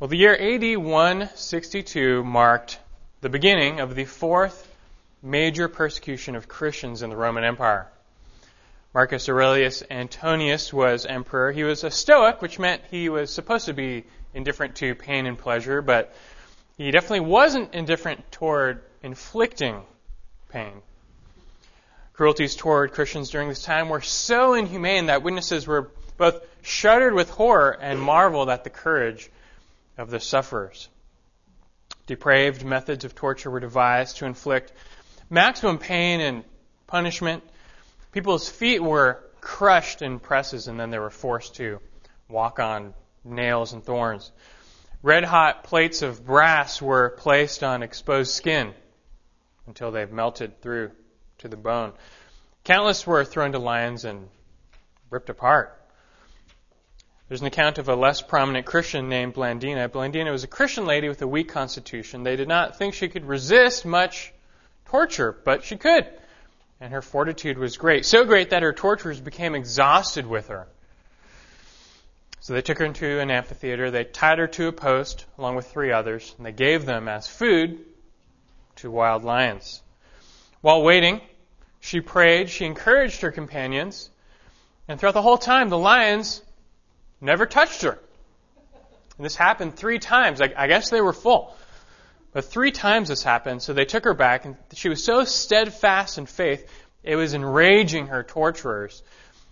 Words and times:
Well, 0.00 0.08
the 0.08 0.16
year 0.16 0.34
AD 0.34 0.78
162 0.78 2.24
marked 2.24 2.78
the 3.20 3.28
beginning 3.28 3.80
of 3.80 3.94
the 3.94 4.06
fourth 4.06 4.66
major 5.22 5.68
persecution 5.68 6.36
of 6.36 6.48
Christians 6.48 7.02
in 7.02 7.10
the 7.10 7.18
Roman 7.18 7.44
Empire. 7.44 7.86
Marcus 8.94 9.28
Aurelius 9.28 9.82
Antoninus 9.90 10.72
was 10.72 11.04
emperor. 11.04 11.52
He 11.52 11.64
was 11.64 11.84
a 11.84 11.90
Stoic, 11.90 12.40
which 12.40 12.58
meant 12.58 12.80
he 12.90 13.10
was 13.10 13.30
supposed 13.30 13.66
to 13.66 13.74
be 13.74 14.04
indifferent 14.32 14.76
to 14.76 14.94
pain 14.94 15.26
and 15.26 15.36
pleasure, 15.36 15.82
but 15.82 16.14
he 16.78 16.90
definitely 16.90 17.20
wasn't 17.20 17.74
indifferent 17.74 18.32
toward 18.32 18.82
inflicting 19.02 19.82
pain. 20.48 20.80
Cruelties 22.14 22.56
toward 22.56 22.92
Christians 22.92 23.28
during 23.28 23.50
this 23.50 23.62
time 23.62 23.90
were 23.90 24.00
so 24.00 24.54
inhumane 24.54 25.06
that 25.06 25.22
witnesses 25.22 25.66
were 25.66 25.90
both 26.16 26.40
shuddered 26.62 27.12
with 27.12 27.28
horror 27.28 27.76
and 27.78 28.00
marveled 28.00 28.48
at 28.48 28.64
the 28.64 28.70
courage 28.70 29.28
of 30.00 30.10
the 30.10 30.18
sufferers. 30.18 30.88
Depraved 32.06 32.64
methods 32.64 33.04
of 33.04 33.14
torture 33.14 33.50
were 33.50 33.60
devised 33.60 34.16
to 34.16 34.24
inflict 34.24 34.72
maximum 35.28 35.78
pain 35.78 36.20
and 36.20 36.44
punishment. 36.86 37.44
People's 38.10 38.48
feet 38.48 38.82
were 38.82 39.22
crushed 39.40 40.00
in 40.00 40.18
presses 40.18 40.68
and 40.68 40.80
then 40.80 40.90
they 40.90 40.98
were 40.98 41.10
forced 41.10 41.56
to 41.56 41.80
walk 42.28 42.58
on 42.58 42.94
nails 43.24 43.74
and 43.74 43.84
thorns. 43.84 44.32
Red 45.02 45.24
hot 45.24 45.64
plates 45.64 46.00
of 46.00 46.24
brass 46.24 46.80
were 46.80 47.10
placed 47.10 47.62
on 47.62 47.82
exposed 47.82 48.32
skin 48.32 48.72
until 49.66 49.90
they've 49.90 50.10
melted 50.10 50.62
through 50.62 50.92
to 51.38 51.48
the 51.48 51.56
bone. 51.56 51.92
Countless 52.64 53.06
were 53.06 53.24
thrown 53.24 53.52
to 53.52 53.58
lions 53.58 54.06
and 54.06 54.28
ripped 55.10 55.28
apart. 55.28 55.79
There's 57.30 57.42
an 57.42 57.46
account 57.46 57.78
of 57.78 57.88
a 57.88 57.94
less 57.94 58.22
prominent 58.22 58.66
Christian 58.66 59.08
named 59.08 59.34
Blandina. 59.34 59.88
Blandina 59.88 60.32
was 60.32 60.42
a 60.42 60.48
Christian 60.48 60.84
lady 60.84 61.08
with 61.08 61.22
a 61.22 61.28
weak 61.28 61.48
constitution. 61.48 62.24
They 62.24 62.34
did 62.34 62.48
not 62.48 62.76
think 62.76 62.92
she 62.92 63.08
could 63.08 63.24
resist 63.24 63.86
much 63.86 64.32
torture, 64.86 65.30
but 65.44 65.62
she 65.62 65.76
could. 65.76 66.08
And 66.80 66.92
her 66.92 67.02
fortitude 67.02 67.56
was 67.56 67.76
great. 67.76 68.04
So 68.04 68.24
great 68.24 68.50
that 68.50 68.64
her 68.64 68.72
torturers 68.72 69.20
became 69.20 69.54
exhausted 69.54 70.26
with 70.26 70.48
her. 70.48 70.66
So 72.40 72.52
they 72.52 72.62
took 72.62 72.78
her 72.78 72.84
into 72.84 73.20
an 73.20 73.30
amphitheater. 73.30 73.92
They 73.92 74.02
tied 74.02 74.40
her 74.40 74.48
to 74.48 74.66
a 74.66 74.72
post 74.72 75.24
along 75.38 75.54
with 75.54 75.70
three 75.70 75.92
others, 75.92 76.34
and 76.36 76.44
they 76.44 76.50
gave 76.50 76.84
them 76.84 77.06
as 77.06 77.28
food 77.28 77.78
to 78.78 78.90
wild 78.90 79.22
lions. 79.22 79.82
While 80.62 80.82
waiting, 80.82 81.20
she 81.78 82.00
prayed, 82.00 82.50
she 82.50 82.64
encouraged 82.64 83.20
her 83.20 83.30
companions, 83.30 84.10
and 84.88 84.98
throughout 84.98 85.14
the 85.14 85.22
whole 85.22 85.38
time, 85.38 85.68
the 85.68 85.78
lions 85.78 86.42
never 87.20 87.46
touched 87.46 87.82
her. 87.82 87.98
And 89.16 89.24
this 89.24 89.36
happened 89.36 89.76
three 89.76 89.98
times. 89.98 90.40
I, 90.40 90.52
I 90.56 90.66
guess 90.66 90.90
they 90.90 91.00
were 91.00 91.12
full. 91.12 91.54
But 92.32 92.44
three 92.44 92.70
times 92.70 93.08
this 93.08 93.22
happened, 93.22 93.60
so 93.62 93.72
they 93.72 93.84
took 93.84 94.04
her 94.04 94.14
back, 94.14 94.44
and 94.44 94.56
she 94.72 94.88
was 94.88 95.04
so 95.04 95.24
steadfast 95.24 96.16
in 96.16 96.26
faith, 96.26 96.70
it 97.02 97.16
was 97.16 97.34
enraging 97.34 98.06
her 98.06 98.22
torturers. 98.22 99.02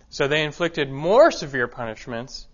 So 0.09 0.27
they 0.27 0.43
inflicted 0.43 0.89
more 0.89 1.29
severe 1.29 1.67
punishments. 1.67 2.47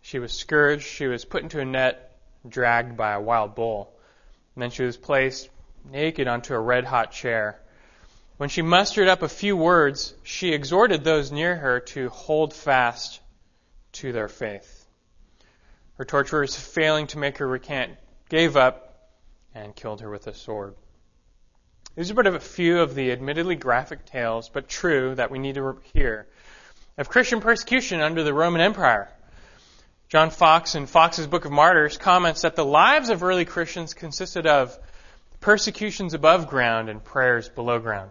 She 0.00 0.18
was 0.18 0.32
scourged, 0.32 0.86
she 0.86 1.06
was 1.06 1.24
put 1.24 1.42
into 1.42 1.60
a 1.60 1.64
net, 1.64 2.16
dragged 2.48 2.96
by 2.96 3.12
a 3.12 3.20
wild 3.20 3.54
bull. 3.54 3.92
And 4.54 4.62
then 4.62 4.70
she 4.70 4.84
was 4.84 4.96
placed 4.96 5.50
naked 5.90 6.28
onto 6.28 6.54
a 6.54 6.60
red 6.60 6.84
hot 6.84 7.12
chair. 7.12 7.60
When 8.36 8.48
she 8.48 8.62
mustered 8.62 9.08
up 9.08 9.22
a 9.22 9.28
few 9.28 9.56
words, 9.56 10.14
she 10.22 10.52
exhorted 10.52 11.02
those 11.02 11.32
near 11.32 11.56
her 11.56 11.80
to 11.80 12.08
hold 12.08 12.54
fast 12.54 13.20
to 13.98 14.12
their 14.12 14.28
faith. 14.28 14.86
Her 15.94 16.04
torturers, 16.04 16.56
failing 16.56 17.08
to 17.08 17.18
make 17.18 17.38
her 17.38 17.46
recant, 17.46 17.92
gave 18.28 18.56
up 18.56 19.10
and 19.54 19.74
killed 19.74 20.00
her 20.00 20.10
with 20.10 20.26
a 20.26 20.34
sword. 20.34 20.74
These 21.96 22.12
are 22.12 22.14
but 22.14 22.28
a 22.28 22.38
few 22.38 22.80
of 22.80 22.94
the 22.94 23.10
admittedly 23.10 23.56
graphic 23.56 24.04
tales, 24.06 24.48
but 24.48 24.68
true, 24.68 25.16
that 25.16 25.32
we 25.32 25.40
need 25.40 25.56
to 25.56 25.80
hear 25.92 26.28
of 26.96 27.08
Christian 27.08 27.40
persecution 27.40 28.00
under 28.00 28.22
the 28.22 28.34
Roman 28.34 28.60
Empire. 28.60 29.08
John 30.08 30.30
Foxe, 30.30 30.74
in 30.74 30.86
Foxe's 30.86 31.26
Book 31.26 31.44
of 31.44 31.52
Martyrs, 31.52 31.96
comments 31.96 32.42
that 32.42 32.56
the 32.56 32.64
lives 32.64 33.08
of 33.08 33.22
early 33.22 33.44
Christians 33.44 33.94
consisted 33.94 34.46
of 34.46 34.78
persecutions 35.40 36.14
above 36.14 36.48
ground 36.48 36.88
and 36.88 37.02
prayers 37.02 37.48
below 37.48 37.78
ground. 37.78 38.10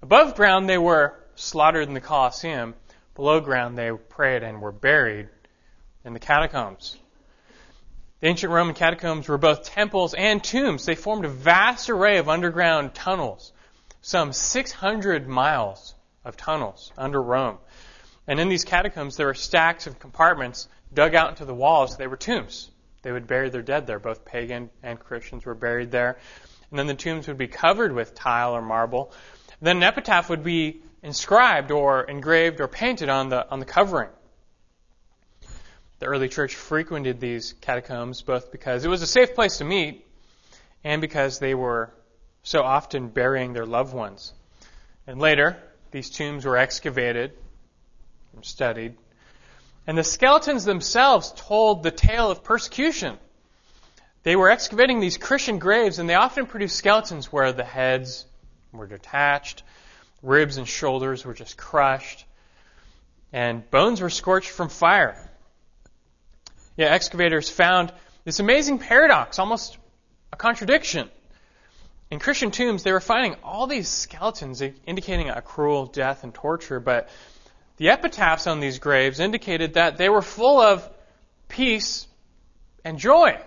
Above 0.00 0.36
ground, 0.36 0.68
they 0.68 0.78
were 0.78 1.14
slaughtered 1.34 1.88
in 1.88 1.94
the 1.94 2.00
Colosseum. 2.00 2.74
Below 3.14 3.40
ground, 3.40 3.78
they 3.78 3.90
prayed 3.92 4.42
and 4.42 4.60
were 4.60 4.72
buried 4.72 5.28
in 6.04 6.12
the 6.12 6.18
catacombs. 6.18 6.96
The 8.20 8.28
ancient 8.28 8.52
Roman 8.52 8.74
catacombs 8.74 9.28
were 9.28 9.38
both 9.38 9.64
temples 9.64 10.14
and 10.14 10.42
tombs. 10.42 10.84
They 10.86 10.94
formed 10.94 11.24
a 11.24 11.28
vast 11.28 11.90
array 11.90 12.18
of 12.18 12.28
underground 12.28 12.94
tunnels, 12.94 13.52
some 14.00 14.32
600 14.32 15.28
miles 15.28 15.94
of 16.24 16.36
tunnels 16.36 16.92
under 16.96 17.22
Rome. 17.22 17.58
And 18.26 18.40
in 18.40 18.48
these 18.48 18.64
catacombs, 18.64 19.16
there 19.16 19.26
were 19.26 19.34
stacks 19.34 19.86
of 19.86 20.00
compartments 20.00 20.68
dug 20.92 21.14
out 21.14 21.30
into 21.30 21.44
the 21.44 21.54
walls. 21.54 21.96
They 21.96 22.06
were 22.06 22.16
tombs. 22.16 22.70
They 23.02 23.12
would 23.12 23.26
bury 23.26 23.50
their 23.50 23.62
dead 23.62 23.86
there. 23.86 23.98
Both 23.98 24.24
pagan 24.24 24.70
and 24.82 24.98
Christians 24.98 25.44
were 25.44 25.54
buried 25.54 25.90
there. 25.90 26.18
And 26.70 26.78
then 26.78 26.86
the 26.86 26.94
tombs 26.94 27.28
would 27.28 27.36
be 27.36 27.48
covered 27.48 27.92
with 27.92 28.14
tile 28.14 28.56
or 28.56 28.62
marble. 28.62 29.12
Then 29.60 29.76
an 29.76 29.82
epitaph 29.82 30.30
would 30.30 30.42
be 30.42 30.82
inscribed 31.04 31.70
or 31.70 32.02
engraved 32.02 32.60
or 32.60 32.66
painted 32.66 33.10
on 33.10 33.28
the, 33.28 33.48
on 33.50 33.60
the 33.60 33.66
covering. 33.66 34.08
The 35.98 36.06
early 36.06 36.28
church 36.28 36.56
frequented 36.56 37.20
these 37.20 37.52
catacombs 37.60 38.22
both 38.22 38.50
because 38.50 38.84
it 38.84 38.88
was 38.88 39.02
a 39.02 39.06
safe 39.06 39.34
place 39.34 39.58
to 39.58 39.64
meet 39.64 40.04
and 40.82 41.00
because 41.00 41.38
they 41.38 41.54
were 41.54 41.90
so 42.42 42.62
often 42.62 43.08
burying 43.08 43.52
their 43.52 43.66
loved 43.66 43.94
ones. 43.94 44.32
And 45.06 45.20
later, 45.20 45.56
these 45.90 46.10
tombs 46.10 46.46
were 46.46 46.56
excavated 46.56 47.32
and 48.34 48.44
studied. 48.44 48.96
And 49.86 49.96
the 49.96 50.04
skeletons 50.04 50.64
themselves 50.64 51.32
told 51.36 51.82
the 51.82 51.90
tale 51.90 52.30
of 52.30 52.42
persecution. 52.42 53.18
They 54.22 54.36
were 54.36 54.48
excavating 54.48 55.00
these 55.00 55.18
Christian 55.18 55.58
graves, 55.58 55.98
and 55.98 56.08
they 56.08 56.14
often 56.14 56.46
produced 56.46 56.76
skeletons 56.76 57.30
where 57.30 57.52
the 57.52 57.64
heads 57.64 58.24
were 58.72 58.86
detached, 58.86 59.62
Ribs 60.24 60.56
and 60.56 60.66
shoulders 60.66 61.24
were 61.24 61.34
just 61.34 61.56
crushed, 61.58 62.24
and 63.32 63.68
bones 63.70 64.00
were 64.00 64.10
scorched 64.10 64.50
from 64.50 64.70
fire. 64.70 65.30
Yeah, 66.76 66.86
excavators 66.86 67.50
found 67.50 67.92
this 68.24 68.40
amazing 68.40 68.78
paradox, 68.78 69.38
almost 69.38 69.76
a 70.32 70.36
contradiction. 70.36 71.10
In 72.10 72.18
Christian 72.18 72.50
tombs, 72.50 72.82
they 72.82 72.92
were 72.92 73.00
finding 73.00 73.34
all 73.44 73.66
these 73.66 73.88
skeletons 73.88 74.62
indicating 74.86 75.28
a 75.28 75.42
cruel 75.42 75.86
death 75.86 76.24
and 76.24 76.32
torture, 76.32 76.80
but 76.80 77.10
the 77.76 77.90
epitaphs 77.90 78.46
on 78.46 78.60
these 78.60 78.78
graves 78.78 79.20
indicated 79.20 79.74
that 79.74 79.98
they 79.98 80.08
were 80.08 80.22
full 80.22 80.58
of 80.58 80.88
peace 81.48 82.06
and 82.82 82.98
joy. 82.98 83.38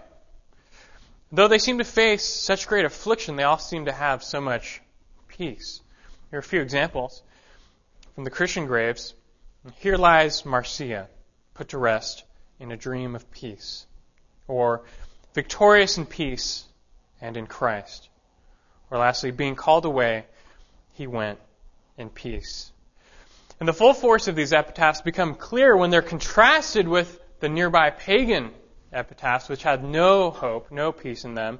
Though 1.32 1.48
they 1.48 1.60
seemed 1.60 1.80
to 1.80 1.86
face 1.86 2.24
such 2.24 2.68
great 2.68 2.86
affliction, 2.86 3.36
they 3.36 3.44
all 3.44 3.58
seemed 3.58 3.88
to 3.88 3.92
have 3.92 4.24
so 4.24 4.40
much 4.40 4.82
peace. 5.28 5.82
Here 6.30 6.38
are 6.38 6.42
a 6.42 6.44
few 6.44 6.62
examples 6.62 7.24
from 8.14 8.26
the 8.26 8.30
Christian 8.30 8.66
graves. 8.66 9.14
Here 9.78 9.96
lies 9.96 10.46
Marcia, 10.46 11.08
put 11.54 11.70
to 11.70 11.78
rest 11.78 12.26
in 12.60 12.72
a 12.72 12.78
dream 12.78 13.16
of 13.16 13.32
peace. 13.32 13.86
Or 14.48 14.84
victorious 15.34 15.98
in 15.98 16.06
peace 16.06 16.66
and 17.22 17.38
in 17.38 17.48
Christ. 17.48 18.10
Or 18.92 18.98
lastly, 18.98 19.32
being 19.32 19.56
called 19.56 19.86
away, 19.86 20.26
he 20.96 21.08
went 21.08 21.40
in 21.98 22.10
peace. 22.10 22.72
And 23.62 23.68
the 23.68 23.74
full 23.74 23.94
force 23.94 24.28
of 24.28 24.36
these 24.36 24.52
epitaphs 24.52 25.02
become 25.02 25.34
clear 25.34 25.78
when 25.78 25.92
they're 25.92 26.02
contrasted 26.02 26.90
with 26.90 27.22
the 27.40 27.48
nearby 27.48 27.90
pagan 27.90 28.52
epitaphs, 28.92 29.48
which 29.48 29.64
had 29.64 29.82
no 29.82 30.32
hope, 30.32 30.72
no 30.72 30.92
peace 30.92 31.24
in 31.24 31.36
them. 31.36 31.60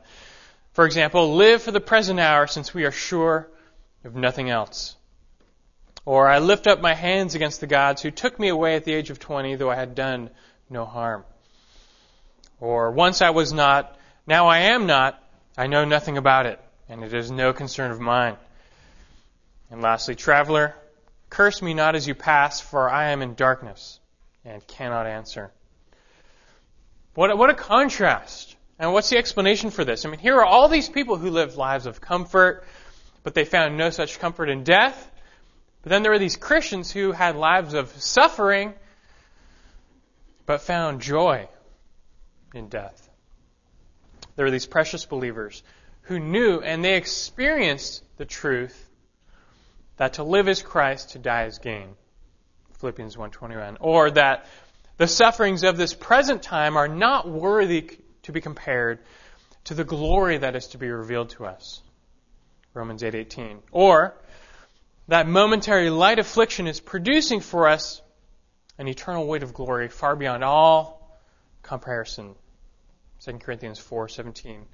For 0.74 0.86
example, 0.86 1.36
live 1.36 1.64
for 1.64 1.72
the 1.72 1.80
present 1.80 2.20
hour 2.20 2.48
since 2.48 2.74
we 2.74 2.84
are 2.84 2.92
sure 2.92 3.50
of 4.08 4.16
nothing 4.16 4.50
else. 4.50 4.96
Or 6.06 6.28
I 6.28 6.40
lift 6.40 6.68
up 6.68 6.80
my 6.80 6.94
hands 6.94 7.36
against 7.36 7.60
the 7.60 7.68
gods 7.68 8.02
who 8.02 8.10
took 8.10 8.40
me 8.40 8.48
away 8.48 8.76
at 8.76 8.86
the 8.86 8.94
age 8.94 9.10
of 9.10 9.20
20, 9.20 9.56
though 9.56 9.70
I 9.70 9.76
had 9.76 9.94
done 9.94 10.30
no 10.70 10.86
harm. 10.86 11.26
Or 12.60 12.92
once 12.92 13.22
I 13.22 13.32
was 13.32 13.54
not, 13.54 13.98
now 14.26 14.48
I 14.48 14.60
am 14.60 14.88
not, 14.88 15.22
I 15.58 15.68
know 15.68 15.86
nothing 15.86 16.18
about 16.18 16.46
it, 16.46 16.60
and 16.88 17.04
it 17.04 17.14
is 17.14 17.30
no 17.30 17.52
concern 17.52 17.92
of 17.92 18.00
mine. 18.00 18.38
And 19.70 19.82
lastly, 19.82 20.16
traveler, 20.16 20.74
curse 21.30 21.62
me 21.62 21.74
not 21.74 21.96
as 21.96 22.08
you 22.08 22.16
pass, 22.16 22.62
for 22.62 22.90
I 22.90 23.10
am 23.10 23.22
in 23.22 23.36
darkness 23.36 24.00
and 24.46 24.66
cannot 24.66 25.06
answer. 25.06 25.52
What, 27.14 27.38
what 27.38 27.50
a 27.50 27.54
contrast. 27.54 28.56
And 28.80 28.94
what's 28.94 29.10
the 29.10 29.18
explanation 29.18 29.72
for 29.72 29.84
this? 29.84 30.06
I 30.06 30.10
mean, 30.10 30.20
here 30.20 30.38
are 30.38 30.46
all 30.46 30.70
these 30.70 30.88
people 30.88 31.18
who 31.18 31.32
live 31.32 31.58
lives 31.58 31.86
of 31.86 32.00
comfort, 32.00 32.64
but 33.28 33.34
they 33.34 33.44
found 33.44 33.76
no 33.76 33.90
such 33.90 34.20
comfort 34.20 34.48
in 34.48 34.64
death. 34.64 35.12
But 35.82 35.90
then 35.90 36.02
there 36.02 36.14
were 36.14 36.18
these 36.18 36.38
Christians 36.38 36.94
who 36.94 37.12
had 37.12 37.36
lives 37.36 37.74
of 37.74 37.90
suffering, 38.02 38.74
but 40.46 40.62
found 40.62 41.02
joy 41.02 41.50
in 42.54 42.70
death. 42.70 43.10
there 44.38 44.46
were 44.46 44.52
these 44.52 44.66
precious 44.66 45.06
believers 45.06 45.62
who 46.04 46.20
knew 46.20 46.62
and 46.62 46.86
they 46.86 46.96
experienced 46.96 48.02
the 48.16 48.24
truth 48.24 48.90
that 49.98 50.14
to 50.14 50.24
live 50.24 50.48
is 50.48 50.62
Christ, 50.62 51.10
to 51.10 51.20
die 51.20 51.48
is 51.48 51.60
gain. 51.60 51.96
Philippians 52.80 53.18
1:21. 53.18 53.76
Or 53.82 54.10
that 54.12 54.46
the 54.96 55.08
sufferings 55.10 55.66
of 55.66 55.76
this 55.76 55.94
present 55.94 56.44
time 56.44 56.78
are 56.78 56.88
not 56.88 57.28
worthy 57.28 58.00
to 58.24 58.32
be 58.32 58.40
compared 58.40 59.00
to 59.66 59.74
the 59.74 59.84
glory 59.84 60.38
that 60.38 60.56
is 60.56 60.68
to 60.68 60.78
be 60.78 60.90
revealed 60.90 61.32
to 61.32 61.46
us. 61.46 61.82
Romans 62.78 63.02
8:18. 63.02 63.60
Or 63.72 64.14
that 65.08 65.28
momentary 65.28 65.90
light 65.90 66.20
affliction 66.20 66.68
is 66.68 66.80
producing 66.80 67.40
for 67.40 67.68
us 67.68 68.02
an 68.78 68.88
eternal 68.88 69.26
weight 69.26 69.44
of 69.44 69.54
glory 69.54 69.88
far 69.90 70.16
beyond 70.16 70.44
all 70.44 71.20
comparison. 71.64 72.36
2 73.22 73.40
Corinthians 73.40 73.80
4:17. 73.80 74.66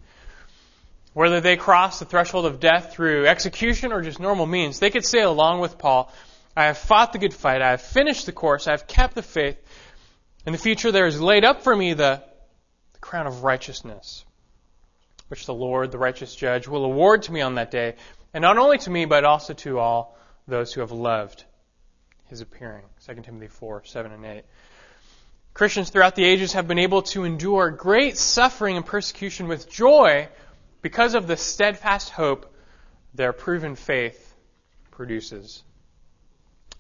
Whether 1.14 1.42
they 1.42 1.58
cross 1.58 2.00
the 2.00 2.06
threshold 2.06 2.46
of 2.46 2.60
death 2.60 2.92
through 2.92 3.28
execution 3.28 3.94
or 3.94 4.02
just 4.02 4.20
normal 4.20 4.48
means, 4.48 4.80
they 4.80 4.90
could 4.90 5.06
say 5.06 5.22
along 5.22 5.60
with 5.60 5.78
Paul, 5.78 6.12
I 6.58 6.66
have 6.66 6.78
fought 6.78 7.14
the 7.14 7.20
good 7.20 7.34
fight, 7.34 7.62
I 7.62 7.72
have 7.72 7.82
finished 7.82 8.26
the 8.26 8.32
course, 8.32 8.68
I 8.68 8.72
have 8.72 8.88
kept 8.88 9.16
the 9.16 9.22
faith. 9.22 9.58
In 10.46 10.52
the 10.52 10.60
future 10.60 10.92
there 10.92 11.06
is 11.06 11.22
laid 11.22 11.46
up 11.46 11.62
for 11.62 11.76
me 11.76 11.94
the, 11.94 12.22
the 12.94 13.00
crown 13.00 13.28
of 13.28 13.44
righteousness, 13.44 14.26
which 15.28 15.46
the 15.46 15.54
Lord, 15.54 15.92
the 15.92 15.98
righteous 15.98 16.36
judge, 16.36 16.68
will 16.68 16.86
award 16.86 17.24
to 17.24 17.32
me 17.32 17.42
on 17.42 17.56
that 17.56 17.72
day, 17.72 17.96
and 18.34 18.42
not 18.42 18.58
only 18.58 18.78
to 18.80 18.90
me, 18.90 19.06
but 19.06 19.24
also 19.24 19.54
to 19.54 19.80
all 19.80 20.18
those 20.48 20.74
who 20.74 20.82
have 20.82 20.92
loved 20.92 21.44
his 22.26 22.42
appearing. 22.42 22.84
2 23.06 23.16
Timothy 23.22 23.48
4, 23.48 23.84
7 23.86 24.12
and 24.12 24.26
8. 24.26 24.44
Christians 25.54 25.92
throughout 25.92 26.16
the 26.16 26.26
ages 26.26 26.54
have 26.54 26.68
been 26.68 26.80
able 26.80 27.04
to 27.04 27.26
endure 27.26 27.70
great 27.70 28.18
suffering 28.18 28.76
and 28.76 28.86
persecution 28.86 29.48
with 29.48 29.70
joy 29.70 30.28
because 30.82 31.14
of 31.14 31.28
the 31.28 31.38
steadfast 31.38 32.10
hope 32.10 32.52
their 33.14 33.34
proven 33.34 33.76
faith 33.76 34.36
produces. 34.90 35.64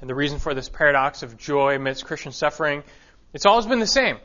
And 0.01 0.09
the 0.09 0.15
reason 0.15 0.39
for 0.39 0.53
this 0.53 0.69
paradox 0.69 1.23
of 1.23 1.37
joy 1.37 1.75
amidst 1.75 2.05
Christian 2.05 2.31
suffering, 2.31 2.83
it's 3.33 3.45
always 3.45 3.67
been 3.67 3.79
the 3.79 3.87
same. 3.87 4.17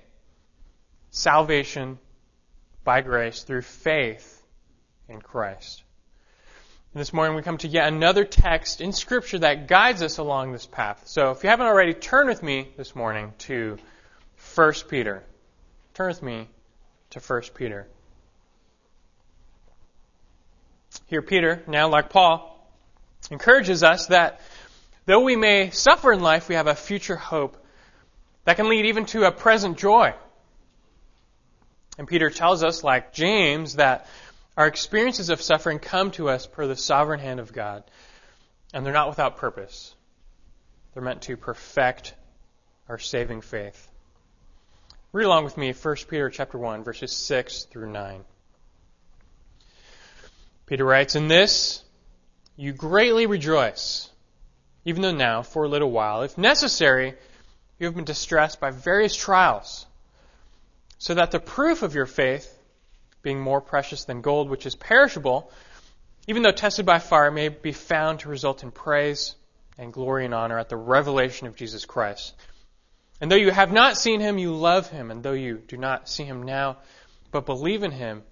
Salvation 1.10 1.98
by 2.84 3.00
grace 3.00 3.42
through 3.42 3.62
faith 3.62 4.42
in 5.08 5.20
Christ. 5.20 5.82
And 6.94 7.00
this 7.00 7.12
morning 7.12 7.36
we 7.36 7.42
come 7.42 7.58
to 7.58 7.68
yet 7.68 7.88
another 7.88 8.24
text 8.24 8.80
in 8.80 8.92
Scripture 8.92 9.40
that 9.40 9.68
guides 9.68 10.02
us 10.02 10.18
along 10.18 10.52
this 10.52 10.66
path. 10.66 11.02
So 11.06 11.30
if 11.30 11.42
you 11.42 11.50
haven't 11.50 11.66
already, 11.66 11.94
turn 11.94 12.26
with 12.26 12.42
me 12.42 12.68
this 12.76 12.96
morning 12.96 13.34
to 13.38 13.76
1 14.54 14.72
Peter. 14.88 15.22
Turn 15.94 16.08
with 16.08 16.22
me 16.22 16.48
to 17.10 17.20
1 17.20 17.42
Peter. 17.54 17.86
Here, 21.06 21.22
Peter, 21.22 21.62
now 21.66 21.88
like 21.88 22.10
Paul, 22.10 22.54
encourages 23.30 23.82
us 23.82 24.06
that 24.06 24.40
though 25.06 25.20
we 25.20 25.36
may 25.36 25.70
suffer 25.70 26.12
in 26.12 26.20
life, 26.20 26.48
we 26.48 26.54
have 26.54 26.66
a 26.66 26.74
future 26.74 27.16
hope 27.16 27.62
that 28.44 28.56
can 28.56 28.68
lead 28.68 28.86
even 28.86 29.04
to 29.06 29.24
a 29.24 29.32
present 29.32 29.78
joy. 29.78 30.14
And 31.98 32.06
Peter 32.06 32.30
tells 32.30 32.62
us, 32.62 32.84
like 32.84 33.12
James, 33.12 33.74
that 33.74 34.06
our 34.56 34.66
experiences 34.66 35.30
of 35.30 35.42
suffering 35.42 35.80
come 35.80 36.12
to 36.12 36.28
us 36.28 36.46
per 36.46 36.66
the 36.66 36.76
sovereign 36.76 37.20
hand 37.20 37.40
of 37.40 37.52
God, 37.52 37.84
and 38.72 38.86
they're 38.86 38.92
not 38.92 39.08
without 39.08 39.36
purpose. 39.36 39.94
They're 40.94 41.02
meant 41.02 41.22
to 41.22 41.36
perfect 41.36 42.14
our 42.88 42.98
saving 42.98 43.40
faith. 43.40 43.88
Read 45.12 45.24
along 45.24 45.44
with 45.44 45.56
me 45.56 45.72
1 45.72 45.96
Peter 46.08 46.30
chapter 46.30 46.58
1 46.58 46.84
verses 46.84 47.12
6 47.12 47.64
through 47.64 47.90
9. 47.90 48.24
Peter 50.66 50.84
writes, 50.84 51.16
In 51.16 51.28
this 51.28 51.82
you 52.56 52.72
greatly 52.72 53.26
rejoice, 53.26 54.10
even 54.84 55.02
though 55.02 55.12
now, 55.12 55.42
for 55.42 55.64
a 55.64 55.68
little 55.68 55.90
while, 55.90 56.22
if 56.22 56.36
necessary, 56.36 57.14
you 57.78 57.86
have 57.86 57.94
been 57.94 58.04
distressed 58.04 58.60
by 58.60 58.70
various 58.70 59.16
trials, 59.16 59.86
so 60.98 61.14
that 61.14 61.30
the 61.30 61.40
proof 61.40 61.82
of 61.82 61.94
your 61.94 62.06
faith, 62.06 62.52
being 63.22 63.40
more 63.40 63.60
precious 63.60 64.04
than 64.04 64.20
gold, 64.20 64.50
which 64.50 64.66
is 64.66 64.74
perishable, 64.74 65.50
even 66.26 66.42
though 66.42 66.52
tested 66.52 66.84
by 66.84 66.98
fire, 66.98 67.30
may 67.30 67.48
be 67.48 67.72
found 67.72 68.20
to 68.20 68.28
result 68.28 68.62
in 68.62 68.70
praise 68.70 69.34
and 69.78 69.92
glory 69.92 70.24
and 70.24 70.34
honor 70.34 70.58
at 70.58 70.68
the 70.68 70.76
revelation 70.76 71.46
of 71.46 71.56
Jesus 71.56 71.84
Christ. 71.84 72.34
And 73.20 73.30
though 73.30 73.36
you 73.36 73.50
have 73.50 73.72
not 73.72 73.96
seen 73.96 74.20
him, 74.20 74.38
you 74.38 74.54
love 74.54 74.88
him. 74.90 75.10
And 75.10 75.22
though 75.22 75.32
you 75.32 75.58
do 75.58 75.76
not 75.76 76.08
see 76.08 76.24
him 76.24 76.42
now, 76.42 76.78
but 77.30 77.46
believe 77.46 77.82
in 77.82 77.90
him, 77.90 78.22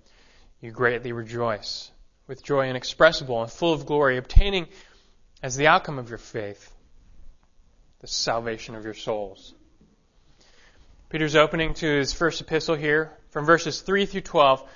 you 0.61 0.71
greatly 0.71 1.13
rejoice 1.13 1.91
with 2.27 2.45
joy 2.45 2.69
inexpressible 2.69 3.43
and 3.43 3.51
full 3.51 3.73
of 3.73 3.87
glory, 3.87 4.17
obtaining 4.17 4.67
as 5.43 5.57
the 5.57 5.69
outcome 5.69 5.99
of 5.99 6.09
your 6.09 6.19
faith 6.19 6.73
the 8.01 8.07
salvation 8.07 8.75
of 8.75 8.85
your 8.85 8.95
souls. 8.95 9.55
Peter's 11.09 11.37
opening 11.37 11.75
to 11.75 11.87
his 11.87 12.13
first 12.13 12.41
epistle 12.41 12.75
here, 12.75 13.13
from 13.31 13.45
verses 13.45 13.81
3 13.81 14.07
through 14.07 14.23
12, 14.23 14.69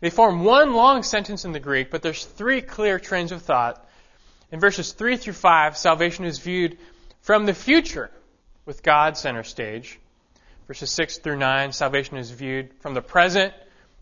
they 0.00 0.10
form 0.10 0.44
one 0.44 0.74
long 0.74 1.02
sentence 1.02 1.44
in 1.44 1.52
the 1.52 1.60
Greek, 1.60 1.90
but 1.90 2.02
there's 2.02 2.24
three 2.24 2.60
clear 2.60 2.98
trains 2.98 3.32
of 3.32 3.42
thought. 3.42 3.86
In 4.52 4.60
verses 4.60 4.92
3 4.92 5.16
through 5.16 5.32
5, 5.32 5.76
salvation 5.76 6.24
is 6.24 6.38
viewed 6.38 6.78
from 7.22 7.46
the 7.46 7.54
future 7.54 8.10
with 8.64 8.82
God 8.82 9.16
center 9.16 9.42
stage. 9.42 9.98
Verses 10.66 10.90
6 10.90 11.18
through 11.18 11.38
9, 11.38 11.72
salvation 11.72 12.16
is 12.16 12.30
viewed 12.30 12.70
from 12.80 12.94
the 12.94 13.02
present 13.02 13.54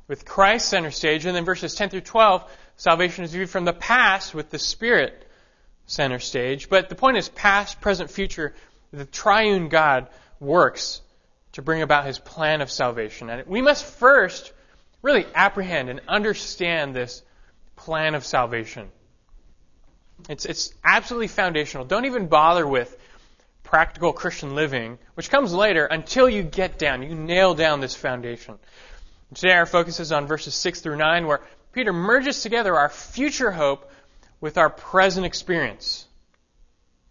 with 0.08 0.24
Christ 0.24 0.68
center 0.68 0.90
stage. 0.90 1.26
And 1.26 1.36
then 1.36 1.44
verses 1.44 1.74
10 1.74 1.90
through 1.90 2.00
12, 2.00 2.44
Salvation 2.76 3.24
is 3.24 3.32
viewed 3.32 3.50
from 3.50 3.64
the 3.64 3.72
past 3.72 4.34
with 4.34 4.50
the 4.50 4.58
Spirit 4.58 5.28
center 5.86 6.18
stage. 6.18 6.68
But 6.68 6.88
the 6.88 6.94
point 6.94 7.16
is 7.16 7.28
past, 7.28 7.80
present, 7.80 8.10
future. 8.10 8.54
The 8.92 9.04
triune 9.04 9.68
God 9.68 10.08
works 10.40 11.00
to 11.54 11.62
bring 11.62 11.82
about 11.82 12.04
his 12.06 12.18
plan 12.18 12.60
of 12.60 12.70
salvation. 12.70 13.30
And 13.30 13.46
we 13.46 13.62
must 13.62 13.84
first 13.84 14.52
really 15.02 15.26
apprehend 15.34 15.88
and 15.88 16.00
understand 16.08 16.94
this 16.94 17.22
plan 17.76 18.14
of 18.14 18.24
salvation. 18.24 18.90
It's, 20.28 20.44
it's 20.44 20.74
absolutely 20.84 21.28
foundational. 21.28 21.84
Don't 21.84 22.06
even 22.06 22.26
bother 22.26 22.66
with 22.66 22.96
practical 23.62 24.12
Christian 24.12 24.54
living, 24.54 24.98
which 25.14 25.30
comes 25.30 25.52
later, 25.52 25.86
until 25.86 26.28
you 26.28 26.42
get 26.42 26.78
down. 26.78 27.02
You 27.02 27.14
nail 27.14 27.54
down 27.54 27.80
this 27.80 27.94
foundation. 27.94 28.58
Today 29.34 29.52
our 29.52 29.66
focus 29.66 30.00
is 30.00 30.12
on 30.12 30.26
verses 30.26 30.54
6 30.54 30.80
through 30.80 30.96
9, 30.96 31.26
where 31.26 31.40
Peter 31.72 31.92
merges 31.92 32.42
together 32.42 32.76
our 32.76 32.88
future 32.88 33.50
hope 33.50 33.90
with 34.40 34.58
our 34.58 34.70
present 34.70 35.26
experience. 35.26 36.06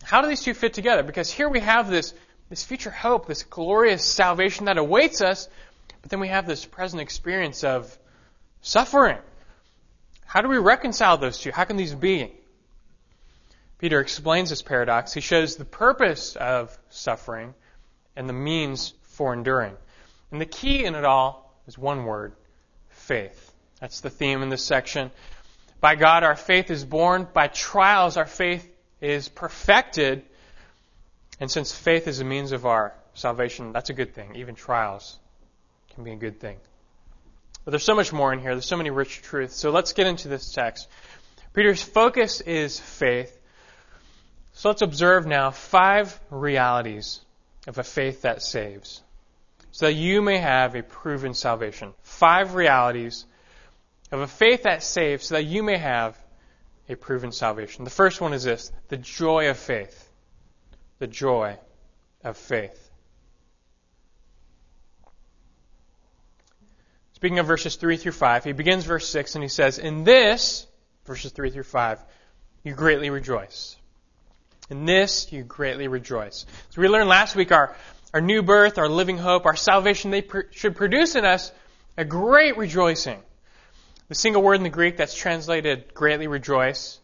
How 0.04 0.22
do 0.22 0.28
these 0.28 0.42
two 0.42 0.54
fit 0.54 0.74
together? 0.74 1.04
Because 1.04 1.32
here 1.32 1.50
we 1.50 1.62
have 1.62 1.90
this, 1.90 2.14
this 2.54 2.64
future 2.64 2.92
hope, 2.92 3.26
this 3.26 3.42
glorious 3.42 4.06
salvation 4.06 4.66
that 4.66 4.78
awaits 4.78 5.22
us, 5.22 5.50
but 6.04 6.12
then 6.12 6.20
we 6.20 6.28
have 6.28 6.46
this 6.46 6.66
present 6.66 7.02
experience 7.02 7.64
of 7.64 7.98
suffering. 8.62 9.18
How 10.24 10.44
do 10.44 10.48
we 10.48 10.60
reconcile 10.60 11.18
those 11.18 11.40
two? 11.40 11.52
How 11.52 11.64
can 11.64 11.78
these 11.78 11.96
be? 11.96 12.32
Peter 13.80 14.00
explains 14.00 14.52
this 14.52 14.62
paradox. 14.62 15.14
He 15.14 15.20
shows 15.20 15.56
the 15.56 15.66
purpose 15.66 16.36
of 16.36 16.78
suffering 16.92 17.56
and 18.16 18.30
the 18.30 18.34
means 18.34 18.94
for 19.02 19.34
enduring. 19.34 19.74
And 20.30 20.40
the 20.40 20.46
key 20.46 20.86
in 20.86 20.94
it 20.94 21.06
all 21.06 21.52
is 21.66 21.76
one 21.76 22.06
word 22.06 22.34
faith. 22.92 23.52
That's 23.80 24.02
the 24.02 24.12
theme 24.12 24.44
in 24.44 24.50
this 24.50 24.64
section. 24.64 25.10
By 25.82 25.96
God, 25.96 26.22
our 26.22 26.36
faith 26.36 26.70
is 26.70 26.86
born. 26.86 27.28
By 27.34 27.48
trials, 27.48 28.16
our 28.16 28.28
faith 28.28 28.72
is 29.02 29.28
perfected. 29.28 30.22
And 31.40 31.50
since 31.50 31.74
faith 31.74 32.08
is 32.08 32.20
a 32.20 32.24
means 32.24 32.52
of 32.52 32.66
our 32.66 32.94
salvation, 33.14 33.72
that's 33.74 33.90
a 33.90 33.94
good 33.94 34.14
thing. 34.14 34.36
Even 34.36 34.56
trials 34.56 35.20
can 35.94 36.04
be 36.04 36.12
a 36.12 36.16
good 36.16 36.40
thing. 36.40 36.58
But 37.66 37.72
there's 37.72 37.84
so 37.84 37.96
much 37.96 38.12
more 38.12 38.34
in 38.34 38.40
here. 38.40 38.52
There's 38.52 38.66
so 38.66 38.78
many 38.78 38.90
rich 38.90 39.22
truths. 39.22 39.56
So 39.56 39.72
let's 39.72 39.94
get 39.94 40.08
into 40.08 40.28
this 40.28 40.52
text. 40.52 40.88
Peter's 41.54 41.82
focus 41.82 42.42
is 42.42 42.80
faith. 42.80 43.40
So 44.54 44.70
let's 44.70 44.82
observe 44.82 45.26
now 45.26 45.52
five 45.52 46.20
realities 46.30 47.22
of 47.68 47.78
a 47.78 47.84
faith 47.84 48.24
that 48.24 48.42
saves. 48.42 49.02
So 49.72 49.88
that 49.88 49.94
you 49.94 50.22
may 50.22 50.38
have 50.38 50.76
a 50.76 50.84
proven 50.84 51.34
salvation. 51.34 51.94
Five 52.04 52.54
realities 52.54 53.26
of 54.12 54.20
a 54.20 54.28
faith 54.28 54.64
that 54.64 54.84
saves 54.84 55.26
so 55.26 55.36
that 55.36 55.46
you 55.46 55.64
may 55.64 55.78
have 55.78 56.18
a 56.88 56.96
proven 56.96 57.32
salvation. 57.32 57.84
The 57.84 57.90
first 57.90 58.22
one 58.22 58.34
is 58.34 58.44
this 58.44 58.72
the 58.90 58.98
joy 58.98 59.50
of 59.50 59.58
faith. 59.58 60.10
The 61.04 61.08
joy 61.08 61.58
of 62.24 62.38
faith. 62.38 62.90
Speaking 67.12 67.40
of 67.40 67.46
verses 67.46 67.76
3 67.76 67.98
through 67.98 68.14
5, 68.14 68.46
he 68.46 68.54
begins 68.54 68.86
verse 68.86 69.10
6 69.10 69.36
and 69.36 69.44
he 69.44 69.50
says, 69.50 69.80
In 69.80 70.06
this, 70.06 70.66
verses 71.04 71.34
3 71.34 71.50
through 71.50 71.64
5, 71.64 72.00
you 72.64 72.74
greatly 72.74 73.10
rejoice. 73.10 73.76
In 74.70 74.86
this 74.86 75.30
you 75.34 75.44
greatly 75.44 75.90
rejoice. 75.90 76.46
So 76.70 76.80
we 76.80 76.88
learned 76.88 77.10
last 77.10 77.36
week 77.36 77.52
our, 77.52 77.76
our 78.14 78.22
new 78.22 78.42
birth, 78.42 78.78
our 78.78 78.88
living 78.88 79.18
hope, 79.18 79.46
our 79.46 79.58
salvation, 79.58 80.10
they 80.10 80.22
pr- 80.22 80.52
should 80.52 80.78
produce 80.78 81.18
in 81.18 81.26
us 81.26 81.52
a 81.98 82.06
great 82.06 82.56
rejoicing. 82.56 83.20
the 84.08 84.16
single 84.16 84.42
word 84.42 84.54
in 84.54 84.64
the 84.64 84.70
Greek 84.70 84.96
that's 84.96 85.16
translated 85.16 85.94
greatly 85.94 86.28
rejoice, 86.28 86.98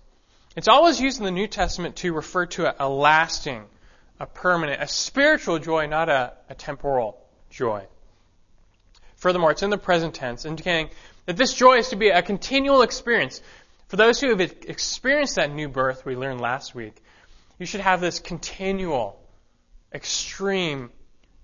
it's 0.55 0.69
always 0.69 1.01
used 1.01 1.19
in 1.19 1.25
the 1.25 1.31
New 1.31 1.47
Testament 1.47 1.97
to 1.97 2.13
refer 2.13 2.45
to 2.45 2.67
a, 2.67 2.87
a 2.87 2.89
lasting, 2.89 3.65
a 4.19 4.25
permanent, 4.25 4.81
a 4.81 4.88
spiritual 4.88 5.59
joy, 5.59 5.88
not 5.88 6.09
a, 6.09 6.33
a 6.49 6.55
temporal 6.55 7.17
joy. 7.49 7.85
Furthermore, 9.15 9.51
it's 9.51 9.63
in 9.63 9.69
the 9.69 9.77
present 9.77 10.13
tense, 10.13 10.45
indicating 10.45 10.89
that 11.25 11.38
this 11.38 11.53
joy 11.53 11.77
is 11.77 11.89
to 11.89 11.95
be 11.95 12.09
a 12.09 12.21
continual 12.21 12.81
experience. 12.81 13.41
For 13.88 13.97
those 13.97 14.19
who 14.19 14.29
have 14.29 14.41
experienced 14.41 15.35
that 15.35 15.51
new 15.51 15.67
birth 15.67 16.05
we 16.05 16.15
learned 16.15 16.41
last 16.41 16.75
week, 16.75 17.01
you 17.57 17.65
should 17.65 17.81
have 17.81 18.01
this 18.01 18.19
continual, 18.19 19.19
extreme, 19.93 20.91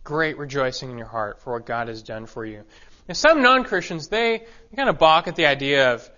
great 0.04 0.38
rejoicing 0.38 0.92
in 0.92 0.98
your 0.98 1.08
heart 1.08 1.42
for 1.42 1.54
what 1.54 1.66
God 1.66 1.88
has 1.88 2.04
done 2.04 2.26
for 2.26 2.46
you. 2.46 2.64
And 3.08 3.18
some 3.18 3.42
non-Christians, 3.42 4.08
they, 4.08 4.44
they 4.70 4.76
kind 4.76 4.90
of 4.90 4.98
balk 4.98 5.28
at 5.28 5.36
the 5.36 5.46
idea 5.46 5.94
of 5.94 6.10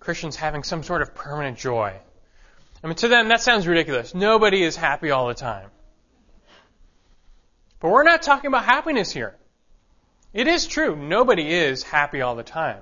Christians 0.00 0.36
having 0.36 0.62
some 0.62 0.82
sort 0.82 1.02
of 1.02 1.14
permanent 1.14 1.58
joy. 1.58 1.94
I 2.82 2.86
mean, 2.86 2.96
to 2.96 3.08
them, 3.08 3.28
that 3.28 3.40
sounds 3.40 3.66
ridiculous. 3.66 4.14
Nobody 4.14 4.62
is 4.62 4.76
happy 4.76 5.10
all 5.10 5.28
the 5.28 5.34
time. 5.34 5.70
But 7.84 7.92
we're 7.92 8.02
not 8.02 8.22
talking 8.22 8.48
about 8.48 8.64
happiness 8.64 9.12
here. 9.12 9.36
It 10.32 10.48
is 10.48 10.66
true, 10.66 10.96
nobody 10.96 11.52
is 11.52 11.82
happy 11.82 12.22
all 12.22 12.34
the 12.34 12.42
time. 12.42 12.80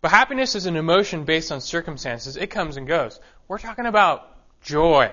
But 0.00 0.12
happiness 0.12 0.54
is 0.54 0.66
an 0.66 0.76
emotion 0.76 1.24
based 1.24 1.50
on 1.50 1.60
circumstances. 1.60 2.36
It 2.36 2.46
comes 2.46 2.76
and 2.76 2.86
goes. 2.86 3.18
We're 3.48 3.58
talking 3.58 3.86
about 3.86 4.38
joy. 4.62 5.10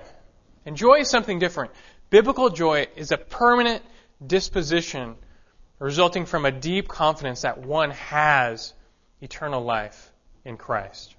And 0.67 0.77
joy 0.77 0.99
is 0.99 1.09
something 1.09 1.39
different. 1.39 1.71
Biblical 2.11 2.51
joy 2.51 2.85
is 2.95 3.11
a 3.11 3.17
permanent 3.17 3.81
disposition 4.23 5.15
resulting 5.79 6.27
from 6.27 6.45
a 6.45 6.51
deep 6.51 6.87
confidence 6.87 7.41
that 7.41 7.57
one 7.57 7.89
has 7.89 8.75
eternal 9.19 9.63
life 9.63 10.11
in 10.45 10.57
Christ. 10.57 11.15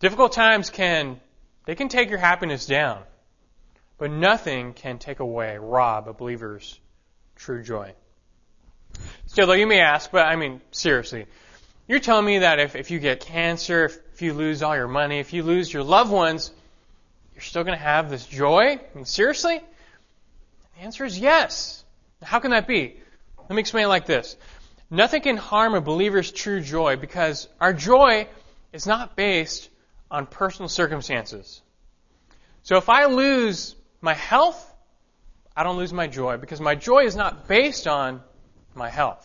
Difficult 0.00 0.32
times 0.32 0.68
can, 0.68 1.20
they 1.64 1.76
can 1.76 1.88
take 1.88 2.10
your 2.10 2.18
happiness 2.18 2.66
down, 2.66 3.04
but 3.98 4.10
nothing 4.10 4.72
can 4.72 4.98
take 4.98 5.20
away, 5.20 5.58
rob 5.58 6.08
a 6.08 6.12
believer's 6.12 6.78
true 7.36 7.62
joy. 7.62 7.92
Still, 9.26 9.46
though, 9.46 9.52
you 9.52 9.66
may 9.66 9.80
ask, 9.80 10.10
but 10.10 10.26
I 10.26 10.36
mean, 10.36 10.60
seriously, 10.70 11.26
you're 11.86 11.98
telling 11.98 12.24
me 12.24 12.38
that 12.38 12.58
if, 12.58 12.76
if 12.76 12.90
you 12.90 12.98
get 12.98 13.20
cancer, 13.20 13.86
if, 13.86 13.98
if 14.14 14.22
you 14.22 14.32
lose 14.32 14.62
all 14.62 14.76
your 14.76 14.88
money, 14.88 15.18
if 15.18 15.32
you 15.32 15.42
lose 15.42 15.72
your 15.72 15.82
loved 15.82 16.10
ones, 16.10 16.52
you're 17.34 17.42
still 17.42 17.64
going 17.64 17.76
to 17.76 17.82
have 17.82 18.10
this 18.10 18.26
joy? 18.26 18.78
I 18.78 18.80
mean, 18.94 19.04
seriously? 19.04 19.60
The 20.76 20.82
answer 20.82 21.04
is 21.04 21.18
yes. 21.18 21.84
How 22.22 22.40
can 22.40 22.50
that 22.52 22.66
be? 22.66 22.96
Let 23.38 23.50
me 23.50 23.60
explain 23.60 23.84
it 23.84 23.88
like 23.88 24.06
this. 24.06 24.36
Nothing 24.90 25.22
can 25.22 25.36
harm 25.36 25.74
a 25.74 25.80
believer's 25.80 26.30
true 26.32 26.60
joy 26.60 26.96
because 26.96 27.48
our 27.60 27.72
joy 27.72 28.26
is 28.72 28.86
not 28.86 29.16
based 29.16 29.68
on 30.10 30.26
personal 30.26 30.68
circumstances. 30.68 31.62
So 32.62 32.76
if 32.76 32.88
I 32.88 33.06
lose 33.06 33.74
my 34.00 34.14
health, 34.14 34.64
I 35.56 35.62
don't 35.64 35.76
lose 35.76 35.92
my 35.92 36.06
joy 36.06 36.36
because 36.36 36.60
my 36.60 36.74
joy 36.74 37.04
is 37.04 37.16
not 37.16 37.48
based 37.48 37.86
on 37.86 38.22
my 38.74 38.88
health. 38.88 39.24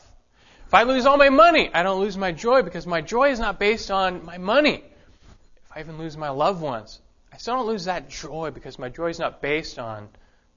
If 0.67 0.73
I 0.73 0.83
lose 0.83 1.05
all 1.05 1.17
my 1.17 1.29
money, 1.29 1.69
I 1.73 1.83
don't 1.83 1.99
lose 1.99 2.17
my 2.17 2.31
joy 2.31 2.63
because 2.63 2.87
my 2.87 3.01
joy 3.01 3.29
is 3.29 3.39
not 3.39 3.59
based 3.59 3.91
on 3.91 4.25
my 4.25 4.39
money. 4.39 4.83
If 5.65 5.77
I 5.77 5.79
even 5.81 5.99
lose 5.99 6.17
my 6.17 6.29
loved 6.29 6.61
ones, 6.61 6.99
I 7.31 7.37
still 7.37 7.57
don't 7.57 7.67
lose 7.67 7.85
that 7.85 8.09
joy 8.09 8.51
because 8.51 8.79
my 8.79 8.89
joy 8.89 9.09
is 9.09 9.19
not 9.19 9.41
based 9.41 9.77
on 9.77 10.09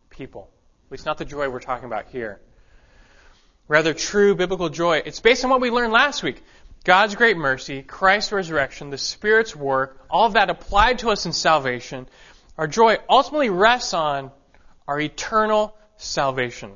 people. 0.08 0.50
At 0.86 0.92
least 0.92 1.06
not 1.06 1.18
the 1.18 1.24
joy 1.24 1.48
we're 1.50 1.60
talking 1.60 1.86
about 1.86 2.06
here. 2.08 2.40
Rather, 3.68 3.92
true 3.92 4.34
biblical 4.34 4.68
joy, 4.68 5.02
it's 5.04 5.20
based 5.20 5.44
on 5.44 5.50
what 5.50 5.60
we 5.60 5.70
learned 5.70 5.92
last 5.92 6.22
week. 6.22 6.42
God's 6.84 7.16
great 7.16 7.36
mercy, 7.36 7.82
Christ's 7.82 8.30
resurrection, 8.30 8.90
the 8.90 8.98
Spirit's 8.98 9.56
work, 9.56 10.06
all 10.08 10.26
of 10.26 10.34
that 10.34 10.50
applied 10.50 11.00
to 11.00 11.10
us 11.10 11.26
in 11.26 11.32
salvation. 11.32 12.06
Our 12.58 12.66
joy 12.66 12.98
ultimately 13.08 13.50
rests 13.50 13.92
on 13.94 14.30
our 14.88 14.98
eternal 14.98 15.76
salvation 15.96 16.72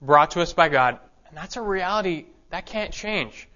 brought 0.00 0.32
to 0.32 0.42
us 0.42 0.52
by 0.52 0.68
God. 0.68 0.98
And 1.28 1.36
that's 1.36 1.56
a 1.56 1.62
reality 1.62 2.26
that 2.50 2.66
can't 2.66 2.92
change. 2.92 3.48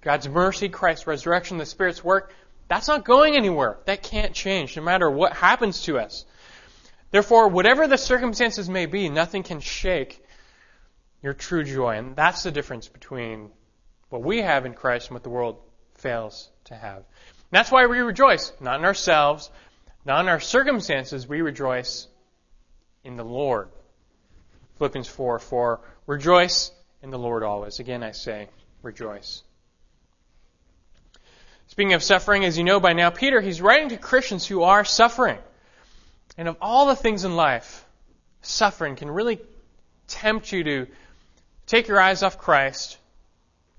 God's 0.00 0.28
mercy, 0.28 0.68
Christ's 0.68 1.06
resurrection, 1.06 1.58
the 1.58 1.66
Spirit's 1.66 2.02
work, 2.02 2.34
that's 2.68 2.88
not 2.88 3.04
going 3.04 3.36
anywhere. 3.36 3.78
That 3.84 4.02
can't 4.02 4.32
change 4.34 4.76
no 4.76 4.82
matter 4.82 5.08
what 5.08 5.34
happens 5.34 5.82
to 5.82 5.98
us. 5.98 6.24
Therefore, 7.10 7.48
whatever 7.48 7.86
the 7.86 7.98
circumstances 7.98 8.68
may 8.68 8.86
be, 8.86 9.08
nothing 9.08 9.42
can 9.42 9.60
shake 9.60 10.24
your 11.22 11.34
true 11.34 11.62
joy. 11.62 11.98
And 11.98 12.16
that's 12.16 12.42
the 12.42 12.50
difference 12.50 12.88
between 12.88 13.50
what 14.08 14.22
we 14.22 14.40
have 14.40 14.66
in 14.66 14.74
Christ 14.74 15.08
and 15.08 15.14
what 15.14 15.22
the 15.22 15.30
world 15.30 15.58
fails 15.94 16.50
to 16.64 16.74
have. 16.74 16.96
And 16.96 17.04
that's 17.50 17.70
why 17.70 17.86
we 17.86 17.98
rejoice, 17.98 18.52
not 18.60 18.80
in 18.80 18.84
ourselves, 18.84 19.50
not 20.04 20.20
in 20.20 20.28
our 20.28 20.40
circumstances. 20.40 21.26
We 21.26 21.40
rejoice 21.40 22.08
in 23.04 23.16
the 23.16 23.24
Lord. 23.24 23.68
Philippians 24.78 25.08
4 25.08 25.38
4. 25.38 25.80
Rejoice 26.06 26.72
in 27.02 27.10
the 27.10 27.18
Lord 27.18 27.42
always. 27.42 27.78
Again, 27.78 28.02
I 28.02 28.12
say, 28.12 28.48
rejoice. 28.82 29.42
Speaking 31.68 31.94
of 31.94 32.02
suffering, 32.02 32.44
as 32.44 32.58
you 32.58 32.64
know 32.64 32.80
by 32.80 32.92
now, 32.92 33.10
Peter, 33.10 33.40
he's 33.40 33.62
writing 33.62 33.90
to 33.90 33.96
Christians 33.96 34.46
who 34.46 34.62
are 34.62 34.84
suffering. 34.84 35.38
And 36.36 36.48
of 36.48 36.56
all 36.60 36.86
the 36.86 36.96
things 36.96 37.24
in 37.24 37.36
life, 37.36 37.86
suffering 38.42 38.96
can 38.96 39.10
really 39.10 39.40
tempt 40.08 40.52
you 40.52 40.64
to 40.64 40.86
take 41.66 41.88
your 41.88 42.00
eyes 42.00 42.22
off 42.22 42.38
Christ 42.38 42.98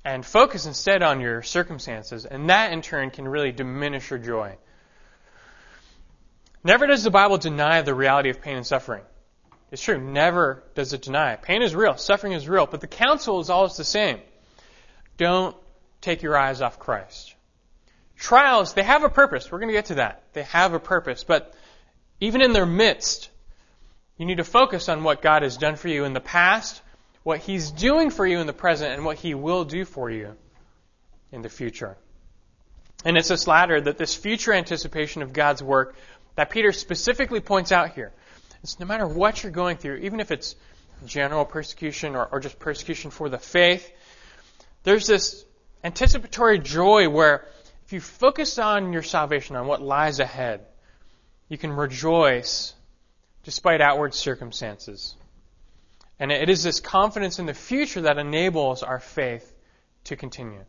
and 0.06 0.26
focus 0.26 0.66
instead 0.66 1.04
on 1.04 1.22
your 1.22 1.44
circumstances. 1.44 2.26
And 2.26 2.50
that 2.50 2.72
in 2.72 2.82
turn 2.82 3.12
can 3.12 3.28
really 3.28 3.52
diminish 3.52 4.10
your 4.10 4.20
joy. 4.20 4.58
Never 6.64 6.88
does 6.88 7.04
the 7.04 7.12
Bible 7.12 7.38
deny 7.38 7.82
the 7.82 7.94
reality 7.94 8.30
of 8.30 8.42
pain 8.42 8.58
and 8.58 8.66
suffering. 8.66 9.04
It's 9.72 9.82
true, 9.82 10.00
never 10.00 10.64
does 10.76 10.94
it 10.94 11.02
deny. 11.02 11.36
Pain 11.36 11.62
is 11.62 11.76
real, 11.76 11.98
suffering 11.98 12.34
is 12.34 12.48
real, 12.48 12.68
but 12.68 12.80
the 12.80 12.88
counsel 12.88 13.40
is 13.40 13.50
always 13.50 13.76
the 13.76 13.84
same. 13.84 14.20
Don't 15.18 15.56
take 16.00 16.22
your 16.22 16.38
eyes 16.38 16.62
off 16.62 16.80
Christ. 16.80 17.36
Trials, 18.16 18.74
they 18.74 18.84
have 18.84 19.04
a 19.04 19.10
purpose. 19.10 19.52
We're 19.52 19.60
going 19.60 19.70
to 19.70 19.74
get 19.74 19.86
to 19.86 19.96
that. 19.96 20.24
They 20.34 20.44
have 20.44 20.74
a 20.74 20.80
purpose, 20.80 21.24
but 21.24 21.54
even 22.20 22.42
in 22.42 22.54
their 22.54 22.66
midst, 22.66 23.30
you 24.18 24.26
need 24.26 24.38
to 24.38 24.44
focus 24.44 24.90
on 24.90 25.04
what 25.04 25.22
God 25.22 25.42
has 25.42 25.58
done 25.58 25.76
for 25.76 25.88
you 25.88 26.06
in 26.06 26.14
the 26.14 26.22
past, 26.22 26.82
what 27.24 27.40
He's 27.40 27.72
doing 27.72 28.12
for 28.12 28.26
you 28.26 28.40
in 28.40 28.48
the 28.48 28.54
present, 28.54 28.94
and 28.94 29.04
what 29.04 29.18
He 29.18 29.34
will 29.34 29.66
do 29.66 29.86
for 29.86 30.10
you 30.10 30.36
in 31.32 31.42
the 31.42 31.50
future. 31.50 31.98
And 33.04 33.18
it's 33.18 33.28
this 33.28 33.48
latter, 33.48 33.82
that 33.82 33.98
this 33.98 34.16
future 34.16 34.54
anticipation 34.54 35.24
of 35.24 35.34
God's 35.34 35.62
work, 35.62 35.96
that 36.36 36.50
Peter 36.50 36.72
specifically 36.72 37.40
points 37.40 37.72
out 37.72 37.94
here. 37.94 38.12
It's 38.64 38.80
no 38.80 38.86
matter 38.86 39.08
what 39.08 39.44
you're 39.44 39.52
going 39.52 39.78
through, 39.78 39.98
even 39.98 40.20
if 40.20 40.32
it's 40.32 40.56
general 41.06 41.46
persecution 41.46 42.16
or, 42.16 42.26
or 42.26 42.40
just 42.40 42.60
persecution 42.60 43.12
for 43.12 43.30
the 43.30 43.38
faith, 43.38 43.92
there's 44.84 45.08
this 45.08 45.44
anticipatory 45.84 46.60
joy 46.60 47.10
where 47.10 47.46
if 47.86 47.94
you 47.94 48.00
focus 48.00 48.58
on 48.58 48.94
your 48.94 49.04
salvation, 49.04 49.56
on 49.56 49.68
what 49.68 49.82
lies 49.82 50.20
ahead, 50.20 50.62
you 51.50 51.58
can 51.58 51.72
rejoice 51.72 52.74
despite 53.44 53.82
outward 53.82 54.14
circumstances. 54.14 55.16
And 56.20 56.32
it 56.32 56.50
is 56.50 56.64
this 56.64 56.80
confidence 56.80 57.40
in 57.40 57.46
the 57.46 57.54
future 57.54 58.02
that 58.02 58.18
enables 58.18 58.82
our 58.84 59.00
faith 59.00 59.54
to 60.06 60.16
continue. 60.16 60.64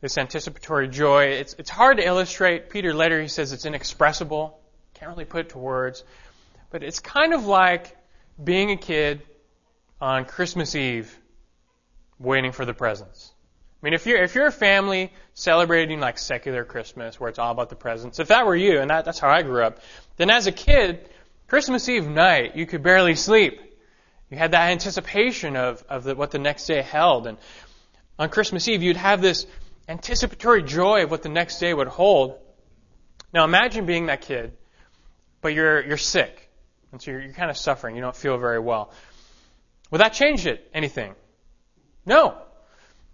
This 0.00 0.16
anticipatory 0.16 0.88
joy, 0.88 1.24
it's, 1.24 1.54
it's 1.58 1.70
hard 1.70 1.96
to 1.96 2.06
illustrate. 2.06 2.70
Peter 2.70 2.94
later, 2.94 3.20
he 3.20 3.28
says 3.28 3.52
it's 3.52 3.64
inexpressible. 3.64 4.60
Can't 4.94 5.10
really 5.10 5.24
put 5.24 5.46
it 5.46 5.48
to 5.50 5.58
words. 5.58 6.04
But 6.70 6.82
it's 6.82 7.00
kind 7.00 7.34
of 7.34 7.46
like 7.46 7.96
being 8.42 8.70
a 8.70 8.76
kid 8.76 9.22
on 10.00 10.24
Christmas 10.24 10.74
Eve 10.74 11.16
waiting 12.18 12.52
for 12.52 12.64
the 12.64 12.74
presents. 12.74 13.32
I 13.80 13.86
mean, 13.86 13.94
if 13.94 14.06
you're, 14.06 14.22
if 14.22 14.34
you're 14.34 14.46
a 14.46 14.52
family 14.52 15.12
celebrating 15.34 16.00
like 16.00 16.18
secular 16.18 16.64
Christmas 16.64 17.18
where 17.18 17.30
it's 17.30 17.38
all 17.38 17.52
about 17.52 17.68
the 17.68 17.76
presents, 17.76 18.18
if 18.18 18.28
that 18.28 18.46
were 18.46 18.56
you, 18.56 18.80
and 18.80 18.90
that, 18.90 19.04
that's 19.04 19.18
how 19.20 19.28
I 19.28 19.42
grew 19.42 19.62
up, 19.62 19.80
then 20.16 20.30
as 20.30 20.46
a 20.46 20.52
kid, 20.52 21.08
Christmas 21.46 21.88
Eve 21.88 22.06
night, 22.06 22.56
you 22.56 22.66
could 22.66 22.82
barely 22.82 23.14
sleep. 23.14 23.60
You 24.30 24.36
had 24.36 24.50
that 24.50 24.70
anticipation 24.70 25.56
of, 25.56 25.82
of 25.88 26.04
the, 26.04 26.14
what 26.14 26.30
the 26.32 26.38
next 26.38 26.66
day 26.66 26.82
held. 26.82 27.26
And 27.26 27.38
on 28.18 28.28
Christmas 28.30 28.68
Eve, 28.68 28.82
you'd 28.82 28.96
have 28.96 29.22
this 29.22 29.46
anticipatory 29.88 30.62
joy 30.62 31.04
of 31.04 31.10
what 31.10 31.22
the 31.22 31.28
next 31.28 31.58
day 31.58 31.72
would 31.72 31.88
hold. 31.88 32.38
Now 33.32 33.44
imagine 33.44 33.86
being 33.86 34.06
that 34.06 34.20
kid, 34.20 34.52
but 35.40 35.54
you're, 35.54 35.84
you're 35.84 35.96
sick. 35.96 36.50
And 36.92 37.00
so 37.00 37.10
you're, 37.10 37.20
you're 37.20 37.32
kind 37.32 37.50
of 37.50 37.56
suffering. 37.56 37.96
You 37.96 38.02
don't 38.02 38.16
feel 38.16 38.38
very 38.38 38.58
well. 38.58 38.92
Would 39.90 40.00
that 40.00 40.12
change 40.12 40.46
it? 40.46 40.70
Anything? 40.74 41.14
No. 42.04 42.36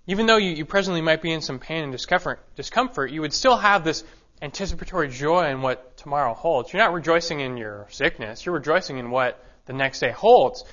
Even 0.06 0.26
though 0.26 0.36
you, 0.36 0.50
you 0.50 0.64
presently 0.64 1.00
might 1.00 1.22
be 1.22 1.32
in 1.32 1.40
some 1.40 1.58
pain 1.58 1.82
and 1.82 1.92
discomfort, 1.92 2.40
discomfort, 2.56 3.10
you 3.10 3.20
would 3.20 3.32
still 3.32 3.56
have 3.56 3.84
this 3.84 4.04
anticipatory 4.42 5.08
joy 5.08 5.48
in 5.48 5.62
what 5.62 5.96
tomorrow 5.96 6.34
holds. 6.34 6.72
You're 6.72 6.82
not 6.82 6.92
rejoicing 6.92 7.40
in 7.40 7.56
your 7.56 7.86
sickness. 7.90 8.44
You're 8.44 8.54
rejoicing 8.54 8.98
in 8.98 9.10
what 9.10 9.42
the 9.66 9.72
next 9.72 10.00
day 10.00 10.10
holds. 10.10 10.64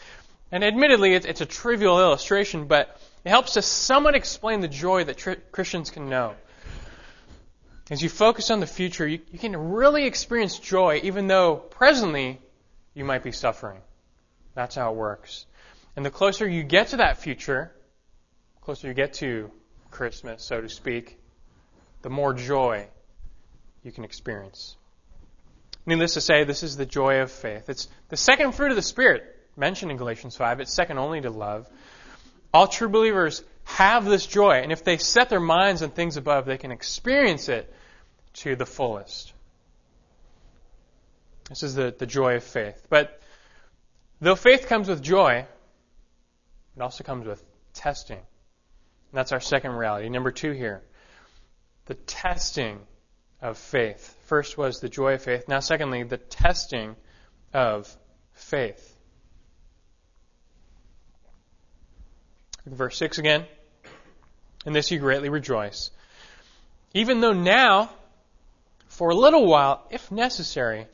And 0.51 0.63
admittedly, 0.63 1.13
it's, 1.13 1.25
it's 1.25 1.41
a 1.41 1.46
trivial 1.46 2.00
illustration, 2.00 2.65
but 2.65 3.00
it 3.24 3.30
helps 3.30 3.54
to 3.54 3.62
somewhat 3.62 4.16
explain 4.16 4.62
the 4.62 4.68
joy 4.68 5.04
that 5.04 5.51
Christians 5.51 5.92
can 5.92 6.10
know. 6.10 6.36
As 7.90 8.01
you 8.01 8.10
focus 8.10 8.50
on 8.50 8.62
the 8.62 8.68
future, 8.68 9.06
you, 9.06 9.20
you 9.32 9.40
can 9.40 9.56
really 9.56 10.06
experience 10.06 10.58
joy 10.58 11.01
even 11.04 11.28
though 11.28 11.58
presently 11.58 12.40
you 12.94 13.04
might 13.04 13.24
be 13.24 13.32
suffering. 13.32 13.80
That's 14.56 14.75
how 14.75 14.92
it 14.92 14.96
works. 14.96 15.46
And 15.96 16.06
the 16.06 16.10
closer 16.10 16.48
you 16.48 16.63
get 16.63 16.90
to 16.90 16.98
that 16.98 17.18
future, 17.18 17.72
closer 18.62 18.88
you 18.88 18.94
get 18.94 19.13
to 19.16 19.51
Christmas, 19.92 20.44
so 20.44 20.62
to 20.62 20.70
speak, 20.70 21.20
the 22.01 22.10
more 22.10 22.34
joy 22.34 22.88
you 23.84 23.92
can 23.92 24.04
experience. 24.04 24.78
Needless 25.86 26.13
to 26.13 26.22
say, 26.22 26.44
this 26.44 26.63
is 26.63 26.78
the 26.78 26.86
joy 26.86 27.22
of 27.22 27.32
faith. 27.32 27.70
It's 27.70 27.88
the 28.10 28.18
second 28.18 28.54
fruit 28.54 28.70
of 28.70 28.75
the 28.75 28.82
Spirit 28.82 29.24
mentioned 29.58 29.92
in 29.92 29.98
Galatians 29.98 30.36
5. 30.36 30.60
It's 30.62 30.74
second 30.74 30.98
only 30.98 31.22
to 31.22 31.30
love. 31.30 31.68
All 32.53 32.67
true 32.67 32.89
believers 32.89 33.43
have 33.63 34.05
this 34.05 34.25
joy, 34.25 34.62
and 34.63 34.72
if 34.72 34.84
they 34.84 34.98
set 34.98 35.29
their 35.29 35.39
minds 35.39 35.81
on 35.81 35.91
things 35.91 36.17
above, 36.17 36.46
they 36.46 36.58
can 36.58 36.72
experience 36.72 37.50
it 37.50 37.74
to 38.34 38.55
the 38.55 38.65
fullest. 38.65 39.34
This 41.50 41.63
is 41.63 41.75
the, 41.75 41.93
the 41.98 42.05
joy 42.05 42.36
of 42.36 42.43
faith. 42.43 42.88
But 42.89 43.22
though 44.20 44.36
faith 44.36 44.67
comes 44.67 44.88
with 44.88 45.01
joy, 45.01 45.46
it 46.75 46.81
also 46.81 47.03
comes 47.03 47.25
with 47.25 47.43
testing. 47.74 48.17
And 48.17 49.17
that's 49.17 49.31
our 49.31 49.41
second 49.41 49.72
reality. 49.72 50.10
Number 50.10 50.31
two 50.31 50.51
here 50.51 50.81
the 51.86 51.96
testing 51.96 52.79
of 53.41 53.58
faith. 53.58 54.15
First 54.25 54.58
was 54.58 54.79
the 54.79 54.88
joy 54.88 55.15
of 55.15 55.24
faith. 55.24 55.48
Now, 55.48 55.60
secondly, 55.60 56.03
the 56.03 56.17
testing 56.17 56.96
of 57.53 57.93
faith. 58.34 58.90
Verse 62.65 62.98
6 62.98 63.18
again. 63.18 63.46
In 64.65 64.74
this 64.74 64.91
you 64.91 65.00
greatly 65.00 65.30
rejoice. 65.30 65.89
Even 66.94 67.22
though 67.22 67.34
now, 67.34 67.89
for 68.88 69.10
a 69.10 69.15
little 69.15 69.48
while, 69.48 69.86
if 69.89 70.12
necessary, 70.12 70.88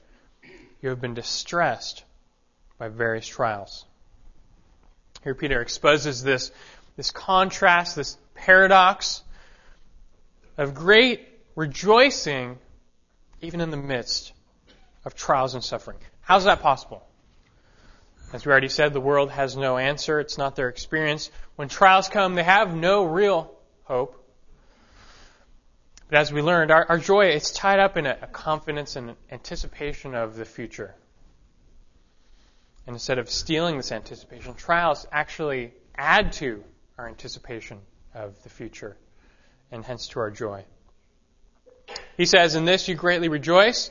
you 0.82 0.90
have 0.90 1.02
been 1.02 1.14
distressed 1.14 2.04
by 2.78 2.88
various 2.88 3.28
trials. 3.28 3.86
Here 5.24 5.36
Peter 5.36 5.62
exposes 5.62 6.24
this, 6.24 6.52
this 6.96 7.12
contrast, 7.12 7.96
this 7.96 8.18
paradox 8.36 9.24
of 10.58 10.74
great 10.74 11.28
rejoicing 11.56 12.58
even 13.42 13.62
in 13.62 13.72
the 13.72 13.78
midst 13.78 14.32
of 15.06 15.16
trials 15.16 15.54
and 15.54 15.64
suffering. 15.64 15.98
How's 16.22 16.46
that 16.46 16.62
possible? 16.62 17.06
As 18.34 18.46
we 18.46 18.52
already 18.52 18.68
said, 18.68 18.92
the 18.92 19.00
world 19.00 19.32
has 19.32 19.56
no 19.56 19.78
answer. 19.78 20.20
It's 20.20 20.38
not 20.38 20.56
their 20.56 20.68
experience. 20.68 21.32
When 21.56 21.70
trials 21.70 22.10
come, 22.10 22.36
they 22.36 22.44
have 22.44 22.76
no 22.76 23.06
real 23.06 23.54
hope. 23.84 24.24
But 26.10 26.20
as 26.20 26.32
we 26.32 26.42
learned, 26.42 26.72
our, 26.72 26.86
our 26.90 26.98
joy, 26.98 27.28
it's 27.28 27.52
tied 27.52 27.80
up 27.80 27.96
in 27.98 28.06
a, 28.06 28.18
a 28.22 28.28
confidence 28.28 28.96
and 28.96 29.16
anticipation 29.32 30.14
of 30.14 30.36
the 30.36 30.46
future. 30.46 30.94
And 32.86 32.96
instead 32.96 33.18
of 33.20 33.30
stealing 33.30 33.78
this 33.78 33.92
anticipation, 33.92 34.54
trials 34.54 35.06
actually 35.12 35.74
add 35.96 36.34
to 36.34 36.64
our 36.98 37.08
anticipation 37.08 37.80
of 38.14 38.42
the 38.44 38.50
future 38.50 38.98
and 39.72 39.86
hence 39.86 40.08
to 40.10 40.20
our 40.20 40.32
joy. 40.32 40.64
He 42.16 42.26
says, 42.26 42.56
In 42.56 42.66
this 42.66 42.88
you 42.88 42.96
greatly 42.96 43.30
rejoice, 43.30 43.90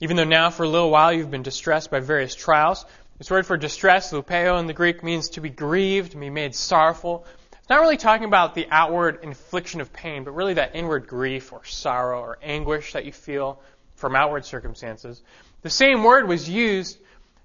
even 0.00 0.16
though 0.16 0.24
now 0.24 0.50
for 0.50 0.64
a 0.64 0.68
little 0.68 0.90
while 0.90 1.12
you've 1.12 1.30
been 1.30 1.42
distressed 1.42 1.90
by 1.90 2.00
various 2.00 2.34
trials. 2.34 2.84
This 3.18 3.30
word 3.30 3.46
for 3.46 3.56
distress, 3.56 4.12
lupeo 4.12 4.58
in 4.58 4.66
the 4.66 4.72
Greek, 4.72 5.04
means 5.04 5.28
to 5.30 5.40
be 5.40 5.50
grieved, 5.50 6.12
to 6.12 6.16
be 6.18 6.30
made 6.30 6.54
sorrowful. 6.54 7.26
It's 7.52 7.68
not 7.68 7.80
really 7.80 7.96
talking 7.96 8.24
about 8.24 8.54
the 8.54 8.66
outward 8.70 9.20
infliction 9.22 9.80
of 9.80 9.92
pain, 9.92 10.24
but 10.24 10.32
really 10.32 10.54
that 10.54 10.74
inward 10.74 11.06
grief 11.06 11.52
or 11.52 11.64
sorrow 11.64 12.20
or 12.20 12.38
anguish 12.42 12.94
that 12.94 13.04
you 13.04 13.12
feel 13.12 13.60
from 13.94 14.16
outward 14.16 14.44
circumstances. 14.44 15.22
The 15.62 15.70
same 15.70 16.02
word 16.02 16.26
was 16.26 16.48
used 16.48 16.98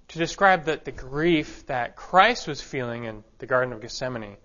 to 0.08 0.18
describe 0.18 0.64
the, 0.64 0.80
the 0.82 0.90
grief 0.90 1.66
that 1.66 1.94
Christ 1.94 2.48
was 2.48 2.60
feeling 2.60 3.04
in 3.04 3.22
the 3.38 3.46
Garden 3.46 3.72
of 3.72 3.80
Gethsemane. 3.80 4.36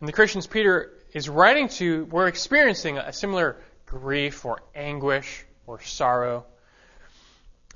And 0.00 0.08
the 0.08 0.12
Christians 0.12 0.46
Peter 0.46 0.92
is 1.12 1.28
writing 1.28 1.68
to 1.68 2.04
were 2.06 2.28
experiencing 2.28 2.96
a 2.98 3.12
similar 3.12 3.56
grief 3.84 4.44
or 4.44 4.60
anguish 4.74 5.44
or 5.66 5.80
sorrow. 5.82 6.46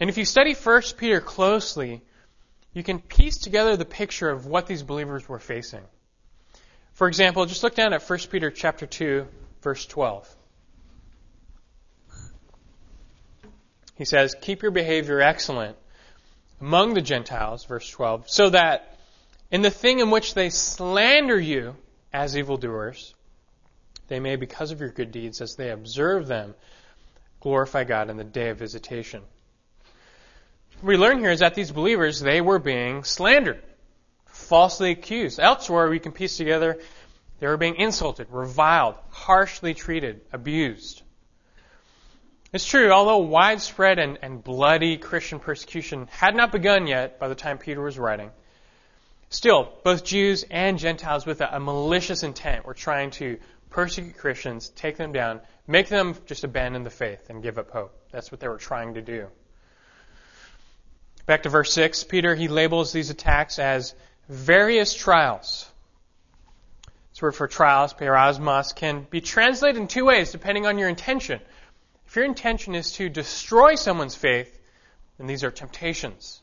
And 0.01 0.09
if 0.09 0.17
you 0.17 0.25
study 0.25 0.55
1 0.55 0.83
Peter 0.97 1.21
closely, 1.21 2.03
you 2.73 2.83
can 2.83 3.01
piece 3.01 3.39
together 3.39 3.77
the 3.77 3.85
picture 3.85 4.31
of 4.31 4.47
what 4.47 4.67
these 4.67 4.83
believers 4.83 5.29
were 5.29 5.39
facing. 5.39 5.83
For 6.95 7.09
example, 7.09 7.47
just 7.47 7.63
look 7.63 7.75
down 7.75 7.93
at 7.93 8.09
1 8.09 8.19
Peter 8.31 8.51
chapter 8.51 8.87
2, 8.87 9.27
verse 9.63 9.87
12. 9.87 10.37
He 13.97 14.05
says, 14.05 14.35
Keep 14.41 14.63
your 14.63 14.71
behavior 14.71 15.21
excellent 15.21 15.77
among 16.61 16.95
the 16.95 17.03
Gentiles, 17.03 17.65
verse 17.65 17.89
12, 17.91 18.31
so 18.31 18.51
that 18.51 18.99
in 19.51 19.63
the 19.63 19.71
thing 19.71 19.99
in 19.99 20.11
which 20.11 20.35
they 20.35 20.51
slander 20.51 21.39
you 21.39 21.77
as 22.13 22.37
evildoers, 22.37 23.15
they 24.09 24.21
may, 24.21 24.37
because 24.37 24.71
of 24.71 24.81
your 24.81 24.91
good 24.91 25.13
deeds, 25.13 25.41
as 25.41 25.55
they 25.57 25.71
observe 25.71 26.27
them, 26.27 26.55
glorify 27.41 27.85
God 27.85 28.11
in 28.11 28.17
the 28.17 28.25
day 28.25 28.51
of 28.51 28.59
visitation. 28.59 29.23
We 30.83 30.97
learn 30.97 31.19
here 31.19 31.31
is 31.31 31.41
that 31.41 31.55
these 31.55 31.73
believers, 31.73 32.21
they 32.21 32.41
were 32.41 32.59
being 32.59 33.05
slandered, 33.05 33.63
falsely 34.27 34.91
accused. 34.91 35.39
Elsewhere, 35.39 35.91
we 35.91 35.99
can 35.99 36.13
piece 36.13 36.37
together 36.37 36.79
they 37.41 37.47
were 37.47 37.57
being 37.57 37.77
insulted, 37.77 38.29
reviled, 38.31 38.97
harshly 39.11 39.73
treated, 39.73 40.21
abused. 40.33 41.03
It's 42.53 42.67
true, 42.67 42.91
although 42.93 43.19
widespread 43.19 43.99
and, 43.99 44.19
and 44.23 44.45
bloody 44.45 44.99
Christian 44.99 45.41
persecution 45.41 46.09
had 46.11 46.35
not 46.35 46.53
begun 46.53 46.87
yet 46.87 47.19
by 47.19 47.29
the 47.29 47.35
time 47.35 47.57
Peter 47.59 47.81
was 47.81 47.99
writing, 47.99 48.31
still, 49.31 49.73
both 49.85 50.05
Jews 50.05 50.45
and 50.51 50.79
Gentiles 50.79 51.25
with 51.25 51.41
a, 51.41 51.57
a 51.57 51.61
malicious 51.61 52.23
intent 52.23 52.67
were 52.67 52.75
trying 52.75 53.11
to 53.13 53.39
persecute 53.71 54.19
Christians, 54.19 54.69
take 54.71 54.97
them 54.97 55.13
down, 55.13 55.41
make 55.67 55.89
them 55.89 56.15
just 56.27 56.45
abandon 56.45 56.83
the 56.83 56.91
faith 56.91 57.31
and 57.31 57.43
give 57.43 57.57
up 57.57 57.71
hope. 57.71 57.97
That's 58.11 58.31
what 58.31 58.41
they 58.41 58.49
were 58.49 58.59
trying 58.59 58.95
to 58.95 59.03
do. 59.03 59.29
Back 61.31 61.45
to 61.45 61.49
verse 61.49 61.73
6, 61.75 62.03
Peter, 62.03 62.35
he 62.35 62.49
labels 62.49 62.93
these 62.93 63.11
attacks 63.11 63.61
as 63.61 63.95
various 64.29 64.93
trials. 64.93 65.71
This 67.13 67.23
word 67.23 67.37
for 67.37 67.47
trials, 67.47 67.95
peirasmos, 67.95 68.75
can 68.75 69.07
be 69.09 69.21
translated 69.21 69.81
in 69.81 69.87
two 69.87 70.07
ways 70.07 70.33
depending 70.33 70.67
on 70.67 70.77
your 70.77 70.89
intention. 70.89 71.41
If 72.09 72.17
your 72.17 72.25
intention 72.25 72.75
is 72.75 72.91
to 72.95 73.09
destroy 73.09 73.77
someone's 73.77 74.17
faith, 74.17 74.59
then 75.19 75.29
these 75.29 75.45
are 75.45 75.53
temptations. 75.53 76.43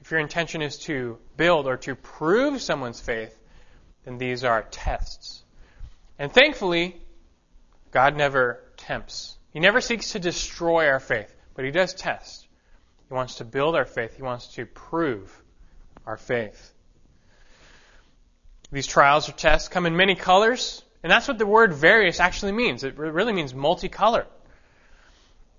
If 0.00 0.10
your 0.10 0.18
intention 0.18 0.62
is 0.62 0.80
to 0.80 1.18
build 1.36 1.68
or 1.68 1.76
to 1.76 1.94
prove 1.94 2.60
someone's 2.60 3.00
faith, 3.00 3.38
then 4.04 4.18
these 4.18 4.42
are 4.42 4.66
tests. 4.68 5.44
And 6.18 6.32
thankfully, 6.32 7.00
God 7.92 8.16
never 8.16 8.64
tempts. 8.76 9.38
He 9.52 9.60
never 9.60 9.80
seeks 9.80 10.10
to 10.10 10.18
destroy 10.18 10.88
our 10.88 10.98
faith, 10.98 11.32
but 11.54 11.64
He 11.64 11.70
does 11.70 11.94
test. 11.94 12.47
He 13.08 13.14
wants 13.14 13.36
to 13.36 13.44
build 13.44 13.74
our 13.74 13.84
faith. 13.84 14.16
He 14.16 14.22
wants 14.22 14.48
to 14.54 14.66
prove 14.66 15.34
our 16.06 16.16
faith. 16.16 16.72
These 18.70 18.86
trials 18.86 19.28
or 19.28 19.32
tests 19.32 19.68
come 19.68 19.86
in 19.86 19.96
many 19.96 20.14
colors, 20.14 20.82
and 21.02 21.10
that's 21.10 21.26
what 21.26 21.38
the 21.38 21.46
word 21.46 21.72
various 21.72 22.20
actually 22.20 22.52
means. 22.52 22.84
It 22.84 22.98
really 22.98 23.32
means 23.32 23.54
multicolored. 23.54 24.26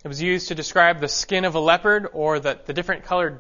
It 0.04 0.08
was 0.08 0.22
used 0.22 0.50
to 0.50 0.56
describe 0.56 1.00
the 1.00 1.08
skin 1.08 1.44
of 1.44 1.56
a 1.56 1.60
leopard 1.60 2.08
or 2.14 2.40
the, 2.40 2.60
the 2.66 2.74
different 2.74 3.04
colored 3.04 3.40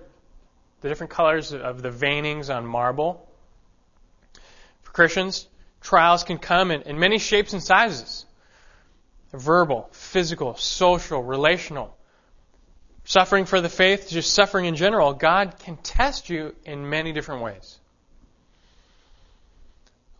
the 0.81 0.87
different 0.87 1.11
colors 1.11 1.53
of 1.53 1.81
the 1.81 1.89
veinings 1.89 2.49
on 2.55 2.65
marble. 2.65 3.27
For 4.81 4.91
Christians, 4.91 5.47
trials 5.81 6.23
can 6.23 6.37
come 6.37 6.71
in, 6.71 6.83
in 6.83 6.99
many 6.99 7.19
shapes 7.19 7.53
and 7.53 7.61
sizes 7.61 8.25
verbal, 9.33 9.89
physical, 9.91 10.55
social, 10.55 11.21
relational. 11.21 11.95
Suffering 13.09 13.45
for 13.45 13.59
the 13.59 13.69
faith, 13.69 14.07
just 14.07 14.35
suffering 14.35 14.65
in 14.65 14.75
general, 14.75 15.13
God 15.13 15.57
can 15.57 15.77
test 15.77 16.29
you 16.29 16.55
in 16.63 16.91
many 16.91 17.11
different 17.11 17.41
ways. 17.41 17.79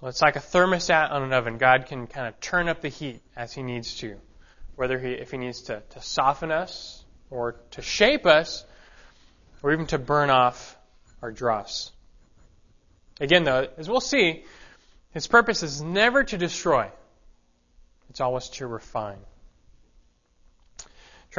Well, 0.01 0.09
it's 0.09 0.23
like 0.23 0.35
a 0.35 0.39
thermostat 0.39 1.11
on 1.11 1.21
an 1.21 1.31
oven. 1.31 1.59
God 1.59 1.85
can 1.85 2.07
kind 2.07 2.27
of 2.27 2.39
turn 2.39 2.67
up 2.67 2.81
the 2.81 2.89
heat 2.89 3.21
as 3.35 3.53
He 3.53 3.61
needs 3.61 3.97
to, 3.97 4.17
whether 4.75 4.97
he, 4.97 5.11
if 5.11 5.29
He 5.29 5.37
needs 5.37 5.61
to, 5.63 5.83
to 5.91 6.01
soften 6.01 6.49
us 6.49 7.05
or 7.29 7.57
to 7.71 7.83
shape 7.83 8.25
us 8.25 8.65
or 9.61 9.71
even 9.71 9.85
to 9.85 9.99
burn 9.99 10.31
off 10.31 10.75
our 11.21 11.31
dross. 11.31 11.91
Again, 13.21 13.43
though, 13.43 13.67
as 13.77 13.87
we'll 13.87 14.01
see, 14.01 14.45
his 15.11 15.27
purpose 15.27 15.61
is 15.61 15.79
never 15.79 16.23
to 16.23 16.39
destroy, 16.39 16.89
it's 18.09 18.19
always 18.19 18.49
to 18.49 18.65
refine. 18.65 19.19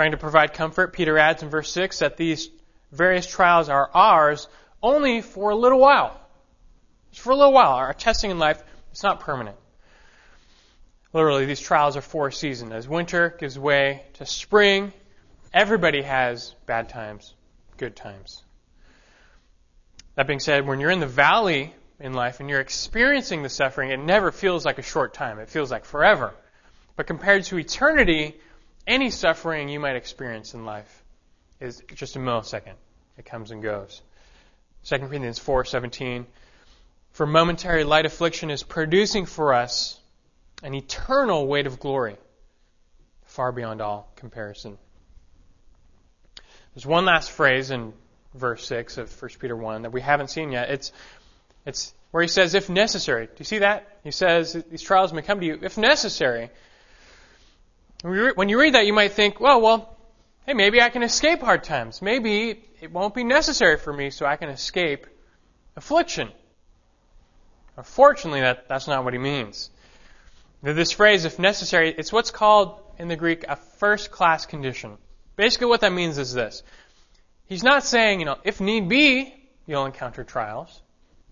Trying 0.00 0.12
to 0.12 0.16
provide 0.16 0.54
comfort, 0.54 0.94
Peter 0.94 1.18
adds 1.18 1.42
in 1.42 1.50
verse 1.50 1.70
6 1.72 1.98
that 1.98 2.16
these 2.16 2.48
various 2.90 3.26
trials 3.26 3.68
are 3.68 3.90
ours 3.92 4.48
only 4.82 5.20
for 5.20 5.50
a 5.50 5.54
little 5.54 5.78
while. 5.78 6.18
Just 7.10 7.22
for 7.22 7.32
a 7.32 7.36
little 7.36 7.52
while. 7.52 7.72
Our 7.72 7.92
testing 7.92 8.30
in 8.30 8.38
life, 8.38 8.62
it's 8.92 9.02
not 9.02 9.20
permanent. 9.20 9.58
Literally, 11.12 11.44
these 11.44 11.60
trials 11.60 11.98
are 11.98 12.00
for 12.00 12.28
a 12.28 12.32
season. 12.32 12.72
As 12.72 12.88
winter 12.88 13.36
gives 13.38 13.58
way 13.58 14.02
to 14.14 14.24
spring, 14.24 14.94
everybody 15.52 16.00
has 16.00 16.54
bad 16.64 16.88
times, 16.88 17.34
good 17.76 17.94
times. 17.94 18.42
That 20.14 20.26
being 20.26 20.40
said, 20.40 20.66
when 20.66 20.80
you're 20.80 20.88
in 20.88 21.00
the 21.00 21.06
valley 21.06 21.74
in 21.98 22.14
life 22.14 22.40
and 22.40 22.48
you're 22.48 22.60
experiencing 22.60 23.42
the 23.42 23.50
suffering, 23.50 23.90
it 23.90 24.00
never 24.00 24.32
feels 24.32 24.64
like 24.64 24.78
a 24.78 24.82
short 24.82 25.12
time. 25.12 25.38
It 25.40 25.50
feels 25.50 25.70
like 25.70 25.84
forever. 25.84 26.32
But 26.96 27.06
compared 27.06 27.44
to 27.44 27.58
eternity, 27.58 28.40
any 28.90 29.11
suffering 29.11 29.68
you 29.68 29.79
might 29.79 29.94
experience 29.94 30.53
in 30.53 30.64
life 30.66 31.05
is 31.61 31.81
just 31.94 32.16
a 32.16 32.18
millisecond. 32.18 32.74
It 33.16 33.24
comes 33.24 33.53
and 33.53 33.62
goes. 33.62 34.03
2 34.85 34.98
Corinthians 34.98 35.38
4:17 35.38 36.26
For 37.12 37.24
momentary 37.24 37.85
light 37.85 38.05
affliction 38.05 38.50
is 38.50 38.64
producing 38.64 39.26
for 39.26 39.55
us 39.55 39.98
an 40.62 40.74
eternal 40.74 41.46
weight 41.46 41.66
of 41.66 41.79
glory 41.79 42.16
far 43.24 43.53
beyond 43.53 43.81
all 43.81 44.11
comparison. 44.16 44.76
There's 46.74 46.87
one 46.87 47.05
last 47.05 47.31
phrase 47.31 47.70
in 47.70 47.92
verse 48.35 48.66
6 48.66 48.98
of 48.98 49.22
1 49.22 49.31
Peter 49.38 49.57
1 49.57 49.83
that 49.83 49.92
we 49.92 50.00
haven't 50.00 50.31
seen 50.31 50.50
yet. 50.50 50.70
It's, 50.70 50.92
it's 51.64 51.94
where 52.11 52.22
he 52.22 52.29
says, 52.29 52.55
if 52.55 52.68
necessary. 52.68 53.26
Do 53.26 53.33
you 53.38 53.44
see 53.44 53.59
that? 53.59 53.98
He 54.03 54.11
says, 54.11 54.53
these 54.70 54.83
trials 54.83 55.12
may 55.12 55.22
come 55.22 55.40
to 55.40 55.46
you 55.46 55.59
if 55.62 55.79
necessary. 55.79 56.50
When 58.02 58.48
you 58.48 58.58
read 58.58 58.74
that, 58.74 58.86
you 58.86 58.92
might 58.92 59.12
think, 59.12 59.40
well, 59.40 59.60
well, 59.60 59.96
hey, 60.46 60.54
maybe 60.54 60.80
I 60.80 60.88
can 60.88 61.02
escape 61.02 61.40
hard 61.40 61.64
times. 61.64 62.00
Maybe 62.00 62.64
it 62.80 62.90
won't 62.90 63.14
be 63.14 63.24
necessary 63.24 63.76
for 63.76 63.92
me 63.92 64.10
so 64.10 64.24
I 64.24 64.36
can 64.36 64.48
escape 64.48 65.06
affliction. 65.76 66.30
Unfortunately, 67.76 68.40
that, 68.40 68.68
that's 68.68 68.88
not 68.88 69.04
what 69.04 69.12
he 69.12 69.18
means. 69.18 69.70
This 70.62 70.92
phrase, 70.92 71.24
if 71.24 71.38
necessary, 71.38 71.94
it's 71.96 72.12
what's 72.12 72.30
called 72.30 72.80
in 72.98 73.08
the 73.08 73.16
Greek 73.16 73.44
a 73.48 73.56
first 73.56 74.10
class 74.10 74.46
condition. 74.46 74.96
Basically, 75.36 75.66
what 75.66 75.80
that 75.80 75.92
means 75.92 76.18
is 76.18 76.32
this 76.32 76.62
He's 77.46 77.62
not 77.62 77.84
saying, 77.84 78.20
you 78.20 78.26
know, 78.26 78.36
if 78.44 78.60
need 78.60 78.88
be, 78.88 79.34
you'll 79.66 79.86
encounter 79.86 80.24
trials. 80.24 80.80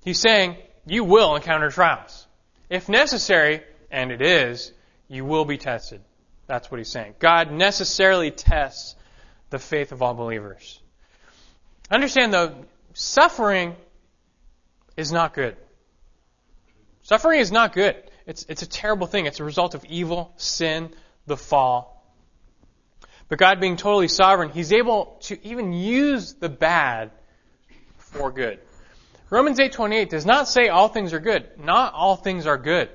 He's 0.03 0.21
saying, 0.21 0.57
you 0.87 1.05
will 1.05 1.37
encounter 1.37 1.71
trials. 1.71 2.27
If 2.71 2.89
necessary, 2.89 3.63
and 3.91 4.11
it 4.11 4.23
is, 4.23 4.73
you 5.09 5.25
will 5.25 5.45
be 5.45 5.59
tested. 5.59 6.01
That's 6.49 6.71
what 6.71 6.79
he's 6.79 6.89
saying. 6.89 7.15
God 7.21 7.53
necessarily 7.53 8.33
tests 8.33 8.97
the 9.51 9.61
faith 9.61 9.93
of 9.93 10.03
all 10.03 10.15
believers. 10.15 10.81
Understand 11.91 12.35
though, 12.35 12.57
suffering 12.95 13.77
is 14.97 15.13
not 15.13 15.35
good. 15.35 15.57
Suffering 17.03 17.39
is 17.39 17.53
not 17.53 17.73
good. 17.73 17.97
It's, 18.27 18.45
it's 18.49 18.63
a 18.63 18.69
terrible 18.69 19.07
thing. 19.07 19.27
It's 19.27 19.39
a 19.39 19.45
result 19.45 19.75
of 19.75 19.85
evil, 19.85 20.33
sin, 20.37 20.91
the 21.27 21.37
fall, 21.37 21.99
but 23.29 23.39
God 23.39 23.61
being 23.61 23.77
totally 23.77 24.09
sovereign, 24.09 24.51
He's 24.51 24.73
able 24.73 25.19
to 25.23 25.47
even 25.47 25.73
use 25.73 26.35
the 26.35 26.49
bad 26.49 27.11
for 27.99 28.33
good. 28.33 28.59
Romans 29.31 29.59
8:28 29.59 30.09
does 30.09 30.25
not 30.25 30.49
say 30.49 30.69
all 30.69 30.89
things 30.89 31.13
are 31.13 31.21
good. 31.21 31.47
Not 31.59 31.93
all 31.93 32.17
things 32.17 32.47
are 32.47 32.57
good. 32.57 32.89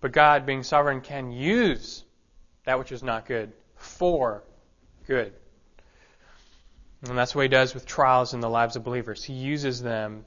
But 0.00 0.12
God 0.12 0.46
being 0.46 0.62
sovereign 0.62 1.00
can 1.00 1.32
use 1.32 2.04
that 2.68 2.78
which 2.78 2.92
is 2.92 3.02
not 3.02 3.24
good 3.24 3.50
for 3.76 4.42
good. 5.06 5.32
And 7.08 7.16
that's 7.16 7.34
what 7.34 7.40
he 7.40 7.48
does 7.48 7.72
with 7.72 7.86
trials 7.86 8.34
in 8.34 8.40
the 8.40 8.50
lives 8.50 8.76
of 8.76 8.84
believers. 8.84 9.24
He 9.24 9.32
uses 9.32 9.80
them 9.80 10.26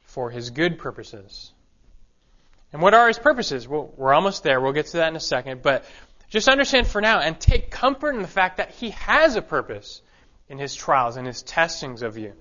for 0.00 0.30
his 0.30 0.48
good 0.48 0.78
purposes. 0.78 1.52
And 2.72 2.80
what 2.80 2.94
are 2.94 3.08
his 3.08 3.18
purposes? 3.18 3.68
Well, 3.68 3.92
we're 3.94 4.14
almost 4.14 4.42
there. 4.42 4.58
We'll 4.58 4.72
get 4.72 4.86
to 4.86 4.96
that 4.98 5.08
in 5.08 5.16
a 5.16 5.20
second. 5.20 5.60
But 5.60 5.84
just 6.30 6.48
understand 6.48 6.86
for 6.86 7.02
now 7.02 7.20
and 7.20 7.38
take 7.38 7.70
comfort 7.70 8.14
in 8.14 8.22
the 8.22 8.28
fact 8.28 8.56
that 8.56 8.70
He 8.70 8.90
has 8.92 9.36
a 9.36 9.42
purpose 9.42 10.00
in 10.48 10.56
His 10.58 10.74
trials 10.74 11.18
and 11.18 11.26
His 11.26 11.42
testings 11.42 12.00
of 12.00 12.16
you. 12.16 12.32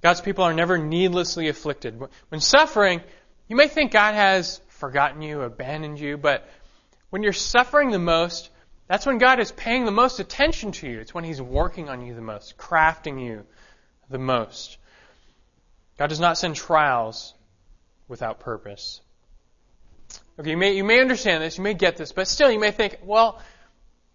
God's 0.00 0.20
people 0.20 0.44
are 0.44 0.54
never 0.54 0.78
needlessly 0.78 1.48
afflicted. 1.48 2.00
When 2.28 2.40
suffering, 2.40 3.00
you 3.48 3.56
may 3.56 3.66
think 3.66 3.90
God 3.90 4.14
has 4.14 4.60
forgotten 4.68 5.22
you, 5.22 5.40
abandoned 5.40 5.98
you, 5.98 6.16
but 6.16 6.48
when 7.14 7.22
you're 7.22 7.32
suffering 7.32 7.92
the 7.92 7.98
most, 8.00 8.50
that's 8.88 9.06
when 9.06 9.18
God 9.18 9.38
is 9.38 9.52
paying 9.52 9.84
the 9.84 9.92
most 9.92 10.18
attention 10.18 10.72
to 10.72 10.88
you. 10.88 10.98
It's 10.98 11.14
when 11.14 11.22
He's 11.22 11.40
working 11.40 11.88
on 11.88 12.04
you 12.04 12.12
the 12.12 12.20
most, 12.20 12.56
crafting 12.56 13.24
you 13.24 13.46
the 14.10 14.18
most. 14.18 14.78
God 15.96 16.08
does 16.08 16.18
not 16.18 16.38
send 16.38 16.56
trials 16.56 17.32
without 18.08 18.40
purpose. 18.40 19.00
Okay, 20.40 20.50
you 20.50 20.56
may, 20.56 20.76
you 20.76 20.82
may 20.82 21.00
understand 21.00 21.40
this, 21.40 21.56
you 21.56 21.62
may 21.62 21.74
get 21.74 21.96
this, 21.96 22.10
but 22.10 22.26
still 22.26 22.50
you 22.50 22.58
may 22.58 22.72
think, 22.72 22.98
well, 23.04 23.40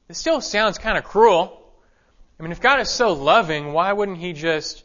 it 0.10 0.18
still 0.18 0.42
sounds 0.42 0.78
kind 0.78 0.98
of 0.98 1.06
cruel. 1.06 1.72
I 2.38 2.44
mean, 2.44 2.52
if 2.52 2.60
God 2.60 2.82
is 2.82 2.90
so 2.90 3.14
loving, 3.14 3.72
why 3.72 3.94
wouldn't 3.94 4.18
He 4.18 4.34
just 4.34 4.84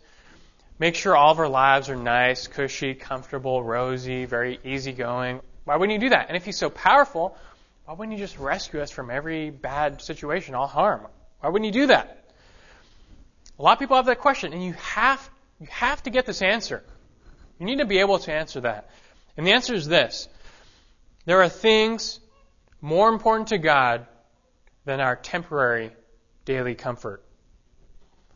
make 0.78 0.94
sure 0.94 1.16
all 1.16 1.32
of 1.32 1.40
our 1.40 1.48
lives 1.48 1.90
are 1.90 1.96
nice, 1.96 2.46
cushy, 2.46 2.94
comfortable, 2.94 3.60
rosy, 3.60 4.24
very 4.24 4.60
easygoing? 4.62 5.40
Why 5.64 5.74
wouldn't 5.74 6.00
He 6.00 6.06
do 6.06 6.10
that? 6.10 6.28
And 6.28 6.36
if 6.36 6.44
He's 6.44 6.56
so 6.58 6.70
powerful, 6.70 7.36
why 7.84 7.94
wouldn't 7.94 8.16
you 8.16 8.24
just 8.24 8.38
rescue 8.38 8.80
us 8.80 8.90
from 8.90 9.10
every 9.10 9.50
bad 9.50 10.00
situation, 10.00 10.54
all 10.54 10.66
harm? 10.66 11.06
Why 11.40 11.50
wouldn't 11.50 11.66
you 11.66 11.82
do 11.82 11.86
that? 11.88 12.24
A 13.58 13.62
lot 13.62 13.74
of 13.74 13.78
people 13.78 13.96
have 13.96 14.06
that 14.06 14.20
question, 14.20 14.52
and 14.52 14.64
you 14.64 14.72
have, 14.72 15.28
you 15.60 15.66
have 15.70 16.02
to 16.04 16.10
get 16.10 16.26
this 16.26 16.42
answer. 16.42 16.82
You 17.58 17.66
need 17.66 17.78
to 17.78 17.84
be 17.84 17.98
able 17.98 18.18
to 18.18 18.32
answer 18.32 18.62
that. 18.62 18.90
And 19.36 19.46
the 19.46 19.52
answer 19.52 19.74
is 19.74 19.86
this 19.86 20.28
there 21.26 21.42
are 21.42 21.48
things 21.48 22.20
more 22.80 23.08
important 23.08 23.48
to 23.48 23.58
God 23.58 24.06
than 24.84 25.00
our 25.00 25.16
temporary 25.16 25.90
daily 26.44 26.74
comfort. 26.74 27.22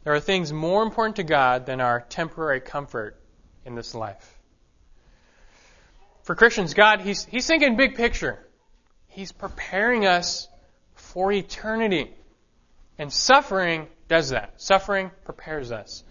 There 0.05 0.15
are 0.15 0.21
things 0.21 0.53
more 0.53 0.83
important 0.83 1.17
to 1.17 1.23
God 1.23 1.67
than 1.67 1.81
our 1.81 2.01
temporary 2.01 2.61
comfort 2.61 3.21
in 3.65 3.75
this 3.75 3.95
life. 3.95 4.39
For 6.23 6.35
Christians, 6.35 6.75
God, 6.75 7.01
He's, 7.01 7.25
he's 7.25 7.47
thinking 7.47 7.77
big 7.77 7.95
picture. 7.95 8.39
He's 9.19 9.33
preparing 9.33 10.07
us 10.07 10.47
for 10.95 11.33
eternity. 11.33 12.15
And 12.99 13.13
suffering 13.13 13.89
does 14.07 14.29
that. 14.29 14.63
Suffering 14.63 15.11
prepares 15.25 15.73
us 15.73 16.05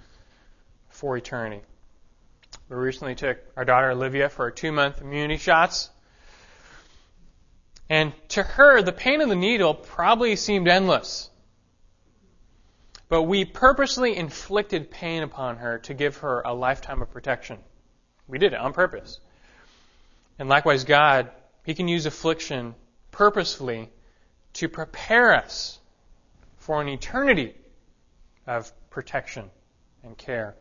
for 0.89 1.15
eternity. 1.15 1.62
We 2.67 2.76
recently 2.76 3.15
took 3.15 3.38
our 3.56 3.63
daughter 3.63 3.91
Olivia 3.91 4.28
for 4.28 4.43
our 4.43 4.52
two 4.52 4.74
month 4.74 5.00
immunity 5.00 5.38
shots. 5.38 5.89
And 7.89 8.12
to 8.32 8.43
her, 8.43 8.82
the 8.82 8.91
pain 8.91 9.22
of 9.22 9.30
the 9.30 9.38
needle 9.38 9.74
probably 9.74 10.36
seemed 10.36 10.67
endless. 10.67 11.30
But 13.08 13.22
we 13.22 13.46
purposely 13.46 14.17
inflicted 14.17 14.91
pain 14.91 15.24
upon 15.24 15.60
her 15.60 15.78
to 15.84 15.93
give 15.93 16.17
her 16.17 16.41
a 16.41 16.54
lifetime 16.54 17.02
of 17.02 17.10
protection. 17.10 17.60
We 18.28 18.38
did 18.38 18.52
it 18.52 18.60
on 18.60 18.74
purpose. 18.74 19.22
And 20.38 20.50
likewise, 20.50 20.84
God, 20.84 21.32
He 21.63 21.74
can 21.74 21.88
use 21.88 22.06
affliction 22.06 22.76
purposefully 23.17 23.89
to 24.53 24.69
prepare 24.69 25.34
us 25.34 25.80
for 26.58 26.80
an 26.82 26.88
eternity 26.88 27.56
of 28.45 28.71
protection 28.91 29.49
and 30.03 30.15
care. 30.15 30.53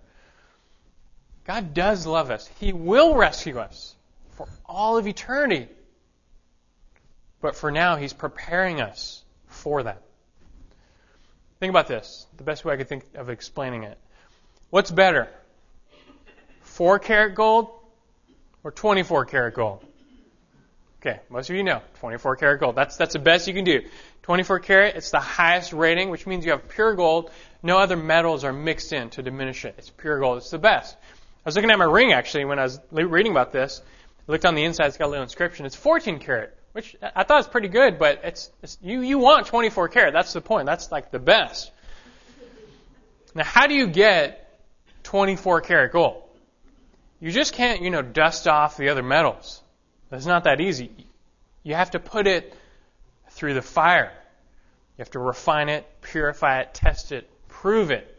God 1.44 1.74
does 1.74 2.06
love 2.06 2.30
us. 2.30 2.48
He 2.58 2.72
will 2.72 3.14
rescue 3.14 3.58
us 3.58 3.94
for 4.30 4.48
all 4.64 4.96
of 4.96 5.06
eternity. 5.06 5.68
But 7.42 7.56
for 7.56 7.70
now, 7.70 7.96
He's 7.96 8.14
preparing 8.14 8.80
us 8.80 9.22
for 9.48 9.82
that. 9.82 10.00
Think 11.60 11.68
about 11.68 11.88
this. 11.88 12.26
The 12.38 12.42
best 12.42 12.64
way 12.64 12.72
I 12.72 12.78
could 12.78 12.88
think 12.88 13.04
of 13.16 13.28
explaining 13.28 13.84
it. 13.84 13.98
What's 14.70 14.90
better? 14.90 15.28
4 16.62 17.00
karat 17.00 17.34
gold 17.34 17.68
or 18.64 18.70
24 18.70 19.26
karat 19.26 19.54
gold? 19.54 19.84
Okay, 21.06 21.20
most 21.28 21.50
of 21.50 21.56
you 21.56 21.62
know 21.62 21.82
24 22.00 22.34
karat 22.36 22.58
gold. 22.58 22.74
That's, 22.74 22.96
that's 22.96 23.12
the 23.12 23.20
best 23.20 23.46
you 23.46 23.54
can 23.54 23.64
do. 23.64 23.82
24 24.22 24.58
karat, 24.58 24.96
it's 24.96 25.12
the 25.12 25.20
highest 25.20 25.72
rating, 25.72 26.10
which 26.10 26.26
means 26.26 26.44
you 26.44 26.50
have 26.50 26.68
pure 26.68 26.94
gold. 26.94 27.30
No 27.62 27.78
other 27.78 27.96
metals 27.96 28.42
are 28.42 28.52
mixed 28.52 28.92
in 28.92 29.10
to 29.10 29.22
diminish 29.22 29.64
it. 29.64 29.76
It's 29.78 29.88
pure 29.88 30.18
gold. 30.18 30.38
It's 30.38 30.50
the 30.50 30.58
best. 30.58 30.96
I 30.96 31.06
was 31.44 31.54
looking 31.54 31.70
at 31.70 31.78
my 31.78 31.84
ring 31.84 32.12
actually 32.12 32.44
when 32.44 32.58
I 32.58 32.64
was 32.64 32.80
reading 32.90 33.30
about 33.30 33.52
this. 33.52 33.82
I 34.28 34.32
looked 34.32 34.44
on 34.44 34.56
the 34.56 34.64
inside, 34.64 34.86
it's 34.86 34.96
got 34.96 35.06
a 35.06 35.10
little 35.10 35.22
inscription. 35.22 35.64
It's 35.64 35.76
14 35.76 36.18
karat 36.18 36.56
which 36.76 36.94
I 37.00 37.24
thought 37.24 37.38
was 37.38 37.48
pretty 37.48 37.68
good, 37.68 37.98
but 37.98 38.20
it's, 38.22 38.50
it's 38.62 38.76
you 38.82 39.00
you 39.00 39.18
want 39.18 39.46
24 39.46 39.88
karat. 39.88 40.12
That's 40.12 40.34
the 40.34 40.42
point. 40.42 40.66
That's 40.66 40.92
like 40.92 41.10
the 41.10 41.18
best. 41.18 41.72
Now, 43.34 43.44
how 43.44 43.66
do 43.66 43.74
you 43.74 43.86
get 43.86 44.60
24 45.04 45.62
karat 45.62 45.92
gold? 45.92 46.22
You 47.18 47.30
just 47.30 47.54
can't, 47.54 47.80
you 47.80 47.88
know, 47.88 48.02
dust 48.02 48.46
off 48.46 48.76
the 48.76 48.90
other 48.90 49.02
metals. 49.02 49.62
It's 50.12 50.26
not 50.26 50.44
that 50.44 50.60
easy. 50.60 50.90
You 51.62 51.74
have 51.74 51.90
to 51.92 51.98
put 51.98 52.26
it 52.26 52.54
through 53.30 53.54
the 53.54 53.62
fire. 53.62 54.12
You 54.96 55.02
have 55.02 55.10
to 55.12 55.18
refine 55.18 55.68
it, 55.68 55.86
purify 56.00 56.60
it, 56.60 56.74
test 56.74 57.12
it, 57.12 57.28
prove 57.48 57.90
it. 57.90 58.12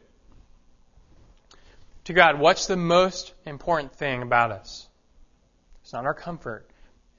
To 2.05 2.13
God, 2.13 2.39
what's 2.39 2.67
the 2.67 2.77
most 2.77 3.33
important 3.45 3.93
thing 3.93 4.21
about 4.21 4.51
us? 4.51 4.87
It's 5.81 5.93
not 5.93 6.05
our 6.05 6.13
comfort. 6.13 6.69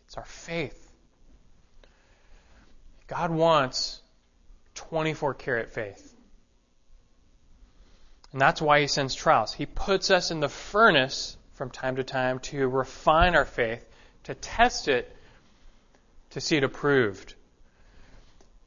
It's 0.07 0.17
our 0.17 0.25
faith. 0.25 0.91
God 3.07 3.31
wants 3.31 4.01
24 4.75 5.35
karat 5.35 5.71
faith. 5.71 6.15
And 8.33 8.41
that's 8.41 8.61
why 8.61 8.81
he 8.81 8.87
sends 8.87 9.15
trials. 9.15 9.53
He 9.53 9.67
puts 9.67 10.11
us 10.11 10.31
in 10.31 10.41
the 10.41 10.49
furnace 10.49 11.37
from 11.55 11.71
time 11.71 11.97
to 11.97 12.05
time 12.05 12.39
to 12.41 12.69
refine 12.69 13.35
our 13.35 13.47
faith, 13.47 13.85
to 14.25 14.35
test 14.35 14.89
it, 14.89 15.15
to 16.31 16.41
see 16.41 16.57
it 16.57 16.65
approved. 16.65 17.35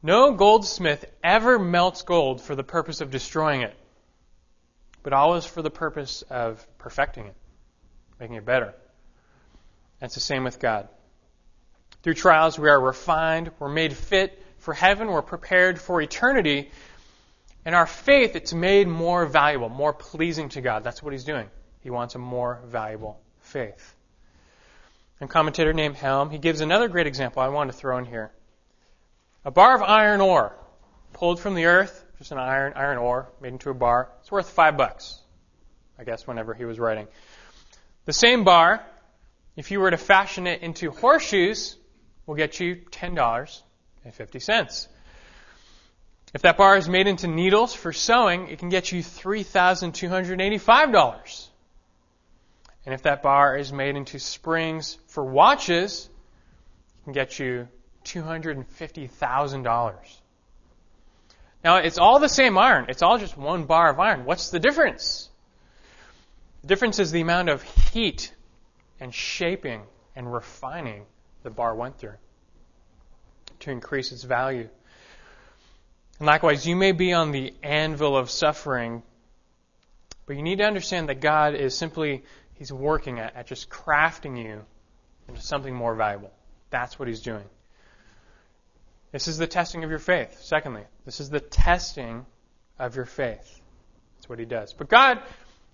No 0.04 0.34
goldsmith 0.34 1.06
ever 1.24 1.60
melts 1.60 2.02
gold 2.02 2.42
for 2.42 2.56
the 2.56 2.64
purpose 2.64 3.02
of 3.02 3.12
destroying 3.12 3.62
it, 3.62 3.76
but 5.04 5.14
always 5.14 5.46
for 5.46 5.62
the 5.62 5.70
purpose 5.70 6.24
of 6.30 6.66
perfecting 6.80 7.28
it, 7.28 7.36
making 8.20 8.36
it 8.36 8.46
better. 8.46 8.74
That's 10.00 10.16
the 10.16 10.22
same 10.22 10.44
with 10.44 10.60
God. 10.60 10.88
Through 12.02 12.16
trials, 12.16 12.58
we 12.58 12.70
are 12.70 12.82
refined, 12.82 13.52
we're 13.60 13.70
made 13.70 13.94
fit 13.94 14.44
for 14.58 14.74
heaven, 14.74 15.08
we're 15.08 15.22
prepared 15.22 15.80
for 15.80 16.02
eternity, 16.02 16.72
and 17.64 17.76
our 17.76 17.86
faith, 17.86 18.36
it's 18.36 18.54
made 18.54 18.88
more 18.88 19.28
valuable, 19.28 19.70
more 19.70 19.94
pleasing 19.94 20.50
to 20.50 20.62
God. 20.62 20.84
That's 20.84 21.04
what 21.04 21.14
He's 21.14 21.24
doing. 21.24 21.48
He 21.82 21.92
wants 21.92 22.16
a 22.16 22.20
more 22.20 22.60
valuable 22.66 23.20
faith. 23.42 23.96
A 25.22 25.28
commentator 25.28 25.72
named 25.72 25.98
Helm, 25.98 26.32
he 26.32 26.40
gives 26.40 26.62
another 26.62 26.88
great 26.88 27.06
example 27.06 27.44
I 27.44 27.50
want 27.50 27.72
to 27.72 27.78
throw 27.78 28.00
in 28.00 28.06
here. 28.06 28.32
A 29.46 29.52
bar 29.52 29.76
of 29.76 29.84
iron 29.84 30.20
ore 30.20 30.56
pulled 31.14 31.40
from 31.40 31.54
the 31.54 31.66
earth, 31.66 32.04
just 32.18 32.32
an 32.32 32.40
iron 32.40 32.74
iron 32.76 32.98
ore 32.98 33.30
made 33.40 33.54
into 33.54 33.70
a 33.70 33.76
bar. 33.76 34.10
It's 34.22 34.32
worth 34.32 34.50
five 34.50 34.78
bucks, 34.78 35.20
I 36.00 36.06
guess, 36.06 36.26
whenever 36.26 36.56
he 36.56 36.66
was 36.66 36.80
writing. 36.80 37.08
The 38.06 38.14
same 38.14 38.44
bar, 38.44 38.84
if 39.56 39.70
you 39.70 39.80
were 39.80 39.92
to 39.92 39.98
fashion 39.98 40.48
it 40.48 40.64
into 40.64 40.90
horseshoes, 40.90 41.78
will 42.26 42.36
get 42.36 42.60
you 42.60 42.78
ten 42.90 43.14
dollars 43.14 43.62
and 44.04 44.12
fifty 44.12 44.40
cents. 44.40 44.88
If 46.34 46.42
that 46.42 46.58
bar 46.58 46.78
is 46.78 46.90
made 46.90 47.06
into 47.06 47.28
needles 47.28 47.76
for 47.76 47.94
sewing, 47.94 48.48
it 48.48 48.58
can 48.58 48.70
get 48.70 48.92
you 48.92 49.04
three 49.04 49.44
thousand 49.44 49.94
two 49.94 50.10
hundred 50.10 50.42
eighty-five 50.42 50.92
dollars. 50.92 51.51
And 52.86 52.94
if 52.94 53.04
that 53.04 53.22
bar 53.22 53.58
is 53.58 53.72
made 53.72 53.96
into 53.96 54.20
springs 54.20 54.98
for 55.08 55.24
watches, 55.24 56.10
it 57.02 57.04
can 57.04 57.14
get 57.14 57.40
you 57.40 57.68
$250,000. 58.06 59.96
Now, 61.64 61.78
it's 61.78 62.00
all 62.00 62.20
the 62.20 62.30
same 62.30 62.58
iron. 62.58 62.88
It's 62.90 63.04
all 63.04 63.20
just 63.20 63.38
one 63.38 63.66
bar 63.66 63.92
of 63.92 64.00
iron. 64.00 64.26
What's 64.26 64.50
the 64.50 64.60
difference? 64.60 65.30
The 66.62 66.68
difference 66.68 66.98
is 67.00 67.12
the 67.12 67.22
amount 67.22 67.50
of 67.50 67.62
heat 67.62 68.34
and 69.00 69.14
shaping 69.14 69.84
and 70.16 70.32
refining 70.32 71.06
the 71.44 71.50
bar 71.50 71.76
went 71.76 71.98
through 71.98 72.18
to 73.60 73.72
increase 73.72 74.12
its 74.12 74.24
value. 74.24 74.70
And 76.20 76.26
likewise, 76.28 76.68
you 76.68 76.76
may 76.76 76.92
be 76.92 77.14
on 77.14 77.32
the 77.32 77.54
anvil 77.64 78.18
of 78.18 78.30
suffering, 78.30 79.04
but 80.26 80.36
you 80.36 80.44
need 80.44 80.58
to 80.60 80.66
understand 80.66 81.10
that 81.10 81.20
God 81.20 81.56
is 81.56 81.76
simply 81.76 82.24
He's 82.62 82.72
working 82.72 83.18
at, 83.18 83.36
at 83.36 83.48
just 83.48 83.72
crafting 83.72 84.38
you 84.38 84.64
into 85.28 85.42
something 85.42 85.74
more 85.74 85.96
valuable. 85.96 86.32
That's 86.70 87.00
what 87.00 87.08
he's 87.08 87.22
doing. 87.22 87.46
This 89.12 89.28
is 89.28 89.40
the 89.40 89.48
testing 89.48 89.84
of 89.84 89.90
your 89.90 89.98
faith. 89.98 90.38
Secondly, 90.44 90.84
this 91.04 91.20
is 91.20 91.32
the 91.32 91.40
testing 91.40 92.24
of 92.78 92.96
your 92.96 93.06
faith. 93.06 93.60
That's 94.14 94.30
what 94.30 94.38
he 94.38 94.46
does. 94.46 94.74
But 94.74 94.90
God, 94.90 95.24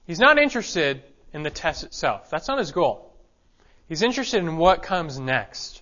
he's 0.06 0.20
not 0.20 0.40
interested 0.40 1.04
in 1.34 1.44
the 1.44 1.50
test 1.50 1.84
itself. 1.84 2.30
That's 2.30 2.48
not 2.48 2.58
his 2.58 2.72
goal. 2.72 3.14
He's 3.90 4.02
interested 4.02 4.38
in 4.38 4.56
what 4.56 4.82
comes 4.82 5.20
next. 5.20 5.82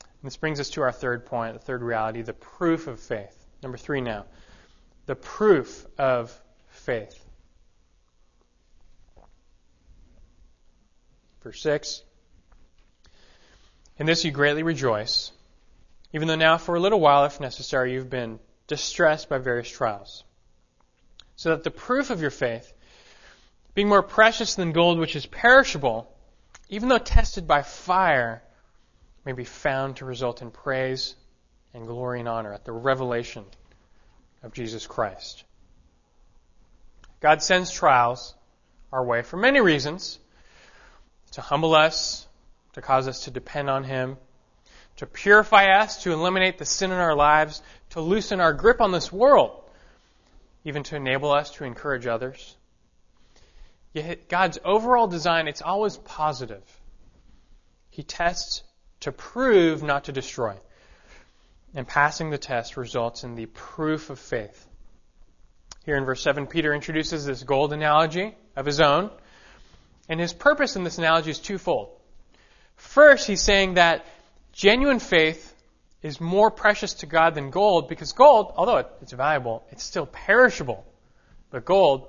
And 0.00 0.30
this 0.30 0.36
brings 0.36 0.60
us 0.60 0.68
to 0.72 0.82
our 0.82 0.92
third 0.92 1.24
point, 1.24 1.54
the 1.54 1.60
third 1.60 1.80
reality, 1.80 2.20
the 2.20 2.34
proof 2.34 2.88
of 2.88 3.00
faith. 3.00 3.34
Number 3.62 3.78
three 3.78 4.02
now. 4.02 4.26
The 5.06 5.16
proof 5.16 5.86
of 5.96 6.38
faith. 6.68 7.24
Verse 11.42 11.60
6 11.62 12.02
In 13.98 14.06
this 14.06 14.24
you 14.24 14.30
greatly 14.30 14.62
rejoice, 14.62 15.32
even 16.12 16.28
though 16.28 16.34
now 16.34 16.58
for 16.58 16.74
a 16.74 16.80
little 16.80 17.00
while, 17.00 17.24
if 17.24 17.40
necessary, 17.40 17.92
you've 17.92 18.10
been 18.10 18.40
distressed 18.66 19.28
by 19.28 19.38
various 19.38 19.68
trials, 19.68 20.24
so 21.36 21.50
that 21.50 21.64
the 21.64 21.70
proof 21.70 22.10
of 22.10 22.20
your 22.20 22.30
faith, 22.30 22.72
being 23.74 23.88
more 23.88 24.02
precious 24.02 24.54
than 24.54 24.72
gold 24.72 24.98
which 24.98 25.16
is 25.16 25.26
perishable, 25.26 26.12
even 26.68 26.88
though 26.88 26.98
tested 26.98 27.46
by 27.46 27.62
fire, 27.62 28.42
may 29.24 29.32
be 29.32 29.44
found 29.44 29.96
to 29.96 30.04
result 30.04 30.42
in 30.42 30.50
praise 30.50 31.14
and 31.74 31.86
glory 31.86 32.20
and 32.20 32.28
honor 32.28 32.52
at 32.52 32.64
the 32.64 32.72
revelation 32.72 33.44
of 34.42 34.52
Jesus 34.52 34.86
Christ. 34.86 35.44
God 37.20 37.42
sends 37.42 37.70
trials 37.70 38.34
our 38.92 39.04
way 39.04 39.22
for 39.22 39.36
many 39.36 39.60
reasons 39.60 40.18
to 41.32 41.40
humble 41.40 41.74
us, 41.74 42.26
to 42.74 42.82
cause 42.82 43.08
us 43.08 43.24
to 43.24 43.30
depend 43.30 43.68
on 43.68 43.84
Him, 43.84 44.16
to 44.96 45.06
purify 45.06 45.66
us, 45.80 46.02
to 46.02 46.12
eliminate 46.12 46.58
the 46.58 46.64
sin 46.64 46.90
in 46.90 46.98
our 46.98 47.14
lives, 47.14 47.62
to 47.90 48.00
loosen 48.00 48.40
our 48.40 48.52
grip 48.52 48.80
on 48.80 48.92
this 48.92 49.12
world, 49.12 49.62
even 50.64 50.82
to 50.84 50.96
enable 50.96 51.32
us 51.32 51.50
to 51.52 51.64
encourage 51.64 52.06
others. 52.06 52.56
Yet 53.92 54.28
God's 54.28 54.58
overall 54.64 55.06
design, 55.06 55.48
it's 55.48 55.62
always 55.62 55.96
positive. 55.96 56.62
He 57.90 58.02
tests 58.02 58.62
to 59.00 59.12
prove, 59.12 59.82
not 59.82 60.04
to 60.04 60.12
destroy. 60.12 60.56
And 61.74 61.86
passing 61.86 62.30
the 62.30 62.38
test 62.38 62.76
results 62.76 63.24
in 63.24 63.34
the 63.34 63.46
proof 63.46 64.10
of 64.10 64.18
faith. 64.18 64.66
Here 65.84 65.96
in 65.96 66.04
verse 66.04 66.22
7, 66.22 66.46
Peter 66.46 66.74
introduces 66.74 67.24
this 67.24 67.42
gold 67.42 67.72
analogy 67.72 68.34
of 68.56 68.66
his 68.66 68.80
own 68.80 69.10
and 70.08 70.18
his 70.18 70.32
purpose 70.32 70.76
in 70.76 70.84
this 70.84 70.98
analogy 70.98 71.30
is 71.30 71.38
twofold. 71.38 71.90
First, 72.76 73.26
he's 73.26 73.42
saying 73.42 73.74
that 73.74 74.06
genuine 74.52 75.00
faith 75.00 75.54
is 76.02 76.20
more 76.20 76.50
precious 76.50 76.94
to 76.94 77.06
God 77.06 77.34
than 77.34 77.50
gold 77.50 77.88
because 77.88 78.12
gold, 78.12 78.52
although 78.56 78.84
it's 79.02 79.12
valuable, 79.12 79.64
it's 79.70 79.82
still 79.82 80.06
perishable. 80.06 80.84
But 81.50 81.64
gold, 81.64 82.08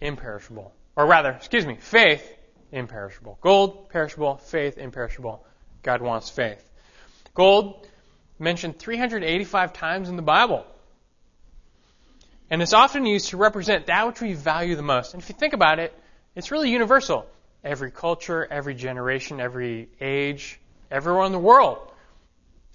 imperishable. 0.00 0.72
Or 0.96 1.06
rather, 1.06 1.30
excuse 1.30 1.66
me, 1.66 1.76
faith, 1.80 2.24
imperishable. 2.70 3.38
Gold, 3.40 3.88
perishable, 3.88 4.36
faith, 4.36 4.78
imperishable. 4.78 5.44
God 5.82 6.02
wants 6.02 6.28
faith. 6.28 6.62
Gold, 7.34 7.86
mentioned 8.38 8.78
385 8.78 9.72
times 9.72 10.08
in 10.08 10.16
the 10.16 10.22
Bible. 10.22 10.66
And 12.50 12.60
it's 12.62 12.72
often 12.72 13.06
used 13.06 13.30
to 13.30 13.36
represent 13.36 13.86
that 13.86 14.06
which 14.06 14.20
we 14.20 14.34
value 14.34 14.76
the 14.76 14.82
most. 14.82 15.14
And 15.14 15.22
if 15.22 15.28
you 15.28 15.34
think 15.34 15.54
about 15.54 15.78
it, 15.78 15.92
it's 16.34 16.50
really 16.50 16.70
universal. 16.70 17.26
Every 17.62 17.90
culture, 17.90 18.46
every 18.50 18.74
generation, 18.74 19.40
every 19.40 19.88
age, 20.00 20.60
everyone 20.90 21.26
in 21.26 21.32
the 21.32 21.38
world 21.38 21.90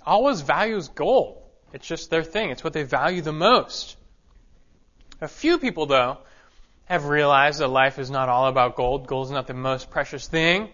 always 0.06 0.42
values 0.42 0.88
gold. 0.88 1.44
It's 1.74 1.86
just 1.88 2.10
their 2.10 2.24
thing. 2.24 2.50
It's 2.50 2.64
what 2.64 2.74
they 2.74 2.84
value 2.84 3.22
the 3.22 3.34
most. 3.34 3.98
A 5.22 5.28
few 5.28 5.60
people, 5.60 5.86
though, 5.86 6.18
have 6.86 7.06
realized 7.06 7.60
that 7.60 7.68
life 7.68 8.00
is 8.00 8.10
not 8.10 8.30
all 8.30 8.48
about 8.48 8.76
gold. 8.76 9.06
Gold 9.06 9.28
is 9.28 9.32
not 9.32 9.46
the 9.46 9.54
most 9.54 9.92
precious 9.92 10.28
thing. 10.28 10.70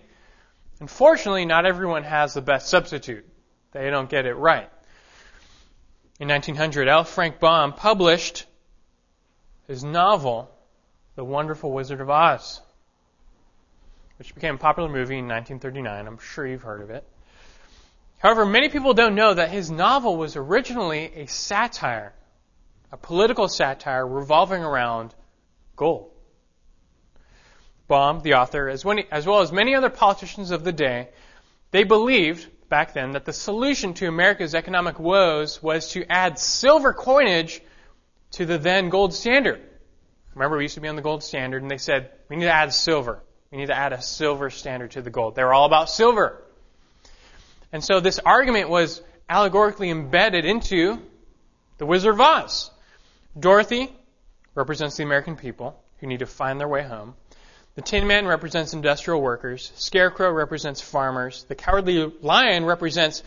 Unfortunately, 0.79 1.45
not 1.45 1.65
everyone 1.65 2.03
has 2.03 2.33
the 2.33 2.41
best 2.41 2.69
substitute. 2.69 3.25
They 3.71 3.89
don't 3.89 4.09
get 4.09 4.25
it 4.25 4.35
right. 4.35 4.69
In 6.19 6.29
1900, 6.29 6.87
L. 6.87 7.03
Frank 7.03 7.39
Baum 7.39 7.73
published 7.73 8.45
his 9.67 9.83
novel, 9.83 10.49
The 11.15 11.25
Wonderful 11.25 11.71
Wizard 11.71 11.99
of 11.99 12.09
Oz 12.09 12.61
which 14.17 14.33
became 14.33 14.55
a 14.55 14.57
popular 14.57 14.89
movie 14.89 15.17
in 15.17 15.27
1939. 15.27 16.07
I'm 16.07 16.17
sure 16.17 16.45
you've 16.47 16.63
heard 16.63 16.81
of 16.81 16.89
it. 16.89 17.05
However, 18.17 18.45
many 18.45 18.69
people 18.69 18.93
don't 18.93 19.15
know 19.15 19.33
that 19.33 19.51
his 19.51 19.69
novel 19.69 20.17
was 20.17 20.35
originally 20.35 21.11
a 21.15 21.25
satire, 21.27 22.13
a 22.91 22.97
political 22.97 23.47
satire 23.47 24.07
revolving 24.07 24.63
around 24.63 25.13
gold. 25.75 26.11
Baum, 27.87 28.21
the 28.21 28.33
author, 28.33 28.67
as, 28.67 28.83
well 28.83 29.41
as 29.41 29.51
many 29.51 29.75
other 29.75 29.89
politicians 29.89 30.51
of 30.51 30.63
the 30.63 30.71
day, 30.71 31.09
they 31.71 31.83
believed 31.83 32.47
back 32.67 32.93
then 32.93 33.11
that 33.11 33.25
the 33.25 33.33
solution 33.33 33.93
to 33.95 34.07
America's 34.07 34.55
economic 34.55 34.99
woes 34.99 35.61
was 35.61 35.91
to 35.91 36.09
add 36.11 36.39
silver 36.39 36.93
coinage 36.93 37.61
to 38.31 38.45
the 38.45 38.57
then 38.57 38.89
gold 38.89 39.13
standard. 39.13 39.61
Remember, 40.33 40.57
we 40.57 40.63
used 40.63 40.75
to 40.75 40.81
be 40.81 40.87
on 40.87 40.95
the 40.95 41.01
gold 41.01 41.23
standard, 41.23 41.61
and 41.61 41.69
they 41.69 41.77
said, 41.77 42.11
we 42.27 42.37
need 42.37 42.45
to 42.45 42.51
add 42.51 42.73
silver. 42.73 43.21
We 43.55 43.61
need 43.61 43.67
to 43.67 43.77
add 43.77 43.93
a 43.93 44.01
silver 44.01 44.49
standard 44.49 44.91
to 44.91 45.01
the 45.01 45.09
gold. 45.09 45.35
They 45.35 45.43
were 45.45 45.53
all 45.53 45.65
about 45.65 45.89
silver. 45.89 46.43
And 47.71 47.81
so 47.81 48.01
this 48.01 48.19
argument 48.19 48.67
was 48.67 49.01
allegorically 49.29 49.89
embedded 49.89 50.43
into 50.43 51.01
the 51.77 51.85
Wizard 51.85 52.15
of 52.15 52.19
Oz. 52.19 52.69
Dorothy 53.39 53.95
represents 54.55 54.97
the 54.97 55.03
American 55.03 55.37
people 55.37 55.81
who 55.99 56.07
need 56.07 56.19
to 56.19 56.25
find 56.25 56.59
their 56.59 56.67
way 56.67 56.83
home. 56.83 57.15
The 57.75 57.81
Tin 57.81 58.07
Man 58.07 58.27
represents 58.27 58.73
industrial 58.73 59.21
workers. 59.21 59.71
Scarecrow 59.75 60.31
represents 60.31 60.81
farmers. 60.81 61.45
The 61.47 61.55
Cowardly 61.55 62.11
Lion 62.21 62.65
represents 62.65 63.23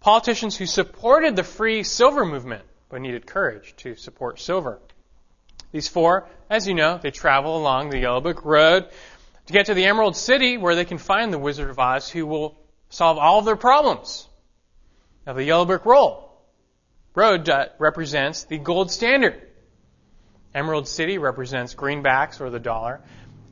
politicians 0.00 0.56
who 0.56 0.64
supported 0.64 1.36
the 1.36 1.44
free 1.44 1.82
silver 1.82 2.24
movement 2.24 2.64
but 2.88 3.02
needed 3.02 3.26
courage 3.26 3.74
to 3.76 3.96
support 3.96 4.40
silver. 4.40 4.78
These 5.72 5.88
four, 5.88 6.26
as 6.48 6.66
you 6.66 6.72
know, 6.72 6.96
they 6.96 7.10
travel 7.10 7.58
along 7.58 7.90
the 7.90 7.98
Yellow 7.98 8.22
Brick 8.22 8.42
Road 8.46 8.88
to 9.48 9.54
get 9.54 9.66
to 9.66 9.74
the 9.74 9.86
Emerald 9.86 10.14
City 10.14 10.58
where 10.58 10.74
they 10.74 10.84
can 10.84 10.98
find 10.98 11.32
the 11.32 11.38
Wizard 11.38 11.70
of 11.70 11.78
Oz 11.78 12.10
who 12.10 12.26
will 12.26 12.58
solve 12.90 13.16
all 13.16 13.38
of 13.38 13.46
their 13.46 13.56
problems. 13.56 14.28
Now 15.26 15.32
the 15.32 15.42
Yellow 15.42 15.64
Brick 15.64 15.86
Road 15.86 17.48
uh, 17.48 17.68
represents 17.78 18.44
the 18.44 18.58
gold 18.58 18.90
standard. 18.90 19.40
Emerald 20.54 20.86
City 20.86 21.16
represents 21.16 21.74
greenbacks 21.74 22.42
or 22.42 22.50
the 22.50 22.58
dollar. 22.58 23.00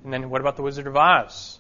And 0.05 0.13
then 0.13 0.29
what 0.29 0.43
about 0.43 0.57
the 0.57 0.63
Wizard 0.63 0.87
of 0.87 0.97
Oz? 0.97 1.59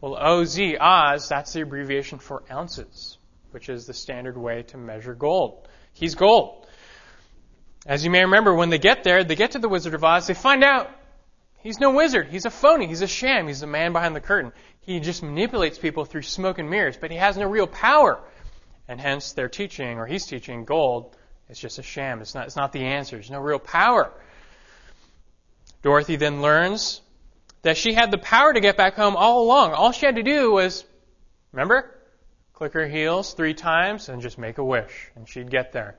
Well, 0.00 0.16
OZ, 0.16 0.58
Oz, 0.80 1.28
that's 1.28 1.52
the 1.52 1.60
abbreviation 1.60 2.20
for 2.20 2.44
ounces, 2.50 3.18
which 3.50 3.68
is 3.68 3.86
the 3.86 3.92
standard 3.92 4.38
way 4.38 4.62
to 4.64 4.78
measure 4.78 5.14
gold. 5.14 5.68
He's 5.92 6.14
gold. 6.14 6.66
As 7.86 8.02
you 8.02 8.10
may 8.10 8.22
remember, 8.22 8.54
when 8.54 8.70
they 8.70 8.78
get 8.78 9.04
there, 9.04 9.24
they 9.24 9.34
get 9.34 9.50
to 9.50 9.58
the 9.58 9.68
Wizard 9.68 9.92
of 9.92 10.02
Oz, 10.04 10.26
they 10.26 10.34
find 10.34 10.64
out 10.64 10.90
he's 11.68 11.80
no 11.80 11.90
wizard. 11.90 12.28
He's 12.28 12.46
a 12.46 12.50
phony. 12.50 12.86
He's 12.86 13.02
a 13.02 13.06
sham. 13.06 13.46
He's 13.46 13.60
the 13.60 13.66
man 13.66 13.92
behind 13.92 14.16
the 14.16 14.22
curtain. 14.22 14.52
He 14.80 15.00
just 15.00 15.22
manipulates 15.22 15.78
people 15.78 16.06
through 16.06 16.22
smoke 16.22 16.58
and 16.58 16.70
mirrors, 16.70 16.96
but 16.96 17.10
he 17.10 17.18
has 17.18 17.36
no 17.36 17.46
real 17.46 17.66
power. 17.66 18.24
And 18.88 18.98
hence, 18.98 19.32
they're 19.34 19.50
teaching, 19.50 19.98
or 19.98 20.06
he's 20.06 20.24
teaching, 20.24 20.64
gold 20.64 21.14
is 21.50 21.58
just 21.58 21.78
a 21.78 21.82
sham. 21.82 22.22
It's 22.22 22.34
not, 22.34 22.46
it's 22.46 22.56
not 22.56 22.72
the 22.72 22.84
answer. 22.84 23.16
There's 23.16 23.30
no 23.30 23.40
real 23.40 23.58
power. 23.58 24.10
Dorothy 25.82 26.16
then 26.16 26.40
learns 26.40 27.02
that 27.60 27.76
she 27.76 27.92
had 27.92 28.10
the 28.10 28.16
power 28.18 28.54
to 28.54 28.60
get 28.60 28.78
back 28.78 28.94
home 28.94 29.14
all 29.14 29.42
along. 29.42 29.74
All 29.74 29.92
she 29.92 30.06
had 30.06 30.16
to 30.16 30.22
do 30.22 30.50
was, 30.50 30.86
remember, 31.52 31.94
click 32.54 32.72
her 32.72 32.88
heels 32.88 33.34
three 33.34 33.52
times 33.52 34.08
and 34.08 34.22
just 34.22 34.38
make 34.38 34.56
a 34.56 34.64
wish, 34.64 35.10
and 35.16 35.28
she'd 35.28 35.50
get 35.50 35.72
there. 35.72 35.98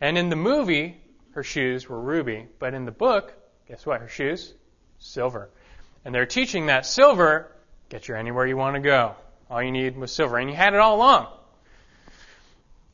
And 0.00 0.16
in 0.16 0.30
the 0.30 0.36
movie, 0.36 0.96
her 1.32 1.42
shoes 1.42 1.86
were 1.86 2.00
ruby, 2.00 2.46
but 2.58 2.72
in 2.72 2.86
the 2.86 2.92
book, 2.92 3.34
guess 3.68 3.84
what? 3.84 4.00
Her 4.00 4.08
shoes? 4.08 4.54
Silver. 4.98 5.50
And 6.04 6.14
they're 6.14 6.26
teaching 6.26 6.66
that 6.66 6.86
silver 6.86 7.52
gets 7.88 8.08
you 8.08 8.14
anywhere 8.14 8.46
you 8.46 8.56
want 8.56 8.74
to 8.76 8.80
go. 8.80 9.16
All 9.50 9.62
you 9.62 9.70
need 9.70 9.96
was 9.96 10.12
silver, 10.12 10.38
and 10.38 10.50
you 10.50 10.56
had 10.56 10.74
it 10.74 10.80
all 10.80 10.96
along. 10.96 11.28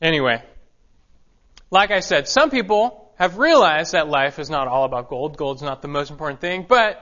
Anyway, 0.01 0.43
like 1.71 1.91
I 1.91 2.01
said, 2.01 2.27
some 2.27 2.49
people 2.51 3.11
have 3.15 3.37
realized 3.37 3.93
that 3.93 4.07
life 4.07 4.37
is 4.39 4.49
not 4.49 4.67
all 4.67 4.85
about 4.85 5.09
gold. 5.09 5.37
Gold's 5.37 5.61
not 5.61 5.81
the 5.81 5.87
most 5.87 6.11
important 6.11 6.41
thing, 6.41 6.65
but 6.67 7.01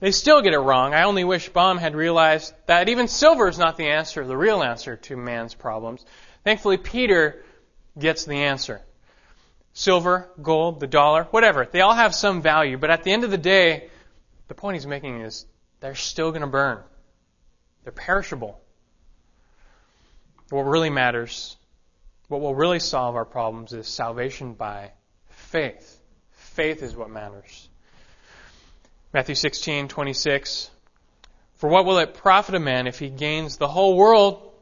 they 0.00 0.10
still 0.10 0.42
get 0.42 0.52
it 0.54 0.58
wrong. 0.58 0.94
I 0.94 1.04
only 1.04 1.24
wish 1.24 1.48
Baum 1.48 1.78
had 1.78 1.94
realized 1.94 2.54
that 2.66 2.88
even 2.88 3.08
silver 3.08 3.48
is 3.48 3.58
not 3.58 3.76
the 3.76 3.88
answer, 3.88 4.26
the 4.26 4.36
real 4.36 4.62
answer 4.62 4.96
to 4.96 5.16
man's 5.16 5.54
problems. 5.54 6.04
Thankfully, 6.44 6.76
Peter 6.76 7.42
gets 7.98 8.24
the 8.24 8.44
answer 8.44 8.82
silver, 9.72 10.30
gold, 10.40 10.80
the 10.80 10.86
dollar, 10.86 11.24
whatever. 11.24 11.66
They 11.70 11.82
all 11.82 11.94
have 11.94 12.14
some 12.14 12.40
value, 12.40 12.78
but 12.78 12.90
at 12.90 13.02
the 13.02 13.12
end 13.12 13.24
of 13.24 13.30
the 13.30 13.36
day, 13.36 13.90
the 14.48 14.54
point 14.54 14.76
he's 14.76 14.86
making 14.86 15.20
is 15.20 15.46
they're 15.80 15.94
still 15.94 16.30
going 16.30 16.42
to 16.42 16.46
burn. 16.46 16.78
They're 17.84 17.92
perishable. 17.92 18.60
What 20.50 20.62
really 20.62 20.90
matters, 20.90 21.56
what 22.28 22.40
will 22.40 22.54
really 22.54 22.78
solve 22.78 23.16
our 23.16 23.24
problems 23.24 23.72
is 23.72 23.88
salvation 23.88 24.54
by 24.54 24.92
faith. 25.28 26.00
Faith 26.32 26.82
is 26.82 26.94
what 26.94 27.10
matters. 27.10 27.68
Matthew 29.12 29.34
16:26 29.34 30.70
For 31.56 31.68
what 31.68 31.84
will 31.84 31.98
it 31.98 32.14
profit 32.14 32.54
a 32.54 32.60
man 32.60 32.86
if 32.86 32.98
he 32.98 33.08
gains 33.08 33.56
the 33.56 33.68
whole 33.68 33.96
world 33.96 34.52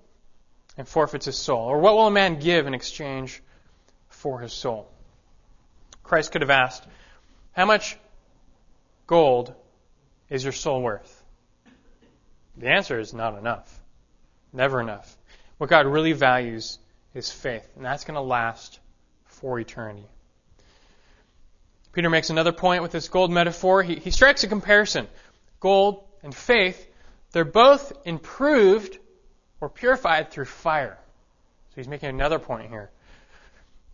and 0.77 0.88
forfeits 0.88 1.27
his 1.27 1.37
soul? 1.37 1.66
Or 1.66 1.79
what 1.79 1.94
will 1.94 2.07
a 2.07 2.11
man 2.11 2.38
give 2.38 2.66
in 2.66 2.75
exchange 2.75 3.42
for 4.09 4.40
his 4.40 4.53
soul? 4.53 4.88
Christ 6.03 6.33
could 6.33 6.42
have 6.42 6.51
asked, 6.51 6.87
How 7.53 7.66
much 7.66 7.97
gold 9.07 9.55
is 10.31 10.43
your 10.43 10.53
soul 10.53 10.83
worth? 10.83 11.23
The 12.57 12.69
answer 12.69 12.99
is 12.99 13.13
not 13.13 13.39
enough. 13.39 13.81
Never 14.53 14.81
enough. 14.81 15.17
What 15.59 15.71
God 15.71 15.87
really 15.87 16.13
values 16.13 16.79
is 17.15 17.31
faith, 17.31 17.69
and 17.77 17.85
that's 17.85 18.05
going 18.05 18.15
to 18.15 18.21
last 18.21 18.79
for 19.27 19.59
eternity. 19.59 20.07
Peter 21.93 22.11
makes 22.11 22.31
another 22.31 22.53
point 22.53 22.83
with 22.83 22.91
this 22.91 23.09
gold 23.09 23.31
metaphor. 23.31 23.83
He, 23.83 23.97
he 23.97 24.11
strikes 24.11 24.43
a 24.43 24.49
comparison. 24.49 25.07
Gold 25.61 26.05
and 26.23 26.35
faith, 26.35 26.87
they're 27.33 27.45
both 27.45 27.93
improved 28.05 28.99
or 29.61 29.69
purified 29.69 30.31
through 30.31 30.47
fire. 30.47 30.99
So 31.71 31.75
he's 31.77 31.89
making 31.89 32.09
another 32.09 32.39
point 32.39 32.69
here. 32.69 32.91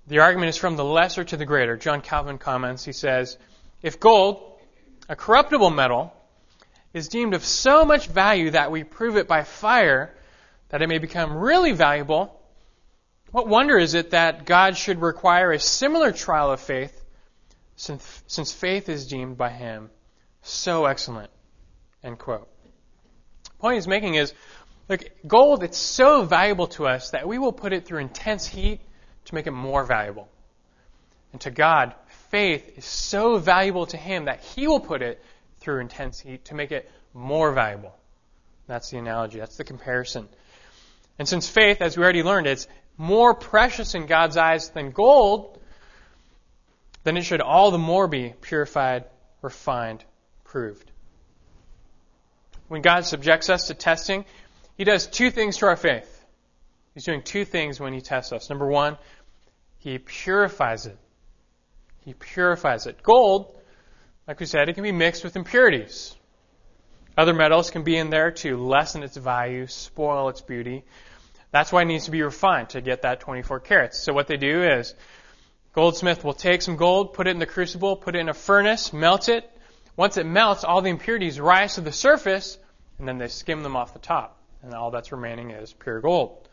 The 0.07 0.21
argument 0.21 0.49
is 0.49 0.57
from 0.57 0.77
the 0.77 0.85
lesser 0.85 1.25
to 1.25 1.37
the 1.37 1.45
greater. 1.45 1.77
John 1.77 2.01
Calvin 2.01 2.38
comments, 2.38 2.85
he 2.85 2.93
says, 2.93 3.37
If 3.83 4.01
gold, 4.01 4.59
a 5.09 5.14
corruptible 5.14 5.71
metal, 5.71 6.12
is 6.92 7.09
deemed 7.09 7.35
of 7.35 7.44
so 7.44 7.85
much 7.85 8.07
value 8.09 8.50
that 8.50 8.70
we 8.70 8.85
prove 8.85 9.16
it 9.16 9.29
by 9.29 9.44
fire 9.44 10.14
that 10.70 10.83
it 10.83 10.88
may 10.88 10.98
become 10.98 11.37
really 11.37 11.72
valuable, 11.72 12.40
what 13.31 13.46
wonder 13.46 13.79
is 13.79 13.94
it 13.94 14.11
that 14.11 14.44
God 14.44 14.76
should 14.76 15.00
require 15.00 15.53
a 15.53 15.59
similar 15.59 16.12
trial 16.12 16.50
of 16.50 16.61
faith 16.61 17.05
since, 17.76 18.22
since 18.26 18.53
faith 18.53 18.88
is 18.88 19.07
deemed 19.07 19.37
by 19.37 19.50
him 19.50 19.90
so 20.42 20.87
excellent? 20.87 21.31
End 22.03 22.18
quote. 22.18 22.48
The 23.44 23.50
point 23.61 23.74
he's 23.76 23.88
making 23.88 24.14
is, 24.14 24.33
look, 24.88 25.03
gold, 25.26 25.62
it's 25.62 25.79
so 25.79 26.22
valuable 26.22 26.68
to 26.68 26.87
us 26.87 27.11
that 27.11 27.29
we 27.29 27.38
will 27.38 27.53
put 27.53 27.72
it 27.72 27.85
through 27.85 28.00
intense 28.00 28.46
heat 28.46 28.81
to 29.26 29.35
make 29.35 29.46
it 29.46 29.53
more 29.53 29.85
valuable. 29.85 30.29
And 31.33 31.40
to 31.42 31.50
God, 31.50 31.94
faith 32.31 32.79
is 32.79 32.85
so 32.85 33.38
valuable 33.38 33.87
to 33.87 33.96
Him 33.96 34.24
that 34.24 34.40
He 34.40 34.66
will 34.66 34.81
put 34.81 35.03
it 35.03 35.22
through 35.61 35.81
intense 35.81 36.20
heat 36.20 36.46
to 36.46 36.55
make 36.55 36.73
it 36.73 36.90
more 37.14 37.53
valuable. 37.53 37.94
That's 38.66 38.90
the 38.90 38.99
analogy. 38.99 39.38
That's 39.38 39.57
the 39.57 39.64
comparison. 39.64 40.29
And 41.18 41.29
since 41.29 41.49
faith, 41.49 41.83
as 41.83 41.96
we 41.96 42.03
already 42.03 42.23
learned, 42.23 42.46
is 42.46 42.66
more 42.96 43.35
precious 43.35 43.94
in 43.94 44.07
God's 44.07 44.37
eyes 44.37 44.70
than 44.70 44.90
gold, 44.90 45.59
then 47.05 47.16
it 47.16 47.23
should 47.23 47.40
all 47.40 47.70
the 47.70 47.79
more 47.79 48.07
be 48.07 48.35
purified, 48.40 49.05
refined, 49.42 50.05
proved. 50.44 50.90
When 52.68 52.83
God 52.83 53.05
subjects 53.05 53.51
us 53.51 53.66
to 53.66 53.75
testing, 53.75 54.25
He 54.77 54.85
does 54.85 55.07
two 55.07 55.31
things 55.31 55.59
to 55.59 55.66
our 55.66 55.77
faith. 55.77 56.25
He's 56.94 57.05
doing 57.05 57.23
two 57.23 57.44
things 57.44 57.81
when 57.81 57.92
He 57.92 58.01
tests 58.01 58.33
us. 58.33 58.49
Number 58.49 58.66
one, 58.66 58.96
he 59.81 59.99
purifies 59.99 60.87
it. 60.87 60.99
He 62.05 62.12
purifies 62.12 62.87
it. 62.87 63.03
Gold, 63.03 63.59
like 64.31 64.38
we 64.38 64.47
said, 64.47 64.69
it 64.69 64.75
can 64.75 64.85
be 64.85 64.93
mixed 64.93 65.25
with 65.25 65.35
impurities. 65.35 66.14
Other 67.19 67.35
metals 67.35 67.73
can 67.73 67.83
be 67.83 67.97
in 67.97 68.11
there 68.11 68.31
to 68.31 68.57
lessen 68.57 69.03
its 69.03 69.16
value, 69.16 69.66
spoil 69.66 70.29
its 70.29 70.40
beauty. 70.40 70.85
That's 71.51 71.73
why 71.73 71.83
it 71.83 71.87
needs 71.87 72.05
to 72.05 72.12
be 72.12 72.23
refined 72.23 72.69
to 72.69 72.81
get 72.81 73.03
that 73.03 73.19
24 73.19 73.59
carats. 73.59 73.99
So 73.99 74.12
what 74.12 74.29
they 74.29 74.37
do 74.37 74.62
is, 74.62 74.95
goldsmith 75.73 76.23
will 76.23 76.33
take 76.33 76.62
some 76.62 76.77
gold, 76.77 77.12
put 77.12 77.27
it 77.27 77.31
in 77.31 77.40
the 77.40 77.47
crucible, 77.47 77.97
put 77.97 78.14
it 78.14 78.21
in 78.21 78.29
a 78.29 78.33
furnace, 78.33 78.93
melt 78.93 79.29
it. 79.29 79.51
Once 79.97 80.16
it 80.16 80.27
melts, 80.27 80.62
all 80.62 80.81
the 80.81 80.90
impurities 80.90 81.40
rise 81.40 81.75
to 81.75 81.81
the 81.81 81.90
surface, 81.90 82.57
and 83.01 83.09
then 83.09 83.19
they 83.19 83.27
skim 83.27 83.64
them 83.64 83.75
off 83.75 83.95
the 83.95 83.99
top. 83.99 84.38
And 84.62 84.73
all 84.75 84.93
that's 84.93 85.11
remaining 85.11 85.51
is 85.51 85.73
pure 85.73 86.01
gold. 86.01 86.49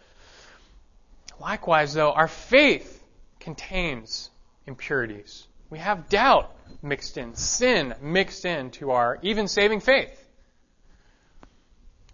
Likewise, 1.39 1.93
though, 1.93 2.11
our 2.11 2.27
faith 2.27 3.03
contains 3.39 4.31
impurities. 4.65 5.45
We 5.69 5.79
have 5.79 6.09
doubt 6.09 6.55
mixed 6.81 7.17
in, 7.17 7.35
sin 7.35 7.93
mixed 8.01 8.45
into 8.45 8.91
our 8.91 9.19
even 9.21 9.47
saving 9.47 9.81
faith. 9.81 10.23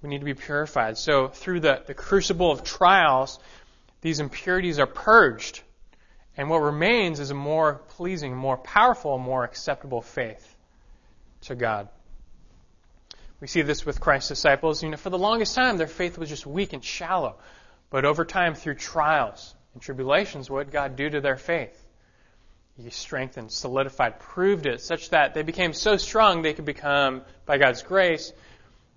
We 0.01 0.09
need 0.09 0.19
to 0.19 0.25
be 0.25 0.33
purified. 0.33 0.97
So, 0.97 1.29
through 1.29 1.61
the, 1.61 1.81
the 1.85 1.93
crucible 1.93 2.51
of 2.51 2.63
trials, 2.63 3.39
these 4.01 4.19
impurities 4.19 4.79
are 4.79 4.87
purged. 4.87 5.61
And 6.35 6.49
what 6.49 6.57
remains 6.57 7.19
is 7.19 7.29
a 7.29 7.35
more 7.35 7.75
pleasing, 7.89 8.35
more 8.35 8.57
powerful, 8.57 9.17
more 9.17 9.43
acceptable 9.43 10.01
faith 10.01 10.55
to 11.41 11.55
God. 11.55 11.87
We 13.39 13.47
see 13.47 13.61
this 13.61 13.85
with 13.85 13.99
Christ's 13.99 14.29
disciples. 14.29 14.81
You 14.81 14.89
know, 14.89 14.97
for 14.97 15.09
the 15.09 15.17
longest 15.17 15.55
time, 15.55 15.77
their 15.77 15.87
faith 15.87 16.17
was 16.17 16.29
just 16.29 16.45
weak 16.45 16.73
and 16.73 16.83
shallow. 16.83 17.37
But 17.89 18.03
over 18.03 18.25
time, 18.25 18.55
through 18.55 18.75
trials, 18.75 19.53
and 19.73 19.81
tribulations, 19.81 20.49
what 20.49 20.65
did 20.65 20.73
God 20.73 20.95
do 20.95 21.09
to 21.09 21.21
their 21.21 21.37
faith? 21.37 21.82
He 22.81 22.89
strengthened, 22.89 23.51
solidified, 23.51 24.19
proved 24.19 24.65
it, 24.65 24.81
such 24.81 25.11
that 25.11 25.33
they 25.33 25.43
became 25.43 25.73
so 25.73 25.97
strong 25.97 26.41
they 26.41 26.53
could 26.53 26.65
become, 26.65 27.21
by 27.45 27.57
God's 27.57 27.83
grace, 27.83 28.33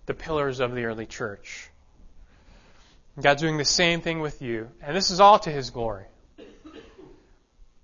the 0.06 0.14
pillars 0.14 0.60
of 0.60 0.74
the 0.74 0.84
early 0.84 1.06
church. 1.06 1.68
God's 3.20 3.42
doing 3.42 3.58
the 3.58 3.64
same 3.64 4.00
thing 4.00 4.20
with 4.20 4.42
you, 4.42 4.70
and 4.82 4.96
this 4.96 5.10
is 5.10 5.20
all 5.20 5.38
to 5.40 5.50
His 5.50 5.70
glory. 5.70 6.04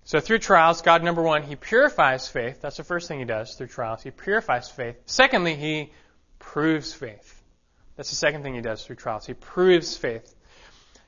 So 0.05 0.19
through 0.21 0.39
trials, 0.39 0.83
God, 0.83 1.03
number 1.03 1.23
one, 1.23 1.43
He 1.43 1.57
purifies 1.57 2.29
faith. 2.29 2.61
That's 2.61 2.77
the 2.77 2.85
first 2.85 3.09
thing 3.09 3.19
He 3.19 3.25
does 3.25 3.55
through 3.55 3.69
trials. 3.69 4.03
He 4.03 4.11
purifies 4.11 4.71
faith. 4.71 4.97
Secondly, 5.07 5.55
He 5.55 5.93
proves 6.39 6.93
faith. 6.93 7.43
That's 7.97 8.11
the 8.11 8.17
second 8.17 8.43
thing 8.43 8.55
he 8.55 8.61
does 8.61 8.85
through 8.85 8.97
trials. 8.97 9.27
He 9.27 9.35
proves 9.35 9.97
faith. 9.97 10.35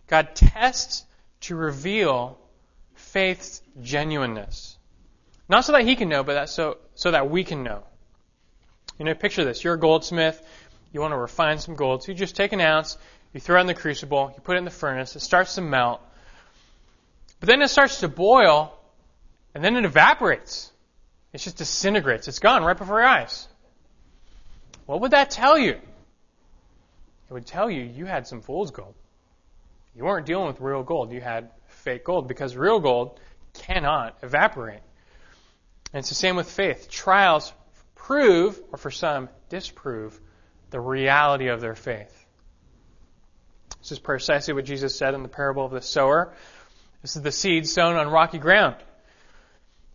God 0.07 0.35
tests 0.35 1.05
to 1.43 1.57
reveal 1.57 2.39
faith's 3.15 3.63
genuineness. 3.81 4.77
Not 5.49 5.65
so 5.65 5.73
that 5.73 5.85
he 5.85 5.95
can 5.95 6.09
know, 6.09 6.25
but 6.25 6.35
that 6.35 6.49
so, 6.49 6.79
so 6.97 7.13
that 7.13 7.31
we 7.31 7.45
can 7.45 7.63
know. 7.63 7.85
You 8.99 9.05
know, 9.05 9.15
picture 9.15 9.45
this. 9.45 9.63
You're 9.63 9.75
a 9.75 9.79
goldsmith. 9.79 10.45
You 10.93 11.01
want 11.01 11.13
to 11.13 11.19
refine 11.19 11.59
some 11.59 11.77
gold. 11.77 12.03
So 12.03 12.11
you 12.11 12.19
just 12.19 12.35
take 12.35 12.53
an 12.53 12.61
ounce, 12.61 12.99
you 13.33 13.41
throw 13.41 13.59
it 13.59 13.63
in 13.63 13.67
the 13.69 13.75
crucible, 13.75 14.33
you 14.35 14.43
put 14.43 14.57
it 14.57 14.59
in 14.59 14.65
the 14.65 14.71
furnace, 14.71 15.15
it 15.15 15.21
starts 15.21 15.55
to 15.55 15.61
melt. 15.61 16.01
But 17.39 17.49
then 17.49 17.63
it 17.63 17.69
starts 17.69 18.01
to 18.01 18.09
boil, 18.09 18.77
and 19.55 19.65
then 19.65 19.77
it 19.77 19.85
evaporates. 19.85 20.73
It 21.33 21.39
just 21.39 21.57
disintegrates. 21.57 22.27
It's 22.27 22.41
gone 22.41 22.65
right 22.65 22.77
before 22.77 23.01
your 23.01 23.09
eyes. 23.09 23.47
What 24.87 25.01
would 25.01 25.13
that 25.13 25.31
tell 25.31 25.57
you? 25.57 25.73
It 25.73 27.33
would 27.33 27.47
tell 27.47 27.71
you 27.71 27.83
you 27.83 28.07
had 28.07 28.27
some 28.27 28.41
fool's 28.41 28.73
gold. 28.73 28.95
You 29.97 30.05
weren't 30.05 30.27
dealing 30.27 30.49
with 30.49 30.61
real 30.61 30.83
gold. 30.83 31.13
You 31.13 31.21
had 31.21 31.51
fake 31.85 32.05
gold 32.05 32.27
because 32.27 32.57
real 32.57 32.81
gold 32.81 33.21
cannot 33.53 34.17
evaporate. 34.23 34.81
And 35.93 36.01
it's 36.01 36.09
the 36.09 36.15
same 36.15 36.35
with 36.35 36.51
faith. 36.51 36.89
Trials 36.91 37.53
prove, 37.95 38.61
or 38.73 38.79
for 38.79 38.91
some, 38.91 39.29
disprove, 39.49 40.19
the 40.71 40.81
reality 40.81 41.49
of 41.49 41.61
their 41.61 41.77
faith. 41.77 42.27
This 43.81 43.93
is 43.93 43.99
precisely 43.99 44.55
what 44.55 44.65
Jesus 44.65 44.97
said 44.97 45.15
in 45.15 45.23
the 45.23 45.29
parable 45.29 45.65
of 45.65 45.73
the 45.73 45.83
sower. 45.83 46.33
This 47.03 47.17
is 47.17 47.23
the 47.23 47.31
seed 47.31 47.69
sown 47.69 47.97
on 47.97 48.09
rocky 48.09 48.39
ground. 48.39 48.77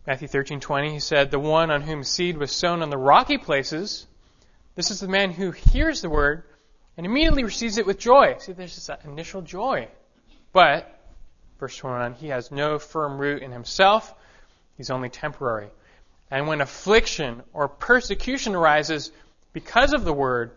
Matthew 0.06 0.28
13:20 0.28 0.92
he 0.92 1.00
said, 1.00 1.30
"The 1.30 1.40
one 1.40 1.70
on 1.70 1.82
whom 1.82 2.04
seed 2.04 2.38
was 2.38 2.52
sown 2.52 2.82
on 2.82 2.90
the 2.90 2.96
rocky 2.96 3.36
places, 3.36 4.06
this 4.76 4.92
is 4.92 5.00
the 5.00 5.08
man 5.08 5.32
who 5.32 5.50
hears 5.50 6.00
the 6.00 6.08
word 6.08 6.44
and 6.96 7.04
immediately 7.04 7.42
receives 7.42 7.78
it 7.78 7.86
with 7.86 7.98
joy." 7.98 8.36
See, 8.38 8.52
there's 8.52 8.76
this 8.76 8.90
initial 9.04 9.42
joy. 9.42 9.88
But 10.52 10.99
verse 11.60 11.76
21, 11.76 12.14
he 12.14 12.28
has 12.28 12.50
no 12.50 12.78
firm 12.78 13.18
root 13.18 13.42
in 13.42 13.52
himself. 13.52 14.12
He's 14.76 14.90
only 14.90 15.10
temporary. 15.10 15.68
And 16.30 16.48
when 16.48 16.60
affliction 16.60 17.42
or 17.52 17.68
persecution 17.68 18.54
arises 18.54 19.12
because 19.52 19.92
of 19.92 20.04
the 20.04 20.12
word, 20.12 20.52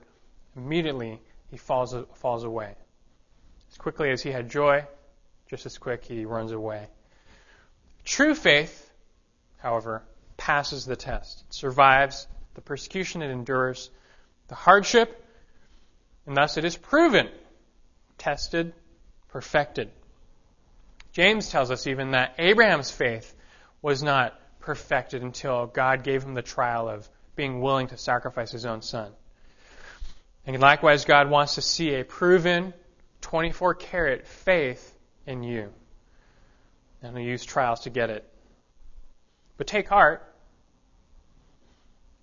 immediately 0.55 1.19
he 1.51 1.57
falls, 1.57 1.93
falls 2.15 2.43
away. 2.43 2.75
As 3.69 3.77
quickly 3.77 4.11
as 4.11 4.21
he 4.21 4.31
had 4.31 4.49
joy, 4.49 4.85
just 5.49 5.65
as 5.65 5.77
quick 5.77 6.05
he 6.05 6.25
runs 6.25 6.51
away. 6.51 6.87
True 8.05 8.33
faith, 8.33 8.89
however, 9.57 10.03
passes 10.37 10.85
the 10.85 10.95
test. 10.95 11.43
It 11.47 11.53
survives 11.53 12.27
the 12.53 12.61
persecution, 12.61 13.21
it 13.21 13.31
endures 13.31 13.89
the 14.47 14.55
hardship, 14.55 15.25
and 16.25 16.37
thus 16.37 16.57
it 16.57 16.65
is 16.65 16.77
proven, 16.77 17.29
tested, 18.17 18.73
perfected. 19.29 19.89
James 21.13 21.49
tells 21.49 21.71
us 21.71 21.87
even 21.87 22.11
that 22.11 22.35
Abraham's 22.39 22.91
faith 22.91 23.33
was 23.81 24.03
not 24.03 24.39
perfected 24.59 25.21
until 25.21 25.67
God 25.67 26.03
gave 26.03 26.23
him 26.23 26.33
the 26.33 26.41
trial 26.41 26.89
of 26.89 27.07
being 27.35 27.61
willing 27.61 27.87
to 27.87 27.97
sacrifice 27.97 28.51
his 28.51 28.65
own 28.65 28.81
son. 28.81 29.11
And 30.45 30.59
likewise, 30.59 31.05
God 31.05 31.29
wants 31.29 31.55
to 31.55 31.61
see 31.61 31.93
a 31.95 32.03
proven 32.03 32.73
24 33.21 33.75
karat 33.75 34.27
faith 34.27 34.93
in 35.25 35.43
you. 35.43 35.71
And 37.01 37.17
he'll 37.17 37.27
use 37.27 37.45
trials 37.45 37.81
to 37.81 37.89
get 37.89 38.09
it. 38.09 38.27
But 39.57 39.67
take 39.67 39.87
heart. 39.87 40.27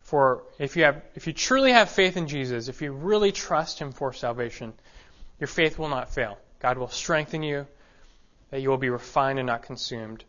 For 0.01 0.43
if 0.59 0.77
you 0.77 0.85
have, 0.85 1.03
if 1.15 1.27
you 1.27 1.33
truly 1.33 1.73
have 1.73 1.89
faith 1.89 2.17
in 2.17 2.27
Jesus, 2.27 2.69
if 2.69 2.83
you 2.83 2.93
really 2.93 3.31
trust 3.31 3.79
Him 3.79 3.93
for 3.93 4.13
salvation, 4.13 4.73
your 5.39 5.47
faith 5.47 5.79
will 5.79 5.89
not 5.89 6.13
fail. 6.13 6.37
God 6.59 6.79
will 6.79 6.89
strengthen 6.89 7.43
you, 7.43 7.67
that 8.51 8.61
you 8.61 8.69
will 8.69 8.79
be 8.79 8.91
refined 8.91 9.39
and 9.39 9.47
not 9.47 9.63
consumed. 9.63 10.25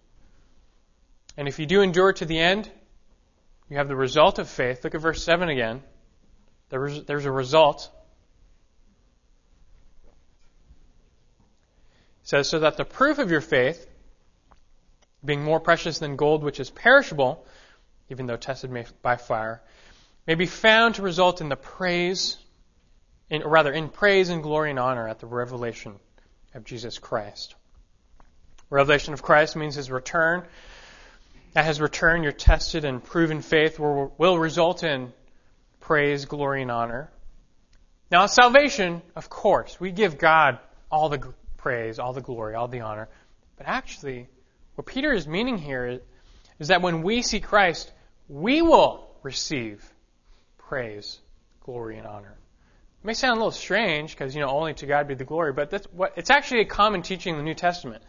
And 1.37 1.47
if 1.47 1.59
you 1.59 1.65
do 1.65 1.81
endure 1.81 2.13
to 2.13 2.25
the 2.25 2.39
end, 2.39 2.69
you 3.69 3.77
have 3.77 3.87
the 3.87 3.95
result 3.95 4.37
of 4.37 4.49
faith. 4.49 4.83
Look 4.83 4.95
at 4.95 5.01
verse 5.01 5.23
7 5.23 5.49
again. 5.49 5.81
There's 6.69 7.25
a 7.25 7.31
result. 7.31 7.89
It 12.21 12.27
says, 12.27 12.49
So 12.49 12.59
that 12.59 12.77
the 12.77 12.85
proof 12.85 13.17
of 13.17 13.31
your 13.31 13.41
faith, 13.41 13.87
being 15.23 15.43
more 15.43 15.59
precious 15.59 15.99
than 15.99 16.15
gold 16.15 16.43
which 16.43 16.59
is 16.59 16.69
perishable, 16.69 17.45
even 18.09 18.25
though 18.25 18.37
tested 18.37 18.71
by 19.01 19.15
fire, 19.15 19.61
may 20.27 20.35
be 20.35 20.45
found 20.45 20.95
to 20.95 21.01
result 21.01 21.41
in 21.41 21.49
the 21.49 21.55
praise, 21.55 22.37
in, 23.29 23.43
or 23.43 23.49
rather, 23.49 23.71
in 23.71 23.89
praise 23.89 24.29
and 24.29 24.43
glory 24.43 24.69
and 24.69 24.79
honor 24.79 25.07
at 25.07 25.19
the 25.19 25.27
revelation 25.27 25.95
of 26.53 26.63
Jesus 26.65 26.99
Christ. 26.99 27.55
Revelation 28.71 29.13
of 29.13 29.21
Christ 29.21 29.55
means 29.55 29.75
his 29.75 29.91
return. 29.91 30.43
At 31.55 31.65
his 31.65 31.81
return, 31.81 32.23
your 32.23 32.31
tested 32.31 32.85
and 32.85 33.03
proven 33.03 33.41
faith 33.41 33.77
will, 33.77 34.15
will 34.17 34.39
result 34.39 34.83
in 34.83 35.11
praise, 35.81 36.25
glory, 36.25 36.61
and 36.61 36.71
honor. 36.71 37.11
Now, 38.09 38.25
salvation, 38.27 39.01
of 39.15 39.29
course, 39.29 39.79
we 39.79 39.91
give 39.91 40.17
God 40.17 40.57
all 40.89 41.09
the 41.09 41.33
praise, 41.57 41.99
all 41.99 42.13
the 42.13 42.21
glory, 42.21 42.55
all 42.55 42.69
the 42.69 42.79
honor. 42.81 43.09
But 43.57 43.67
actually, 43.67 44.29
what 44.75 44.87
Peter 44.87 45.11
is 45.11 45.27
meaning 45.27 45.57
here 45.57 45.85
is, 45.85 45.99
is 46.59 46.67
that 46.69 46.81
when 46.81 47.03
we 47.03 47.21
see 47.21 47.41
Christ, 47.41 47.91
we 48.29 48.61
will 48.61 49.09
receive 49.21 49.83
praise, 50.57 51.19
glory, 51.65 51.97
and 51.97 52.07
honor. 52.07 52.37
It 53.03 53.05
may 53.05 53.13
sound 53.13 53.33
a 53.33 53.39
little 53.39 53.51
strange 53.51 54.11
because, 54.11 54.33
you 54.33 54.41
know, 54.41 54.49
only 54.49 54.75
to 54.75 54.85
God 54.85 55.07
be 55.09 55.15
the 55.15 55.25
glory, 55.25 55.51
but 55.51 55.69
that's 55.69 55.87
what, 55.87 56.13
it's 56.15 56.29
actually 56.29 56.61
a 56.61 56.65
common 56.65 57.01
teaching 57.01 57.33
in 57.33 57.37
the 57.37 57.43
New 57.43 57.55
Testament. 57.55 58.03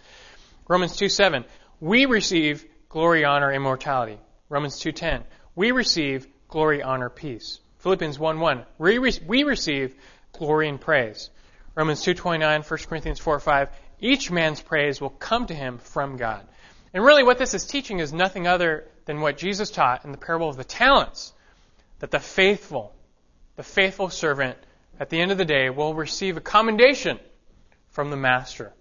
Romans 0.68 0.96
2:7. 0.96 1.44
We 1.80 2.06
receive 2.06 2.64
glory, 2.88 3.24
honor, 3.24 3.52
immortality. 3.52 4.18
Romans 4.48 4.78
2.10. 4.78 5.24
We 5.54 5.72
receive 5.72 6.26
glory, 6.48 6.82
honor, 6.82 7.08
peace. 7.08 7.58
Philippians 7.78 8.18
1.1. 8.18 8.64
We, 8.78 8.98
re- 8.98 9.18
we 9.26 9.42
receive 9.44 9.94
glory 10.32 10.68
and 10.68 10.80
praise. 10.80 11.30
Romans 11.74 12.04
2.29, 12.04 12.70
1 12.70 12.78
Corinthians 12.86 13.18
4.5. 13.18 13.70
Each 13.98 14.30
man's 14.30 14.60
praise 14.60 15.00
will 15.00 15.10
come 15.10 15.46
to 15.46 15.54
him 15.54 15.78
from 15.78 16.16
God. 16.16 16.46
And 16.92 17.02
really 17.02 17.22
what 17.22 17.38
this 17.38 17.54
is 17.54 17.64
teaching 17.64 17.98
is 17.98 18.12
nothing 18.12 18.46
other 18.46 18.86
than 19.06 19.20
what 19.20 19.38
Jesus 19.38 19.70
taught 19.70 20.04
in 20.04 20.12
the 20.12 20.18
parable 20.18 20.48
of 20.48 20.56
the 20.56 20.64
talents. 20.64 21.32
That 22.00 22.10
the 22.10 22.20
faithful, 22.20 22.94
the 23.56 23.62
faithful 23.62 24.10
servant, 24.10 24.58
at 25.00 25.08
the 25.08 25.20
end 25.20 25.32
of 25.32 25.38
the 25.38 25.44
day 25.44 25.70
will 25.70 25.94
receive 25.94 26.36
a 26.36 26.40
commendation 26.40 27.18
from 27.90 28.10
the 28.10 28.16
master. 28.16 28.72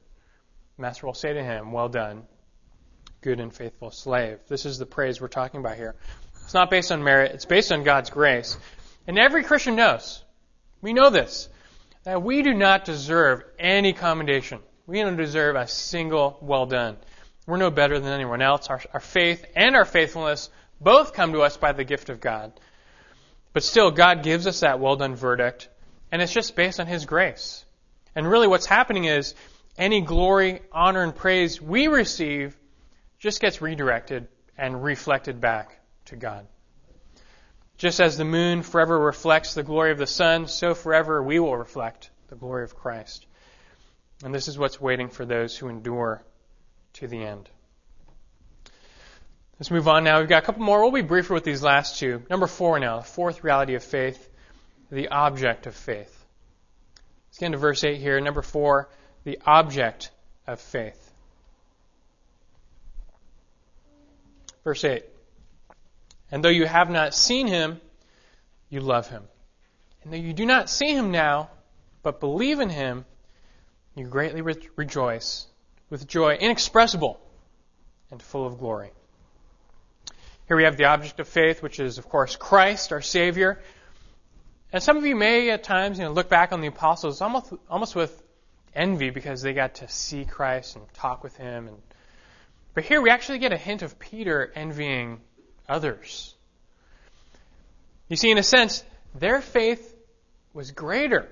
Master 0.78 1.05
will 1.05 1.13
say 1.13 1.34
to 1.34 1.43
him, 1.43 1.72
Well 1.72 1.89
done, 1.89 2.24
good 3.22 3.39
and 3.39 3.53
faithful 3.53 3.91
slave. 3.91 4.39
This 4.47 4.65
is 4.65 4.78
the 4.78 4.86
praise 4.86 5.22
we're 5.22 5.28
talking 5.28 5.59
about 5.59 5.78
here. 5.78 5.95
It's 6.43 6.53
not 6.53 6.69
based 6.69 6.91
on 6.91 7.03
merit, 7.03 7.32
it's 7.34 7.45
based 7.45 7.72
on 7.72 7.84
God's 7.84 8.09
grace. 8.09 8.57
And 9.07 9.17
every 9.17 9.43
Christian 9.43 9.76
knows, 9.76 10.24
we 10.82 10.93
know 10.93 11.09
this, 11.09 11.49
that 12.03 12.24
we 12.24 12.41
do 12.41 12.53
not 12.53 12.86
deserve 12.86 13.43
any 13.59 13.93
commendation. 13.93 14.59
We 14.88 15.01
don't 15.01 15.17
deserve 15.17 15.55
a 15.55 15.67
single 15.67 16.38
well 16.41 16.65
done. 16.65 16.97
We're 17.45 17.57
no 17.57 17.72
better 17.72 17.99
than 17.99 18.11
anyone 18.11 18.41
else. 18.41 18.67
Our, 18.67 18.82
our 18.93 18.99
faith 18.99 19.45
and 19.55 19.76
our 19.76 19.86
faithfulness 19.86 20.49
both 20.80 21.13
come 21.13 21.34
to 21.34 21.41
us 21.41 21.57
by 21.57 21.72
the 21.72 21.84
gift 21.84 22.09
of 22.09 22.19
God. 22.19 22.53
But 23.53 23.63
still, 23.63 23.91
God 23.91 24.24
gives 24.24 24.47
us 24.47 24.61
that 24.61 24.80
well 24.80 24.95
done 24.95 25.15
verdict, 25.15 25.69
and 26.11 26.22
it's 26.22 26.34
just 26.34 26.55
based 26.55 26.80
on 26.80 26.88
His 26.88 27.05
grace. 27.05 27.65
And 28.15 28.30
really, 28.30 28.47
what's 28.47 28.65
happening 28.65 29.05
is 29.05 29.36
any 29.78 30.01
glory, 30.01 30.61
honor, 30.72 31.03
and 31.03 31.15
praise 31.15 31.61
we 31.61 31.88
receive 31.88 32.57
just 33.19 33.39
gets 33.39 33.61
redirected 33.61 34.28
and 34.57 34.84
reflected 34.84 35.39
back 35.39 35.80
to 36.05 36.15
God. 36.15 36.45
Just 37.78 37.99
as 37.99 38.17
the 38.17 38.26
moon 38.26 38.61
forever 38.61 38.97
reflects 38.97 39.53
the 39.53 39.63
glory 39.63 39.91
of 39.91 39.97
the 39.97 40.07
sun, 40.07 40.47
so 40.47 40.76
forever 40.76 41.22
we 41.22 41.39
will 41.39 41.57
reflect 41.57 42.11
the 42.28 42.36
glory 42.36 42.63
of 42.63 42.76
Christ. 42.76 43.26
And 44.24 44.34
this 44.34 44.47
is 44.47 44.57
what's 44.57 44.80
waiting 44.80 45.09
for 45.09 45.26
those 45.26 45.57
who 45.57 45.67
endure 45.67 46.24
to 46.93 47.07
the 47.07 47.24
end. 47.24 47.49
Let's 49.59 49.72
move 49.72 49.88
on 49.88 50.03
now. 50.03 50.19
We've 50.19 50.30
got 50.30 50.43
a 50.43 50.45
couple 50.45 50.63
more. 50.63 50.82
We'll 50.82 50.91
be 50.91 51.01
briefer 51.01 51.34
with 51.34 51.43
these 51.43 51.61
last 51.61 51.99
two. 51.99 52.24
Number 52.30 52.47
four 52.47 52.80
now, 52.80 52.97
the 52.97 53.05
fourth 53.05 53.43
reality 53.43 53.76
of 53.76 53.84
faith, 53.84 54.28
the 54.91 55.09
object 55.09 55.67
of 55.67 55.76
faith. 55.76 56.26
Let's 57.30 57.38
get 57.38 57.45
into 57.47 57.57
verse 57.59 57.84
8 57.84 57.97
here. 57.99 58.19
Number 58.19 58.41
four, 58.41 58.89
the 59.24 59.39
object 59.45 60.11
of 60.47 60.59
faith. 60.59 61.11
Verse 64.63 64.84
8. 64.84 65.03
And 66.32 66.43
though 66.43 66.49
you 66.49 66.65
have 66.65 66.89
not 66.89 67.13
seen 67.13 67.47
him, 67.47 67.82
you 68.69 68.80
love 68.80 69.09
him. 69.09 69.24
And 70.03 70.13
though 70.13 70.17
you 70.17 70.34
do 70.34 70.45
not 70.45 70.69
see 70.69 70.93
him 70.93 71.11
now, 71.11 71.49
but 72.03 72.19
believe 72.19 72.59
in 72.59 72.69
him, 72.69 73.05
you 73.95 74.07
greatly 74.07 74.41
re- 74.41 74.69
rejoice 74.76 75.45
with 75.89 76.07
joy 76.07 76.36
inexpressible 76.36 77.19
and 78.09 78.22
full 78.22 78.47
of 78.47 78.57
glory. 78.57 78.91
Here 80.47 80.57
we 80.57 80.63
have 80.63 80.78
the 80.78 80.86
object 80.86 81.19
of 81.19 81.28
faith, 81.28 81.61
which 81.61 81.80
is, 81.80 81.97
of 81.97 82.09
course, 82.09 82.36
Christ, 82.36 82.91
our 82.91 83.01
Savior. 83.01 83.61
And 84.74 84.82
some 84.82 84.97
of 84.97 85.05
you 85.05 85.15
may 85.15 85.49
at 85.49 85.63
times, 85.63 85.99
you 85.99 86.05
know, 86.05 86.11
look 86.11 86.30
back 86.30 86.51
on 86.51 86.61
the 86.61 86.67
apostles 86.67 87.22
almost, 87.22 87.53
almost 87.69 87.95
with 87.95 88.22
envy 88.76 89.09
because 89.09 89.41
they 89.41 89.53
got 89.53 89.76
to 89.76 89.88
see 89.88 90.26
Christ 90.26 90.76
and 90.76 90.93
talk 90.93 91.24
with 91.24 91.36
him. 91.38 91.67
And, 91.67 91.78
but 92.74 92.84
here 92.84 93.01
we 93.01 93.09
actually 93.09 93.39
get 93.39 93.51
a 93.51 93.57
hint 93.57 93.82
of 93.82 93.99
Peter 93.99 94.51
envying 94.55 95.19
others. 95.67 96.34
You 98.07 98.15
see, 98.15 98.32
in 98.32 98.38
a 98.38 98.43
sense, 98.43 98.84
their 99.15 99.41
faith 99.41 99.95
was 100.53 100.72
greater 100.72 101.30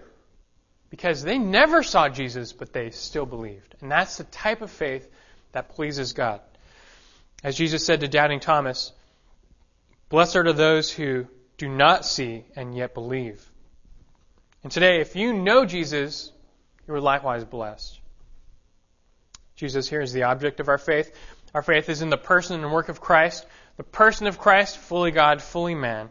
because 0.89 1.23
they 1.23 1.37
never 1.37 1.83
saw 1.83 2.09
Jesus, 2.09 2.53
but 2.53 2.73
they 2.73 2.89
still 2.91 3.25
believed. 3.25 3.75
And 3.81 3.91
that's 3.91 4.17
the 4.17 4.23
type 4.25 4.61
of 4.61 4.71
faith 4.71 5.07
that 5.51 5.69
pleases 5.69 6.13
God. 6.13 6.41
As 7.43 7.55
Jesus 7.55 7.85
said 7.85 8.01
to 8.01 8.07
doubting 8.07 8.39
Thomas, 8.39 8.91
Blessed 10.09 10.37
are 10.37 10.53
those 10.53 10.91
who 10.91 11.27
do 11.57 11.69
not 11.69 12.05
see 12.05 12.43
and 12.55 12.75
yet 12.75 12.93
believe. 12.93 13.45
And 14.63 14.71
today, 14.71 15.01
if 15.01 15.15
you 15.15 15.33
know 15.33 15.65
Jesus, 15.65 16.31
you 16.89 16.95
are 16.95 16.99
likewise 16.99 17.45
blessed. 17.45 17.99
Jesus 19.55 19.87
here 19.87 20.01
is 20.01 20.11
the 20.11 20.23
object 20.23 20.59
of 20.59 20.69
our 20.69 20.79
faith. 20.79 21.15
Our 21.53 21.61
faith 21.61 21.87
is 21.87 22.01
in 22.01 22.09
the 22.09 22.17
person 22.17 22.63
and 22.63 22.73
work 22.73 22.89
of 22.89 22.99
Christ, 22.99 23.45
the 23.77 23.83
person 23.83 24.25
of 24.25 24.39
Christ, 24.39 24.79
fully 24.79 25.11
God, 25.11 25.39
fully 25.39 25.75
man, 25.75 26.09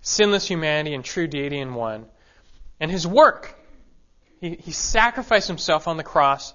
sinless 0.00 0.48
humanity 0.48 0.94
and 0.94 1.04
true 1.04 1.28
deity 1.28 1.58
in 1.58 1.74
one. 1.74 2.06
And 2.80 2.90
his 2.90 3.06
work, 3.06 3.56
he, 4.40 4.56
he 4.56 4.72
sacrificed 4.72 5.46
himself 5.46 5.86
on 5.86 5.98
the 5.98 6.02
cross 6.02 6.52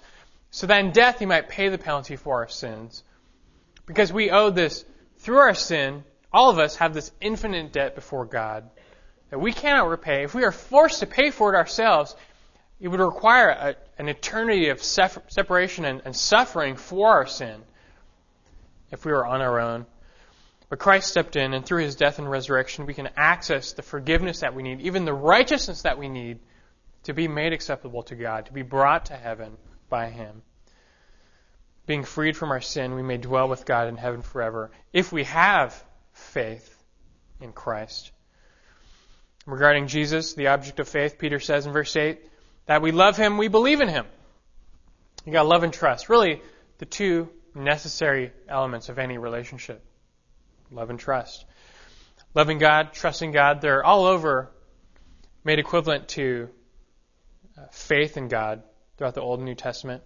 so 0.52 0.68
that 0.68 0.82
in 0.82 0.92
death 0.92 1.20
he 1.20 1.26
might 1.26 1.48
pay 1.48 1.70
the 1.70 1.78
penalty 1.78 2.18
for 2.18 2.42
our 2.42 2.50
sins. 2.50 3.02
Because 3.86 4.12
we 4.12 4.30
owe 4.30 4.50
this 4.50 4.84
through 5.20 5.38
our 5.38 5.54
sin, 5.54 6.04
all 6.34 6.50
of 6.50 6.60
us 6.60 6.76
have 6.76 6.94
this 6.94 7.14
infinite 7.22 7.72
debt 7.72 7.96
before 7.96 8.26
God 8.26 8.70
that 9.30 9.40
we 9.40 9.54
cannot 9.54 9.88
repay. 9.88 10.24
If 10.24 10.36
we 10.36 10.44
are 10.44 10.52
forced 10.52 11.00
to 11.00 11.08
pay 11.08 11.32
for 11.32 11.54
it 11.54 11.58
ourselves, 11.58 12.14
it 12.80 12.88
would 12.88 13.00
require 13.00 13.50
a, 13.50 13.76
an 13.98 14.08
eternity 14.08 14.70
of 14.70 14.84
separation 14.84 15.86
and, 15.86 16.02
and 16.06 16.16
suffering 16.16 16.76
for 16.76 17.10
our 17.10 17.26
sin 17.26 17.62
if 18.92 19.06
we 19.06 19.12
were 19.12 19.26
on 19.26 19.42
our 19.42 19.60
own. 19.60 19.86
But 20.70 20.80
Christ 20.80 21.10
stepped 21.10 21.36
in, 21.36 21.54
and 21.54 21.66
through 21.66 21.84
his 21.84 21.96
death 21.96 22.20
and 22.20 22.30
resurrection, 22.30 22.86
we 22.86 22.94
can 22.94 23.10
access 23.16 23.72
the 23.72 23.82
forgiveness 23.82 24.42
that 24.42 24.54
we 24.54 24.64
need, 24.64 24.82
even 24.82 25.06
the 25.06 25.14
righteousness 25.14 25.84
that 25.84 25.98
we 25.98 26.10
need 26.10 26.40
to 27.04 27.14
be 27.14 27.28
made 27.28 27.54
acceptable 27.54 28.04
to 28.04 28.16
God, 28.16 28.48
to 28.48 28.54
be 28.54 28.64
brought 28.64 29.06
to 29.06 29.16
heaven 29.16 29.58
by 29.90 30.10
him. 30.10 30.42
Being 31.86 32.04
freed 32.04 32.36
from 32.36 32.52
our 32.52 32.60
sin, 32.60 32.96
we 32.96 33.02
may 33.02 33.16
dwell 33.16 33.48
with 33.48 33.66
God 33.66 33.88
in 33.88 33.96
heaven 33.96 34.22
forever 34.22 34.72
if 34.92 35.14
we 35.14 35.24
have 35.24 35.82
faith 36.12 36.84
in 37.40 37.54
Christ. 37.54 38.12
Regarding 39.46 39.88
Jesus, 39.88 40.34
the 40.34 40.48
object 40.48 40.82
of 40.82 40.90
faith, 40.90 41.18
Peter 41.18 41.40
says 41.40 41.66
in 41.66 41.72
verse 41.72 41.96
8, 41.96 42.20
that 42.68 42.82
we 42.82 42.92
love 42.92 43.18
him, 43.18 43.38
we 43.38 43.48
believe 43.48 43.82
in 43.82 43.88
him. 43.88 44.06
You 45.26 45.34
got 45.34 45.46
love 45.46 45.64
and 45.64 45.74
trust. 45.74 46.10
Really, 46.10 46.42
the 46.78 46.86
two 46.86 47.30
necessary 47.56 48.32
elements 48.48 48.90
of 48.90 49.00
any 49.00 49.18
relationship. 49.18 49.84
Love 50.72 50.90
and 50.90 51.00
trust. 51.00 51.46
Loving 52.34 52.60
God, 52.60 52.94
trusting 52.94 53.32
God, 53.32 53.62
they're 53.62 53.84
all 53.84 54.06
over 54.06 54.52
made 55.44 55.60
equivalent 55.60 56.10
to 56.10 56.50
uh, 57.58 57.62
faith 57.72 58.18
in 58.18 58.28
God 58.28 58.64
throughout 58.98 59.16
the 59.16 59.22
Old 59.22 59.40
and 59.40 59.46
New 59.46 59.56
Testament. 59.56 60.04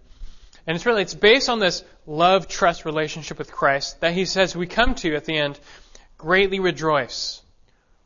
And 0.68 0.76
it's 0.76 0.86
really, 0.86 1.01
it's 1.01 1.16
based 1.16 1.49
on 1.49 1.59
this 1.59 1.84
love, 2.05 2.47
trust 2.47 2.86
relationship 2.86 3.39
with 3.39 3.51
Christ 3.51 4.01
that 4.01 4.14
he 4.14 4.26
says 4.26 4.55
we 4.55 4.68
come 4.68 4.93
to 4.95 5.16
at 5.16 5.26
the 5.26 5.36
end, 5.36 5.59
greatly 6.18 6.59
rejoice 6.59 7.41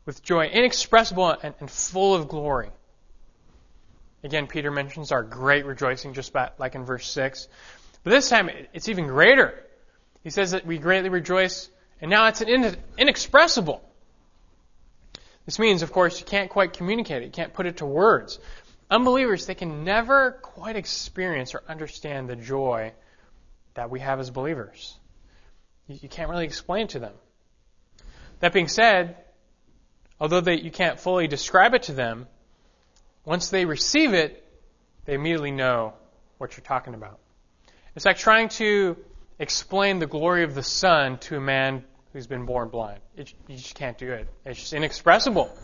with 0.06 0.22
joy 0.22 0.46
inexpressible 0.46 1.36
and, 1.42 1.54
and 1.60 1.70
full 1.70 2.14
of 2.14 2.28
glory. 2.28 2.70
Again, 4.22 4.46
Peter 4.46 4.70
mentions 4.70 5.12
our 5.12 5.22
great 5.22 5.66
rejoicing 5.66 6.14
just 6.14 6.34
like 6.58 6.74
in 6.74 6.84
verse 6.84 7.08
6. 7.08 7.48
But 8.02 8.10
this 8.10 8.28
time, 8.28 8.50
it's 8.72 8.88
even 8.88 9.06
greater. 9.06 9.62
He 10.22 10.30
says 10.30 10.52
that 10.52 10.66
we 10.66 10.78
greatly 10.78 11.08
rejoice, 11.08 11.68
and 12.00 12.10
now 12.10 12.26
it's 12.26 12.40
an 12.40 12.76
inexpressible. 12.98 13.82
This 15.44 15.58
means, 15.58 15.82
of 15.82 15.92
course, 15.92 16.18
you 16.18 16.26
can't 16.26 16.50
quite 16.50 16.72
communicate 16.72 17.22
it. 17.22 17.26
You 17.26 17.30
can't 17.30 17.54
put 17.54 17.66
it 17.66 17.78
to 17.78 17.86
words. 17.86 18.40
Unbelievers, 18.90 19.46
they 19.46 19.54
can 19.54 19.84
never 19.84 20.32
quite 20.42 20.76
experience 20.76 21.54
or 21.54 21.62
understand 21.68 22.28
the 22.28 22.36
joy 22.36 22.92
that 23.74 23.90
we 23.90 24.00
have 24.00 24.18
as 24.18 24.30
believers. 24.30 24.96
You, 25.88 26.08
can't 26.08 26.30
really 26.30 26.44
explain 26.44 26.88
to 26.88 26.98
them. 26.98 27.12
That 28.40 28.52
being 28.52 28.68
said, 28.68 29.16
although 30.20 30.40
they, 30.40 30.56
you 30.56 30.70
can't 30.70 30.98
fully 30.98 31.28
describe 31.28 31.74
it 31.74 31.84
to 31.84 31.92
them, 31.92 32.26
once 33.26 33.50
they 33.50 33.66
receive 33.66 34.14
it, 34.14 34.42
they 35.04 35.12
immediately 35.12 35.50
know 35.50 35.92
what 36.38 36.56
you're 36.56 36.64
talking 36.64 36.94
about. 36.94 37.18
It's 37.94 38.06
like 38.06 38.16
trying 38.16 38.48
to 38.50 38.96
explain 39.38 39.98
the 39.98 40.06
glory 40.06 40.44
of 40.44 40.54
the 40.54 40.62
sun 40.62 41.18
to 41.18 41.36
a 41.36 41.40
man 41.40 41.84
who's 42.12 42.26
been 42.26 42.46
born 42.46 42.68
blind. 42.68 43.00
It, 43.16 43.34
you 43.48 43.56
just 43.56 43.74
can't 43.74 43.98
do 43.98 44.12
it. 44.12 44.28
It's 44.46 44.60
just 44.60 44.72
inexpressible. 44.72 45.54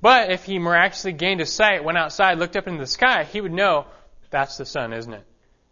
But 0.00 0.32
if 0.32 0.44
he 0.44 0.58
miraculously 0.58 1.12
gained 1.12 1.38
his 1.40 1.52
sight, 1.52 1.84
went 1.84 1.98
outside, 1.98 2.38
looked 2.38 2.56
up 2.56 2.66
into 2.66 2.80
the 2.80 2.86
sky, 2.86 3.24
he 3.24 3.40
would 3.40 3.52
know 3.52 3.86
that's 4.30 4.56
the 4.56 4.64
sun, 4.64 4.92
isn't 4.92 5.12
it? 5.12 5.24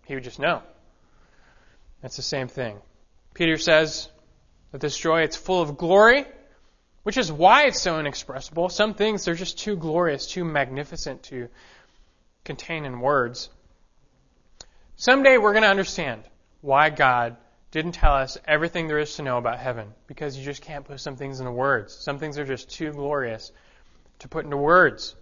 He 0.06 0.14
would 0.14 0.22
just 0.22 0.38
know. 0.38 0.62
That's 2.02 2.16
the 2.16 2.22
same 2.22 2.46
thing. 2.46 2.76
Peter 3.34 3.56
says 3.56 4.08
that 4.72 4.80
this 4.80 4.96
joy, 4.96 5.22
it's 5.22 5.36
full 5.36 5.62
of 5.62 5.76
glory, 5.76 6.26
which 7.10 7.16
is 7.16 7.32
why 7.32 7.64
it's 7.64 7.80
so 7.80 7.98
inexpressible. 7.98 8.68
Some 8.68 8.94
things, 8.94 9.24
they're 9.24 9.34
just 9.34 9.58
too 9.58 9.74
glorious, 9.74 10.28
too 10.28 10.44
magnificent 10.44 11.24
to 11.24 11.48
contain 12.44 12.84
in 12.84 13.00
words. 13.00 13.48
Someday 14.94 15.36
we're 15.36 15.50
going 15.50 15.64
to 15.64 15.68
understand 15.68 16.22
why 16.60 16.88
God 16.88 17.36
didn't 17.72 17.96
tell 17.96 18.14
us 18.14 18.38
everything 18.44 18.86
there 18.86 19.00
is 19.00 19.16
to 19.16 19.22
know 19.22 19.38
about 19.38 19.58
heaven, 19.58 19.88
because 20.06 20.38
you 20.38 20.44
just 20.44 20.62
can't 20.62 20.84
put 20.84 21.00
some 21.00 21.16
things 21.16 21.40
into 21.40 21.50
words. 21.50 21.92
Some 21.92 22.20
things 22.20 22.38
are 22.38 22.44
just 22.44 22.70
too 22.70 22.92
glorious 22.92 23.50
to 24.20 24.28
put 24.28 24.44
into 24.44 24.56
words. 24.56 25.16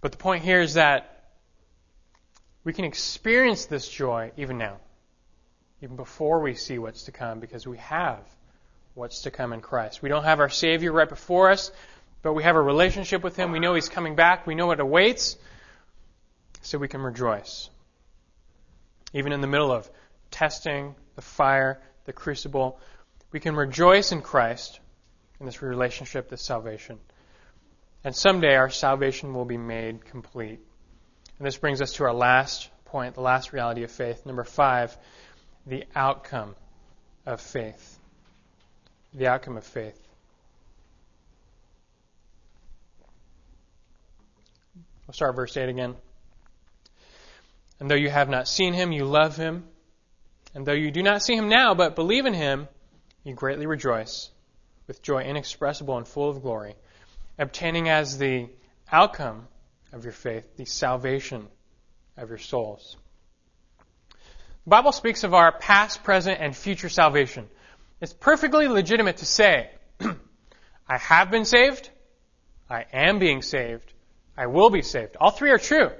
But 0.00 0.12
the 0.12 0.16
point 0.16 0.42
here 0.42 0.62
is 0.62 0.72
that 0.72 1.22
we 2.64 2.72
can 2.72 2.86
experience 2.86 3.66
this 3.66 3.86
joy 3.86 4.32
even 4.38 4.56
now, 4.56 4.78
even 5.82 5.96
before 5.96 6.40
we 6.40 6.54
see 6.54 6.78
what's 6.78 7.02
to 7.02 7.12
come, 7.12 7.40
because 7.40 7.66
we 7.66 7.76
have 7.76 8.20
what's 8.94 9.22
to 9.22 9.30
come 9.30 9.52
in 9.52 9.60
Christ. 9.60 10.02
We 10.02 10.08
don't 10.08 10.24
have 10.24 10.40
our 10.40 10.48
Savior 10.48 10.92
right 10.92 11.08
before 11.08 11.50
us, 11.50 11.70
but 12.22 12.32
we 12.32 12.42
have 12.42 12.56
a 12.56 12.60
relationship 12.60 13.22
with 13.22 13.36
Him. 13.36 13.52
We 13.52 13.60
know 13.60 13.74
He's 13.74 13.88
coming 13.88 14.14
back. 14.14 14.46
We 14.46 14.54
know 14.54 14.66
what 14.66 14.80
awaits, 14.80 15.36
so 16.62 16.78
we 16.78 16.88
can 16.88 17.00
rejoice. 17.00 17.70
Even 19.12 19.32
in 19.32 19.40
the 19.40 19.46
middle 19.46 19.72
of 19.72 19.88
testing, 20.30 20.94
the 21.16 21.22
fire, 21.22 21.80
the 22.04 22.12
crucible, 22.12 22.78
we 23.32 23.40
can 23.40 23.54
rejoice 23.54 24.12
in 24.12 24.22
Christ 24.22 24.80
in 25.40 25.46
this 25.46 25.62
relationship, 25.62 26.28
this 26.28 26.42
salvation. 26.42 26.98
And 28.04 28.14
someday 28.14 28.54
our 28.56 28.70
salvation 28.70 29.34
will 29.34 29.44
be 29.44 29.56
made 29.56 30.04
complete. 30.04 30.60
And 31.38 31.46
this 31.46 31.56
brings 31.56 31.80
us 31.80 31.94
to 31.94 32.04
our 32.04 32.14
last 32.14 32.68
point, 32.86 33.14
the 33.14 33.20
last 33.20 33.52
reality 33.52 33.84
of 33.84 33.90
faith. 33.90 34.24
Number 34.26 34.44
five, 34.44 34.96
the 35.66 35.84
outcome 35.94 36.56
of 37.26 37.40
faith. 37.40 37.97
The 39.14 39.26
outcome 39.26 39.56
of 39.56 39.64
faith. 39.64 40.00
We'll 45.06 45.14
start 45.14 45.34
verse 45.36 45.56
8 45.56 45.68
again. 45.68 45.96
And 47.80 47.90
though 47.90 47.94
you 47.94 48.10
have 48.10 48.28
not 48.28 48.48
seen 48.48 48.74
him, 48.74 48.92
you 48.92 49.04
love 49.04 49.36
him. 49.36 49.64
And 50.54 50.66
though 50.66 50.72
you 50.72 50.90
do 50.90 51.02
not 51.02 51.22
see 51.22 51.34
him 51.34 51.48
now, 51.48 51.74
but 51.74 51.94
believe 51.94 52.26
in 52.26 52.34
him, 52.34 52.68
you 53.24 53.34
greatly 53.34 53.66
rejoice 53.66 54.30
with 54.86 55.02
joy 55.02 55.22
inexpressible 55.22 55.96
and 55.96 56.06
full 56.06 56.30
of 56.30 56.42
glory, 56.42 56.74
obtaining 57.38 57.88
as 57.88 58.18
the 58.18 58.48
outcome 58.90 59.46
of 59.92 60.04
your 60.04 60.12
faith 60.12 60.56
the 60.56 60.64
salvation 60.64 61.46
of 62.16 62.28
your 62.28 62.38
souls. 62.38 62.96
The 64.64 64.70
Bible 64.70 64.92
speaks 64.92 65.24
of 65.24 65.32
our 65.32 65.52
past, 65.52 66.02
present, 66.04 66.40
and 66.40 66.54
future 66.56 66.88
salvation. 66.88 67.48
It's 68.00 68.12
perfectly 68.12 68.68
legitimate 68.68 69.18
to 69.18 69.26
say, 69.26 69.70
I 70.88 70.98
have 70.98 71.30
been 71.30 71.44
saved, 71.44 71.90
I 72.70 72.84
am 72.92 73.18
being 73.18 73.42
saved, 73.42 73.92
I 74.36 74.46
will 74.46 74.70
be 74.70 74.82
saved. 74.82 75.16
All 75.20 75.30
three 75.30 75.50
are 75.50 75.58
true. 75.58 75.90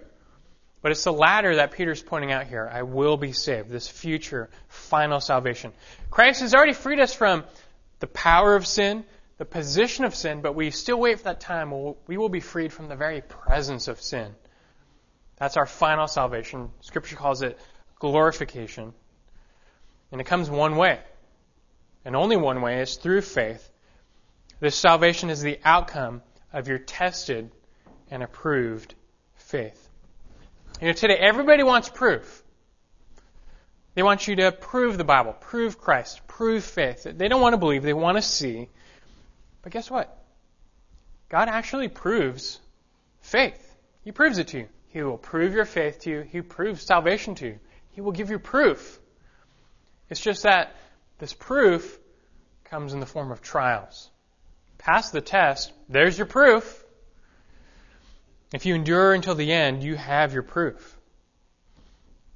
But 0.80 0.92
it's 0.92 1.02
the 1.02 1.12
latter 1.12 1.56
that 1.56 1.72
Peter's 1.72 2.02
pointing 2.02 2.30
out 2.30 2.46
here. 2.46 2.70
I 2.72 2.82
will 2.82 3.16
be 3.16 3.32
saved. 3.32 3.68
This 3.68 3.88
future, 3.88 4.48
final 4.68 5.20
salvation. 5.20 5.72
Christ 6.08 6.40
has 6.40 6.54
already 6.54 6.72
freed 6.72 7.00
us 7.00 7.12
from 7.12 7.44
the 7.98 8.06
power 8.06 8.54
of 8.54 8.64
sin, 8.64 9.04
the 9.38 9.44
position 9.44 10.04
of 10.04 10.14
sin, 10.14 10.40
but 10.40 10.54
we 10.54 10.70
still 10.70 11.00
wait 11.00 11.18
for 11.18 11.24
that 11.24 11.40
time 11.40 11.72
when 11.72 11.94
we 12.06 12.16
will 12.16 12.28
be 12.28 12.40
freed 12.40 12.72
from 12.72 12.88
the 12.88 12.94
very 12.94 13.22
presence 13.22 13.88
of 13.88 14.00
sin. 14.00 14.34
That's 15.36 15.56
our 15.56 15.66
final 15.66 16.06
salvation. 16.06 16.70
Scripture 16.80 17.16
calls 17.16 17.42
it 17.42 17.58
glorification. 17.98 18.92
And 20.12 20.20
it 20.20 20.24
comes 20.24 20.48
one 20.48 20.76
way. 20.76 21.00
And 22.04 22.16
only 22.16 22.36
one 22.36 22.62
way 22.62 22.80
is 22.80 22.96
through 22.96 23.22
faith. 23.22 23.70
This 24.60 24.76
salvation 24.76 25.30
is 25.30 25.40
the 25.40 25.58
outcome 25.64 26.22
of 26.52 26.68
your 26.68 26.78
tested 26.78 27.50
and 28.10 28.22
approved 28.22 28.94
faith. 29.36 29.88
You 30.80 30.88
know, 30.88 30.92
today 30.92 31.16
everybody 31.16 31.62
wants 31.62 31.88
proof. 31.88 32.42
They 33.94 34.02
want 34.02 34.28
you 34.28 34.36
to 34.36 34.52
prove 34.52 34.96
the 34.96 35.04
Bible, 35.04 35.32
prove 35.32 35.78
Christ, 35.80 36.26
prove 36.28 36.64
faith. 36.64 37.02
They 37.02 37.28
don't 37.28 37.40
want 37.40 37.54
to 37.54 37.58
believe, 37.58 37.82
they 37.82 37.92
want 37.92 38.16
to 38.16 38.22
see. 38.22 38.68
But 39.62 39.72
guess 39.72 39.90
what? 39.90 40.16
God 41.28 41.48
actually 41.48 41.88
proves 41.88 42.60
faith. 43.20 43.76
He 44.02 44.12
proves 44.12 44.38
it 44.38 44.48
to 44.48 44.58
you. 44.58 44.68
He 44.88 45.02
will 45.02 45.18
prove 45.18 45.52
your 45.52 45.64
faith 45.64 46.00
to 46.00 46.10
you. 46.10 46.20
He 46.20 46.40
proves 46.40 46.82
salvation 46.82 47.34
to 47.36 47.46
you. 47.46 47.58
He 47.90 48.00
will 48.00 48.12
give 48.12 48.30
you 48.30 48.38
proof. 48.38 49.00
It's 50.08 50.20
just 50.20 50.44
that 50.44 50.74
this 51.18 51.32
proof 51.32 51.98
comes 52.64 52.92
in 52.92 53.00
the 53.00 53.06
form 53.06 53.30
of 53.30 53.42
trials. 53.42 54.10
Pass 54.78 55.10
the 55.10 55.20
test, 55.20 55.72
there's 55.88 56.16
your 56.16 56.26
proof. 56.26 56.84
If 58.52 58.64
you 58.64 58.74
endure 58.74 59.12
until 59.12 59.34
the 59.34 59.52
end, 59.52 59.82
you 59.82 59.96
have 59.96 60.32
your 60.32 60.42
proof. 60.42 60.96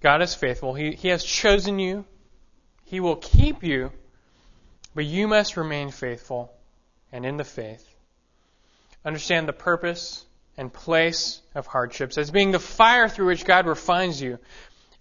God 0.01 0.21
is 0.21 0.35
faithful. 0.35 0.75
He, 0.75 0.93
he 0.93 1.09
has 1.09 1.25
chosen 1.25 1.79
you. 1.79 2.05
He 2.85 3.01
will 3.01 3.17
keep 3.17 3.63
you, 3.63 3.93
but 4.95 5.05
you 5.05 5.29
must 5.29 5.57
remain 5.57 5.91
faithful 5.91 6.53
and 7.13 7.25
in 7.25 7.37
the 7.37 7.45
faith. 7.45 7.89
Understand 9.05 9.49
the 9.49 9.53
purpose 9.53 10.25
and 10.57 10.73
place 10.73 11.41
of 11.55 11.67
hardships 11.67 12.19
as 12.19 12.31
being 12.31 12.51
the 12.51 12.59
fire 12.59 13.09
through 13.09 13.27
which 13.27 13.45
God 13.45 13.67
refines 13.67 14.21
you 14.21 14.39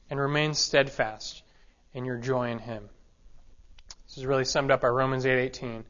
and 0.09 0.19
remain 0.19 0.53
steadfast 0.53 1.41
in 1.93 2.05
your 2.05 2.17
joy 2.17 2.51
in 2.51 2.59
Him. 2.59 2.88
This 4.12 4.18
is 4.18 4.26
really 4.26 4.43
summed 4.43 4.72
up 4.72 4.82
by 4.82 4.89
Romans 4.89 5.24
8:18. 5.24 5.86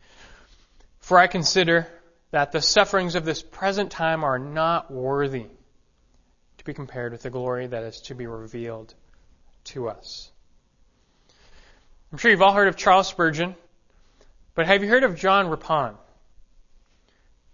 For 0.99 1.17
I 1.17 1.25
consider 1.25 1.87
that 2.29 2.51
the 2.51 2.61
sufferings 2.61 3.15
of 3.15 3.25
this 3.25 3.41
present 3.41 3.91
time 3.91 4.23
are 4.23 4.37
not 4.37 4.91
worthy 4.91 5.47
to 6.59 6.63
be 6.63 6.75
compared 6.75 7.13
with 7.13 7.23
the 7.23 7.31
glory 7.31 7.65
that 7.65 7.81
is 7.81 7.99
to 8.01 8.13
be 8.13 8.27
revealed 8.27 8.93
to 9.63 9.89
us. 9.89 10.29
I'm 12.11 12.19
sure 12.19 12.29
you've 12.29 12.43
all 12.43 12.53
heard 12.53 12.67
of 12.67 12.77
Charles 12.77 13.07
Spurgeon, 13.07 13.55
but 14.53 14.67
have 14.67 14.83
you 14.83 14.89
heard 14.89 15.03
of 15.03 15.15
John 15.15 15.47
Rippon? 15.49 15.97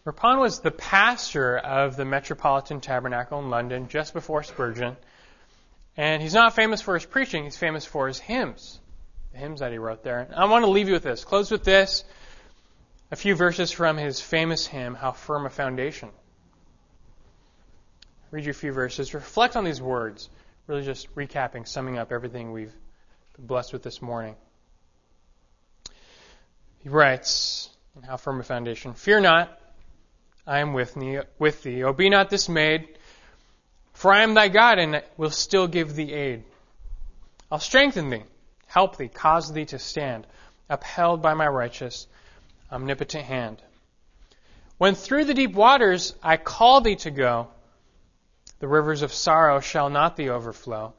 Rippon 0.03 0.37
was 0.37 0.59
the 0.59 0.71
pastor 0.71 1.57
of 1.57 1.95
the 1.95 2.03
Metropolitan 2.03 2.81
Tabernacle 2.81 3.39
in 3.39 3.49
London 3.49 3.87
just 3.87 4.13
before 4.13 4.43
Spurgeon. 4.43 4.97
And 5.95 6.21
he's 6.21 6.33
not 6.33 6.55
famous 6.55 6.81
for 6.81 6.95
his 6.95 7.05
preaching, 7.05 7.45
he's 7.45 7.55
famous 7.55 7.85
for 7.85 8.09
his 8.09 8.19
hymns, 8.19 8.81
hymns 9.37 9.61
that 9.61 9.71
he 9.71 9.77
wrote 9.77 10.03
there. 10.03 10.19
And 10.19 10.35
I 10.35 10.45
want 10.45 10.65
to 10.65 10.71
leave 10.71 10.87
you 10.87 10.93
with 10.93 11.03
this. 11.03 11.23
Close 11.23 11.51
with 11.51 11.63
this. 11.63 12.03
A 13.11 13.15
few 13.15 13.35
verses 13.35 13.71
from 13.71 13.97
his 13.97 14.19
famous 14.19 14.67
hymn, 14.67 14.93
How 14.93 15.13
Firm 15.13 15.45
a 15.45 15.49
Foundation. 15.49 16.09
Read 18.31 18.43
you 18.43 18.51
a 18.51 18.53
few 18.53 18.73
verses. 18.73 19.13
Reflect 19.13 19.55
on 19.55 19.63
these 19.63 19.81
words 19.81 20.29
really 20.67 20.83
just 20.83 21.13
recapping, 21.15 21.67
summing 21.67 21.97
up 21.97 22.11
everything 22.11 22.51
we've 22.51 22.73
been 23.35 23.47
blessed 23.47 23.73
with 23.73 23.83
this 23.83 24.01
morning. 24.01 24.35
He 26.79 26.89
writes, 26.89 27.69
in 27.95 28.03
How 28.03 28.17
Firm 28.17 28.39
a 28.39 28.43
Foundation, 28.43 28.93
Fear 28.93 29.21
not, 29.21 29.59
I 30.45 30.59
am 30.59 30.73
with 30.73 30.93
thee, 30.93 31.19
with 31.39 31.63
thee. 31.63 31.83
O 31.83 31.93
be 31.93 32.09
not 32.09 32.29
dismayed, 32.29 32.87
for 33.93 34.11
I 34.11 34.23
am 34.23 34.33
thy 34.33 34.49
God, 34.49 34.77
and 34.77 35.01
will 35.15 35.31
still 35.31 35.67
give 35.67 35.95
thee 35.95 36.13
aid. 36.13 36.43
I'll 37.49 37.59
strengthen 37.59 38.09
thee, 38.09 38.23
help 38.67 38.97
thee, 38.97 39.07
cause 39.07 39.51
thee 39.51 39.65
to 39.65 39.79
stand, 39.79 40.27
upheld 40.69 41.21
by 41.21 41.33
my 41.33 41.47
righteous, 41.47 42.07
omnipotent 42.71 43.25
hand. 43.25 43.61
When 44.77 44.93
through 44.93 45.25
the 45.25 45.33
deep 45.33 45.53
waters 45.53 46.13
I 46.21 46.37
call 46.37 46.81
thee 46.81 46.97
to 46.97 47.11
go, 47.11 47.47
the 48.59 48.67
rivers 48.67 49.01
of 49.01 49.13
sorrow 49.13 49.59
shall 49.59 49.89
not 49.89 50.15
thee 50.15 50.29
overflow. 50.29 50.93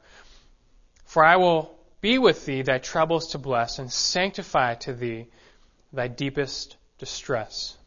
For 1.05 1.23
I 1.23 1.37
will 1.37 1.77
be 2.01 2.17
with 2.17 2.45
thee 2.45 2.61
thy 2.61 2.77
troubles 2.77 3.31
to 3.31 3.37
bless, 3.37 3.79
and 3.79 3.91
sanctify 3.91 4.75
to 4.75 4.93
thee 4.93 5.27
thy 5.91 6.07
deepest 6.07 6.77
distress. 6.97 7.77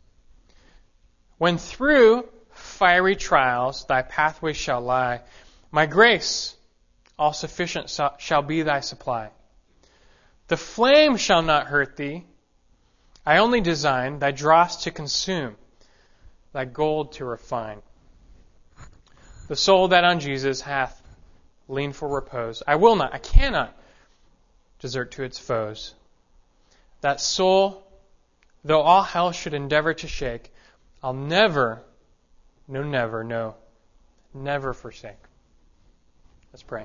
When 1.39 1.59
through 1.59 2.29
fiery 2.53 3.17
trials 3.17 3.85
thy 3.87 4.03
pathway 4.03 4.53
shall 4.53 4.81
lie, 4.81 5.23
my 5.71 5.87
grace 5.87 6.55
all 7.19 7.33
sufficient 7.33 7.91
shall 8.19 8.43
be 8.43 8.63
thy 8.63 8.81
supply. 8.81 9.31
The 10.53 10.59
flame 10.59 11.17
shall 11.17 11.41
not 11.41 11.69
hurt 11.69 11.97
thee. 11.97 12.27
I 13.25 13.39
only 13.39 13.63
design 13.63 14.19
thy 14.19 14.33
dross 14.33 14.85
to 14.85 14.91
consume, 14.91 15.57
thy 16.53 16.67
gold 16.67 17.13
to 17.13 17.25
refine. 17.25 17.81
The 19.49 19.57
soul 19.57 19.89
that 19.89 20.05
on 20.05 20.21
Jesus 20.21 20.61
hath 20.61 21.03
leaned 21.69 21.97
for 21.97 22.07
repose, 22.07 22.63
I 22.67 22.77
will 22.77 22.97
not, 22.97 23.15
I 23.15 23.19
cannot 23.19 23.75
desert 24.79 25.13
to 25.13 25.23
its 25.23 25.39
foes. 25.39 25.95
That 27.01 27.19
soul, 27.19 27.91
though 28.63 28.83
all 28.83 29.05
hell 29.05 29.33
should 29.33 29.55
endeavor 29.55 29.95
to 29.95 30.07
shake, 30.07 30.53
I'll 31.03 31.15
never, 31.15 31.83
no, 32.69 32.83
never, 32.83 33.25
no, 33.25 33.55
never 34.35 34.75
forsake. 34.75 35.25
Let's 36.53 36.63
pray. 36.63 36.85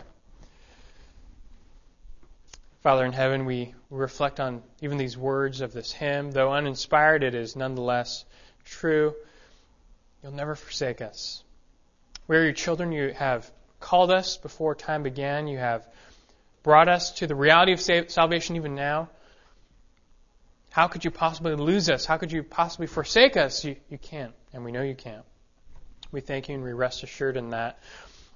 Father 2.81 3.05
in 3.05 3.11
heaven, 3.11 3.45
we 3.45 3.73
reflect 3.89 4.39
on 4.39 4.61
even 4.81 4.97
these 4.97 5.17
words 5.17 5.61
of 5.61 5.73
this 5.73 5.91
hymn. 5.91 6.31
Though 6.31 6.53
uninspired, 6.53 7.23
it 7.23 7.35
is 7.35 7.55
nonetheless 7.55 8.23
true. 8.65 9.15
You'll 10.21 10.33
never 10.33 10.55
forsake 10.55 11.01
us. 11.01 11.43
We 12.27 12.37
are 12.37 12.43
your 12.43 12.53
children. 12.53 12.91
You 12.91 13.13
have 13.13 13.49
called 13.79 14.11
us 14.11 14.37
before 14.37 14.75
time 14.75 15.03
began. 15.03 15.47
You 15.47 15.57
have 15.57 15.87
brought 16.63 16.89
us 16.89 17.11
to 17.13 17.27
the 17.27 17.35
reality 17.35 17.73
of 17.73 18.11
salvation 18.11 18.55
even 18.55 18.75
now. 18.75 19.09
How 20.69 20.87
could 20.87 21.05
you 21.05 21.11
possibly 21.11 21.55
lose 21.55 21.89
us? 21.89 22.05
How 22.05 22.17
could 22.17 22.31
you 22.31 22.43
possibly 22.43 22.87
forsake 22.87 23.37
us? 23.37 23.63
You, 23.65 23.77
you 23.89 23.97
can't, 23.97 24.33
and 24.53 24.63
we 24.63 24.71
know 24.71 24.83
you 24.83 24.95
can't. 24.95 25.25
We 26.11 26.21
thank 26.21 26.49
you 26.49 26.55
and 26.55 26.63
we 26.63 26.73
rest 26.73 27.03
assured 27.03 27.37
in 27.37 27.49
that. 27.49 27.79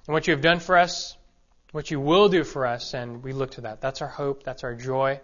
And 0.06 0.14
what 0.14 0.26
you 0.26 0.32
have 0.32 0.42
done 0.42 0.58
for 0.58 0.76
us, 0.76 1.16
what 1.72 1.90
you 1.90 1.98
will 1.98 2.28
do 2.28 2.44
for 2.44 2.66
us, 2.66 2.94
and 2.94 3.22
we 3.22 3.32
look 3.32 3.52
to 3.52 3.62
that. 3.62 3.80
That's 3.80 4.02
our 4.02 4.08
hope, 4.08 4.44
that's 4.44 4.62
our 4.62 4.74
joy, 4.74 5.20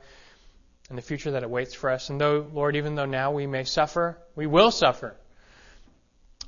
and 0.89 0.99
the 0.99 1.03
future 1.03 1.33
that 1.33 1.45
awaits 1.45 1.75
for 1.75 1.91
us. 1.91 2.09
And 2.09 2.21
though, 2.21 2.47
Lord, 2.53 2.75
even 2.75 2.95
though 2.95 3.07
now 3.07 3.33
we 3.33 3.47
may 3.47 3.65
suffer, 3.65 4.19
we 4.35 4.47
will 4.47 4.71
suffer. 4.71 5.15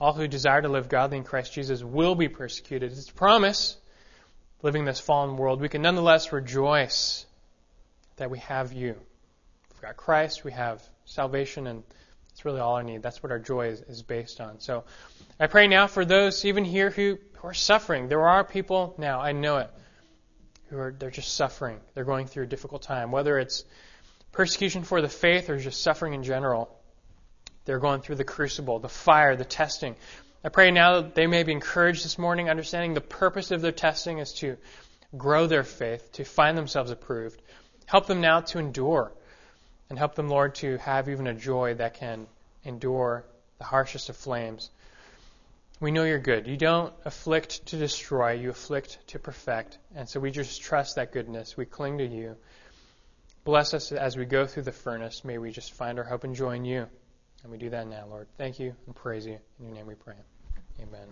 All 0.01 0.15
who 0.15 0.27
desire 0.27 0.63
to 0.63 0.69
live 0.69 0.89
godly 0.89 1.19
in 1.19 1.25
Christ 1.25 1.53
Jesus 1.53 1.85
will 1.85 2.15
be 2.15 2.29
persecuted. 2.29 2.91
It's 2.91 3.11
a 3.11 3.13
promise. 3.13 3.77
Living 4.63 4.81
in 4.81 4.87
this 4.87 5.01
fallen 5.01 5.37
world, 5.37 5.61
we 5.61 5.69
can 5.69 5.83
nonetheless 5.83 6.33
rejoice 6.33 7.25
that 8.17 8.31
we 8.31 8.39
have 8.41 8.73
you. 8.73 8.95
We've 9.73 9.83
got 9.83 9.97
Christ, 9.97 10.45
we 10.45 10.53
have 10.53 10.83
salvation, 11.07 11.67
and 11.67 11.83
it's 12.31 12.45
really 12.45 12.61
all 12.61 12.77
I 12.77 12.83
need. 12.83 13.03
That's 13.03 13.23
what 13.23 13.33
our 13.33 13.39
joy 13.39 13.69
is, 13.69 13.81
is 13.81 14.03
based 14.03 14.41
on. 14.41 14.61
So 14.61 14.85
I 15.39 15.47
pray 15.47 15.67
now 15.67 15.87
for 15.87 16.05
those 16.05 16.45
even 16.45 16.65
here 16.65 16.91
who, 16.91 17.19
who 17.35 17.49
are 17.49 17.55
suffering. 17.55 18.09
There 18.09 18.29
are 18.29 18.45
people 18.45 18.95
now, 18.99 19.21
I 19.21 19.33
know 19.33 19.59
it, 19.59 19.71
who 20.71 20.79
are 20.79 20.95
they're 20.99 21.11
just 21.11 21.35
suffering. 21.35 21.79
They're 21.95 22.05
going 22.05 22.27
through 22.27 22.45
a 22.45 22.49
difficult 22.49 22.83
time. 22.83 23.11
Whether 23.13 23.39
it's 23.39 23.65
persecution 24.33 24.85
for 24.85 25.03
the 25.03 25.09
faith 25.09 25.51
or 25.51 25.59
just 25.59 25.83
suffering 25.83 26.15
in 26.15 26.23
general. 26.23 26.71
They're 27.65 27.79
going 27.79 28.01
through 28.01 28.17
the 28.17 28.25
crucible, 28.25 28.79
the 28.79 28.89
fire, 28.89 29.37
the 29.37 29.45
testing. 29.45 29.97
I 30.45 30.49
pray 30.49 30.71
now 30.71 31.03
that 31.03 31.15
they 31.15 31.27
may 31.27 31.43
be 31.43 31.53
encouraged 31.53 32.05
this 32.05 32.19
morning, 32.19 32.49
understanding 32.49 32.95
the 32.95 33.01
purpose 33.01 33.51
of 33.51 33.61
their 33.61 33.73
testing 33.73 34.19
is 34.19 34.33
to 34.35 34.57
grow 35.17 35.47
their 35.47 35.65
faith, 35.65 36.13
to 36.13 36.25
find 36.25 36.57
themselves 36.57 36.91
approved. 36.91 37.41
Help 37.87 38.07
them 38.07 38.21
now 38.21 38.41
to 38.41 38.59
endure, 38.59 39.13
and 39.89 39.99
help 39.99 40.15
them, 40.15 40.29
Lord, 40.29 40.55
to 40.57 40.79
have 40.79 41.09
even 41.09 41.27
a 41.27 41.35
joy 41.35 41.75
that 41.75 41.95
can 41.95 42.27
endure 42.65 43.25
the 43.59 43.65
harshest 43.65 44.09
of 44.09 44.17
flames. 44.17 44.71
We 45.81 45.91
know 45.91 46.05
you're 46.05 46.19
good. 46.19 46.47
You 46.47 46.59
don't 46.59 46.93
afflict 47.07 47.67
to 47.67 47.79
destroy, 47.79 48.33
you 48.33 48.51
afflict 48.51 48.99
to 49.09 49.19
perfect. 49.19 49.79
And 49.95 50.07
so 50.09 50.21
we 50.21 50.31
just 50.31 50.61
trust 50.61 50.97
that 50.97 51.13
goodness. 51.13 51.57
We 51.57 51.65
cling 51.65 51.99
to 51.99 52.07
you. 52.07 52.37
Bless 53.45 53.73
us 53.73 53.91
as 53.91 54.17
we 54.17 54.27
go 54.27 54.47
through 54.47 54.65
the 54.65 54.73
furnace. 54.73 55.25
May 55.25 55.39
we 55.39 55.51
just 55.51 55.73
find 55.73 55.99
our 55.99 56.05
hope 56.05 56.25
and 56.25 56.35
joy 56.35 56.57
in 56.57 56.67
you. 56.67 56.87
And 57.43 57.51
we 57.51 57.57
do 57.57 57.71
that 57.71 57.87
now, 57.87 58.05
Lord. 58.09 58.29
Thank 58.37 58.61
you 58.61 58.75
and 58.87 58.95
praise 58.95 59.25
you. 59.25 59.39
In 59.59 59.67
your 59.67 59.75
name 59.75 59.87
we 59.87 59.95
pray. 59.95 60.17
Amen. 60.83 61.09